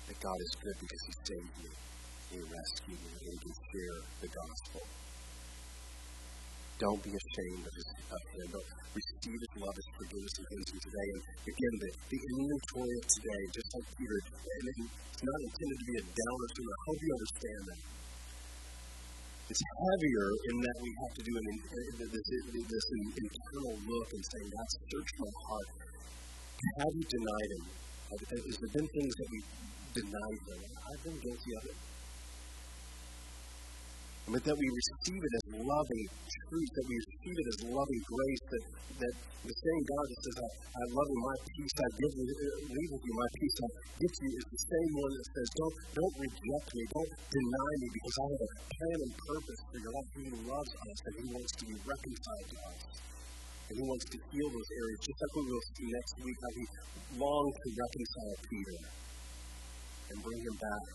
that 0.10 0.18
God 0.18 0.40
is 0.42 0.54
good 0.66 0.78
because 0.82 1.02
He 1.06 1.14
saved 1.14 1.54
me, 1.62 1.70
He 2.34 2.38
rescued 2.42 3.02
me, 3.06 3.14
and 3.22 3.38
He 3.38 3.52
share 3.54 4.00
the 4.26 4.30
gospel. 4.34 4.82
Don't 6.82 7.02
be 7.06 7.14
ashamed 7.14 7.62
of, 7.62 7.74
Him. 8.34 8.50
Don't 8.50 8.70
receive 8.98 9.40
His 9.46 9.54
love, 9.62 9.78
His 9.78 9.90
forgiveness, 9.94 10.34
and 10.42 10.46
cleansing 10.50 10.82
today. 10.90 11.08
And 11.14 11.22
again, 11.54 11.76
the, 11.86 11.90
the 12.10 12.22
inventory 12.34 12.94
of 12.98 13.06
today, 13.14 13.42
just 13.62 13.70
like 13.78 13.88
Peter, 13.94 14.18
and 14.26 14.64
it's 14.74 15.22
not 15.22 15.38
intended 15.38 15.78
to 15.78 15.86
be 15.86 15.96
a 16.02 16.06
downer 16.18 16.48
to 16.50 16.62
I 16.66 16.78
hope 16.82 16.98
you 16.98 17.12
understand 17.14 17.62
that. 17.70 18.03
It's 19.44 19.60
heavier 19.60 20.28
in 20.50 20.56
that 20.64 20.78
we 20.80 20.90
have 21.04 21.14
to 21.20 21.24
do 21.24 21.34
an, 21.36 21.46
uh, 21.52 22.06
this, 22.16 22.26
this 22.32 22.86
internal 22.96 23.76
look 23.84 24.08
and 24.16 24.24
say, 24.24 24.42
God, 24.48 24.68
search 24.88 25.12
my 25.20 25.32
heart. 25.48 25.70
Have 26.80 26.94
you 26.96 27.06
denied 27.12 27.50
Him? 27.52 27.64
Has 28.08 28.56
there 28.56 28.72
been 28.72 28.88
things 28.88 29.14
that 29.20 29.28
we 29.28 29.40
denied 30.00 30.42
Him? 30.48 30.62
I've 30.64 31.04
been 31.04 31.20
guilty 31.20 31.52
of 31.60 31.64
it 31.68 31.78
but 34.24 34.40
that 34.40 34.56
we 34.56 34.68
receive 34.72 35.20
it 35.20 35.34
as 35.36 35.46
loving 35.60 36.06
truth, 36.08 36.72
that 36.80 36.88
we 36.88 36.96
receive 36.96 37.36
it 37.36 37.48
as 37.52 37.60
loving 37.68 38.04
grace, 38.08 38.44
that, 38.48 38.64
that 39.04 39.16
the 39.44 39.58
same 39.60 39.82
God 39.84 40.06
that 40.08 40.20
says, 40.24 40.38
I, 40.40 40.50
I 40.80 40.84
love 40.96 41.10
you, 41.12 41.20
my 41.20 41.38
peace 41.44 41.76
I 41.76 41.90
give 42.00 42.14
you, 42.16 42.26
uh, 42.32 42.48
leave 42.72 42.92
with 42.96 43.04
you, 43.04 43.14
my 43.20 43.30
peace 43.36 43.58
I 43.60 43.70
give 44.00 44.14
you, 44.24 44.30
is 44.40 44.46
the 44.48 44.64
same 44.64 44.92
one 44.96 45.12
that 45.12 45.28
says, 45.28 45.48
don't, 45.60 45.76
don't 46.00 46.16
reject 46.24 46.68
me, 46.72 46.84
don't 46.88 47.14
deny 47.20 47.72
me, 47.84 47.88
because 47.92 48.16
I 48.16 48.26
have 48.32 48.44
a 48.44 48.52
plan 48.64 48.98
and 49.04 49.14
purpose 49.20 49.60
for 49.68 49.78
your 49.84 49.92
life. 49.92 50.10
He 50.14 50.28
loves 50.48 50.72
us, 50.72 50.98
and 51.04 51.14
He 51.20 51.26
wants 51.36 51.52
to 51.60 51.64
be 51.68 51.76
reconciled 51.84 52.48
to 52.48 52.58
us. 52.64 52.82
And 53.68 53.74
He 53.76 53.84
wants 53.84 54.06
to 54.08 54.18
heal 54.32 54.50
those 54.56 54.72
areas, 54.80 55.00
just 55.04 55.20
like 55.20 55.34
we 55.36 55.44
will 55.52 55.66
see 55.76 55.88
next 55.92 56.14
week, 56.24 56.38
how 56.40 56.52
He 56.56 56.66
longs 57.20 57.56
to 57.60 57.70
reconcile 57.76 58.36
Peter 58.48 58.78
and 60.14 60.18
bring 60.22 60.42
him 60.46 60.58
back 60.62 60.86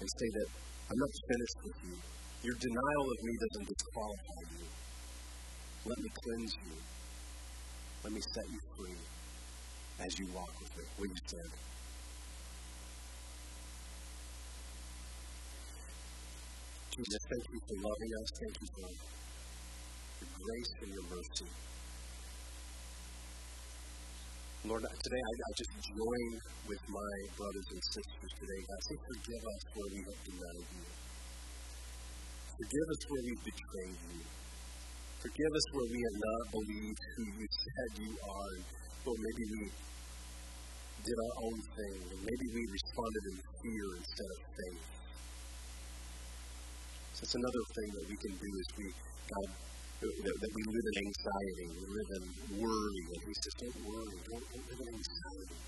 and 0.00 0.06
say 0.06 0.28
that 0.36 0.48
I'm 0.88 0.98
not 0.98 1.12
finished 1.28 1.58
with 1.64 1.78
you. 1.84 2.17
Your 2.42 2.54
denial 2.54 3.06
of 3.10 3.18
me 3.24 3.34
doesn't 3.34 3.66
disqualify 3.66 4.42
you. 4.54 4.66
Let 5.86 5.98
me 5.98 6.10
cleanse 6.22 6.54
you. 6.54 6.76
Let 8.04 8.12
me 8.12 8.20
set 8.20 8.46
you 8.46 8.60
free 8.78 8.98
as 10.06 10.18
you 10.20 10.26
walk 10.32 10.54
with 10.60 10.70
me. 10.78 10.84
Will 10.98 11.06
you 11.08 11.20
stand? 11.26 11.50
Jesus, 16.94 17.22
thank 17.26 17.44
you 17.50 17.60
for 17.66 17.76
loving 17.82 18.12
us. 18.22 18.28
Thank 18.38 18.54
you 18.62 18.68
for 18.70 18.86
your 18.86 20.30
grace 20.38 20.72
and 20.82 20.90
your 20.94 21.06
mercy. 21.10 21.50
Lord, 24.64 24.82
today 24.82 25.22
I, 25.26 25.32
I 25.42 25.50
just 25.58 25.72
join 25.90 26.30
with 26.70 26.82
my 26.86 27.14
brothers 27.34 27.66
and 27.70 27.82
sisters 27.82 28.32
today. 28.38 28.60
God, 28.68 28.82
say 28.86 28.96
forgive 29.10 29.42
us 29.42 29.62
where 29.74 29.90
we 29.90 30.00
have 30.06 30.20
denied 30.22 30.66
you. 30.70 31.07
Forgive 32.58 32.88
us 32.90 33.02
where 33.06 33.22
we've 33.22 33.44
betrayed 33.46 33.98
you. 34.10 34.18
Forgive 35.22 35.52
us 35.54 35.66
where 35.78 35.88
we 35.94 36.00
have 36.02 36.18
not 36.18 36.42
believed 36.58 37.02
who 37.14 37.22
you 37.38 37.46
said 37.46 37.90
you 38.02 38.10
are. 38.18 38.54
Or 39.06 39.14
maybe 39.14 39.44
we 39.46 39.62
did 41.06 41.18
our 41.22 41.34
own 41.38 41.58
thing. 41.78 41.98
Or 42.02 42.18
maybe 42.18 42.46
we 42.58 42.62
responded 42.66 43.24
in 43.30 43.36
fear 43.62 43.86
instead 43.94 44.30
of 44.34 44.40
faith. 44.58 44.86
So 47.14 47.18
that's 47.22 47.38
another 47.38 47.62
thing 47.78 47.90
that 47.94 48.06
we 48.10 48.16
can 48.26 48.34
do 48.34 48.50
is 48.50 48.66
we, 48.74 48.86
God, 48.90 49.48
that, 50.02 50.50
we 50.50 50.62
live 50.66 50.86
in 50.90 50.96
anxiety, 51.06 51.66
we 51.78 51.86
live 51.94 52.10
in 52.18 52.24
worry. 52.58 53.02
And 53.06 53.22
He 53.22 53.34
says, 53.38 53.54
don't 53.54 53.78
worry, 53.86 54.18
don't 54.34 54.46
live 54.50 54.78
in 54.82 54.88
anxiety. 54.98 55.58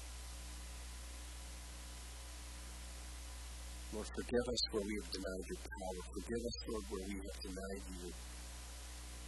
Lord, 3.91 4.07
forgive 4.07 4.47
us 4.47 4.63
where 4.71 4.87
we 4.87 4.95
have 5.03 5.11
denied 5.11 5.45
your 5.51 5.63
power. 5.67 6.01
Forgive 6.15 6.43
us, 6.47 6.57
Lord, 6.71 6.85
where 6.95 7.07
we 7.11 7.17
have 7.19 7.39
denied 7.43 7.85
you 7.91 8.07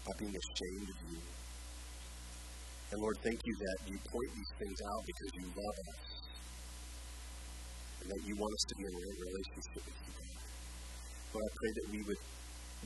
by 0.06 0.12
being 0.22 0.36
ashamed 0.38 0.86
of 0.86 0.98
you. 1.10 1.18
And 2.94 2.98
Lord, 3.02 3.18
thank 3.26 3.40
you 3.42 3.54
that 3.58 3.78
you 3.90 3.98
point 4.06 4.30
these 4.38 4.52
things 4.62 4.78
out 4.86 5.02
because 5.02 5.30
you 5.34 5.46
love 5.50 5.76
us. 5.82 6.02
And 8.02 8.06
that 8.06 8.22
you 8.22 8.34
want 8.38 8.52
us 8.54 8.64
to 8.70 8.74
be 8.78 8.84
in 8.86 8.94
a 8.94 9.02
relationship 9.02 9.82
with 9.82 9.98
you. 9.98 10.14
Lord, 11.32 11.42
I 11.42 11.52
pray 11.58 11.72
that 11.82 11.86
we 11.90 12.00
would 12.06 12.22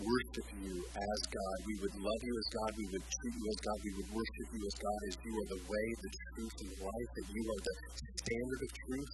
worship 0.00 0.48
you 0.56 0.74
as 0.80 1.20
God. 1.28 1.56
We 1.66 1.76
would 1.76 1.96
love 2.00 2.20
you 2.24 2.34
as 2.40 2.48
God. 2.56 2.70
We 2.72 2.86
would 2.88 3.04
treat 3.04 3.36
you 3.36 3.46
as 3.52 3.58
God. 3.60 3.76
We 3.84 3.92
would 4.00 4.10
worship 4.16 4.48
you 4.48 4.62
as 4.64 4.76
God, 4.80 5.00
as 5.12 5.16
you 5.28 5.32
are 5.44 5.48
the 5.52 5.60
way, 5.60 5.86
the 5.92 6.12
truth, 6.24 6.56
and 6.56 6.68
the 6.72 6.80
life, 6.88 7.10
that 7.20 7.26
you 7.36 7.42
are 7.52 7.60
the 7.60 7.74
standard 8.16 8.60
of 8.64 8.70
truth. 8.80 9.12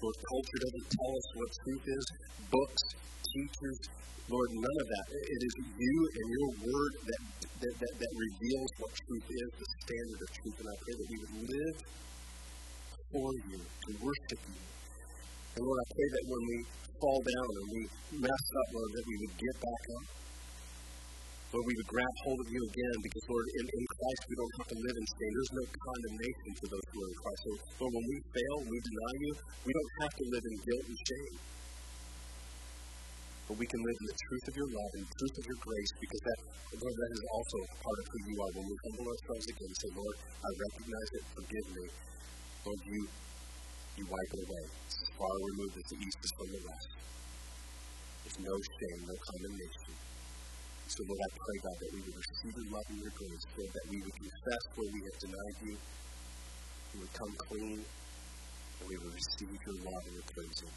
Lord, 0.00 0.16
culture 0.16 0.60
doesn't 0.64 0.88
tell 0.96 1.12
us 1.12 1.26
what 1.36 1.50
truth 1.60 1.84
is. 1.84 2.04
Books, 2.48 2.82
teachers, 3.20 3.80
Lord, 4.32 4.48
none 4.56 4.78
of 4.80 4.88
that. 4.88 5.06
It 5.12 5.40
is 5.44 5.54
you 5.76 5.96
and 6.08 6.26
your 6.32 6.48
word 6.64 6.92
that, 7.04 7.22
that, 7.60 7.74
that, 7.84 7.92
that 8.00 8.12
reveals 8.16 8.70
what 8.80 8.92
truth 8.96 9.28
is, 9.28 9.48
the 9.60 9.68
standard 9.84 10.20
of 10.24 10.30
truth. 10.40 10.56
And 10.56 10.68
I 10.72 10.76
pray 10.80 10.94
that 10.96 11.08
we 11.10 11.16
would 11.20 11.36
live 11.52 11.76
for 13.12 13.28
you, 13.44 13.60
to 13.60 13.90
worship 14.00 14.40
you. 14.40 14.62
And 15.52 15.62
Lord, 15.68 15.78
I 15.84 15.86
pray 15.92 16.08
that 16.16 16.24
when 16.32 16.42
we 16.48 16.58
fall 16.96 17.20
down 17.20 17.48
and 17.60 17.66
we 17.68 17.82
mess 18.24 18.44
up, 18.56 18.68
Lord, 18.72 18.90
that 18.96 19.04
we 19.04 19.14
would 19.20 19.34
get 19.36 19.56
back 19.60 19.84
up. 20.00 20.06
Lord, 21.50 21.66
we 21.66 21.74
would 21.82 21.90
grab 21.90 22.14
hold 22.22 22.38
of 22.38 22.46
you 22.46 22.62
again 22.62 22.96
because, 23.02 23.26
Lord, 23.26 23.46
in, 23.58 23.66
in 23.66 23.84
Christ 23.90 24.22
we 24.30 24.38
don't 24.38 24.54
have 24.54 24.68
to 24.70 24.78
live 24.86 24.96
in 25.02 25.06
shame. 25.18 25.32
There's 25.34 25.54
no 25.58 25.64
condemnation 25.66 26.48
for 26.62 26.66
those 26.70 26.86
who 26.94 26.98
are 27.02 27.10
in 27.10 27.18
Christ. 27.18 27.40
So, 27.42 27.50
Lord, 27.82 27.92
when 27.98 28.06
we 28.06 28.16
fail, 28.30 28.56
we 28.70 28.78
deny 28.78 29.14
you, 29.18 29.32
we 29.66 29.72
don't 29.74 29.92
have 29.98 30.14
to 30.14 30.24
live 30.30 30.44
in 30.46 30.54
guilt 30.62 30.84
and 30.86 30.98
shame. 31.10 31.34
But 33.50 33.56
we 33.58 33.66
can 33.66 33.82
live 33.82 33.98
in 33.98 34.06
the 34.14 34.18
truth 34.30 34.44
of 34.46 34.54
your 34.62 34.70
love 34.70 34.92
and 34.94 35.02
the 35.02 35.16
truth 35.18 35.36
of 35.42 35.44
your 35.50 35.58
grace 35.58 35.92
because 35.98 36.22
that, 36.22 36.38
Lord, 36.70 36.94
that 36.94 37.10
is 37.18 37.22
also 37.34 37.58
part 37.82 37.98
of 37.98 38.06
who 38.14 38.18
you 38.30 38.36
are. 38.46 38.50
When 38.54 38.66
we 38.70 38.76
humble 38.86 39.06
ourselves 39.10 39.46
again 39.50 39.70
and 39.74 39.78
say, 39.82 39.90
Lord, 39.90 40.16
I 40.22 40.50
recognize 40.54 41.10
it, 41.18 41.24
forgive 41.34 41.66
me. 41.74 41.84
Lord, 42.62 42.80
you, 42.86 43.00
you 43.98 44.04
wipe 44.06 44.30
it 44.38 44.42
away. 44.46 44.64
As 44.70 45.10
far 45.18 45.34
removed 45.34 45.74
as 45.82 45.86
the 45.90 45.98
east 45.98 46.18
is 46.22 46.32
from 46.38 46.48
the 46.54 46.62
west. 46.62 46.90
There's 48.22 48.38
no 48.38 48.54
shame, 48.54 49.00
no 49.02 49.16
condemnation. 49.18 50.09
So, 50.90 51.06
Lord, 51.06 51.22
I 51.22 51.30
pray, 51.30 51.58
God, 51.62 51.76
that 51.78 51.90
we 51.94 52.00
would 52.02 52.18
receive 52.18 52.50
your 52.50 52.68
love 52.74 52.86
and 52.90 52.98
your 52.98 53.14
grace, 53.14 53.46
Lord, 53.54 53.70
that 53.78 53.86
we 53.94 53.98
would 54.02 54.16
confess 54.18 54.62
where 54.74 54.90
we 54.90 55.00
have 55.06 55.18
denied 55.22 55.58
you, 55.62 55.74
we 55.78 56.96
would 56.98 57.14
come 57.14 57.34
clean, 57.46 57.78
and 57.78 58.84
we 58.90 58.96
would 58.98 59.14
receive 59.14 59.54
your 59.54 59.76
love 59.86 60.02
and 60.10 60.14
your 60.18 60.26
cleansing. 60.34 60.74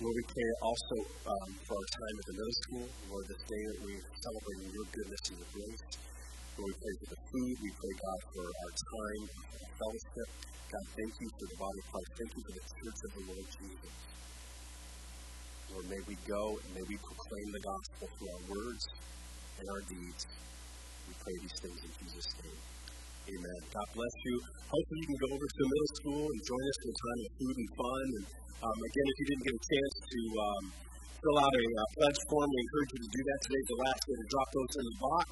Lord, 0.00 0.16
we 0.16 0.24
pray 0.32 0.48
also 0.64 0.96
um, 1.28 1.50
for 1.68 1.76
our 1.76 1.88
time 1.92 2.16
at 2.16 2.24
the 2.24 2.34
middle 2.40 2.56
school, 2.64 2.86
Lord, 3.12 3.24
this 3.28 3.42
day 3.44 3.62
that 3.68 3.78
we're 3.84 4.06
celebrating 4.16 4.68
your 4.72 4.86
goodness 4.88 5.22
and 5.28 5.36
your 5.44 5.50
grace. 5.60 5.84
Lord, 6.56 6.68
we 6.72 6.76
pray 6.80 6.94
for 6.96 7.08
the 7.12 7.20
food. 7.20 7.54
We 7.60 7.70
pray, 7.76 7.94
God, 8.00 8.20
for 8.32 8.46
our 8.48 8.72
time, 8.80 9.22
our 9.60 9.72
fellowship. 9.76 10.28
God, 10.72 10.84
thank 10.96 11.12
you 11.20 11.28
for 11.36 11.46
the 11.52 11.58
body 11.60 11.78
of 11.84 11.86
Christ. 11.92 12.10
Thank 12.16 12.30
you 12.32 12.42
for 12.48 12.54
the 12.56 12.64
church 12.64 13.00
of 13.04 13.10
the 13.12 13.22
Lord 13.28 13.46
Jesus. 13.60 13.92
Lord, 15.72 15.86
may 15.90 16.02
we 16.06 16.16
go 16.26 16.42
and 16.62 16.70
may 16.74 16.84
we 16.86 16.96
proclaim 17.00 17.48
the 17.50 17.62
gospel 17.62 18.06
through 18.16 18.30
our 18.30 18.44
words 18.50 18.84
and 19.58 19.66
our 19.72 19.82
deeds. 19.88 20.22
We 21.08 21.12
pray 21.18 21.36
these 21.42 21.58
things 21.62 21.80
in 21.82 21.92
Jesus' 22.02 22.30
name. 22.42 22.60
Amen. 23.26 23.60
God 23.74 23.88
bless 23.90 24.16
you. 24.22 24.36
Hopefully 24.70 24.98
you 25.02 25.08
can 25.10 25.20
go 25.26 25.28
over 25.34 25.46
to 25.46 25.58
the 25.58 25.68
middle 25.70 25.92
school 25.98 26.24
and 26.30 26.40
join 26.46 26.62
us 26.62 26.78
in 26.78 26.88
a 26.90 26.98
time 26.98 27.20
of 27.26 27.30
food 27.34 27.56
and 27.58 27.70
fun. 27.74 28.06
And 28.06 28.26
um, 28.62 28.78
again, 28.86 29.06
if 29.10 29.16
you 29.18 29.26
didn't 29.26 29.44
get 29.50 29.54
a 29.58 29.64
chance 29.66 29.94
to 30.06 30.20
um, 30.38 30.64
fill 31.18 31.38
out 31.42 31.54
a 31.58 31.66
uh, 31.66 31.82
pledge 31.98 32.20
form, 32.30 32.46
we 32.46 32.58
encourage 32.62 32.90
you 32.94 33.00
to 33.02 33.10
do 33.10 33.22
that. 33.26 33.38
today. 33.42 33.62
the 33.66 33.78
last 33.82 34.00
day 34.06 34.16
to 34.16 34.26
drop 34.30 34.48
those 34.54 34.72
in 34.78 34.84
the 34.86 34.96
box. 35.02 35.30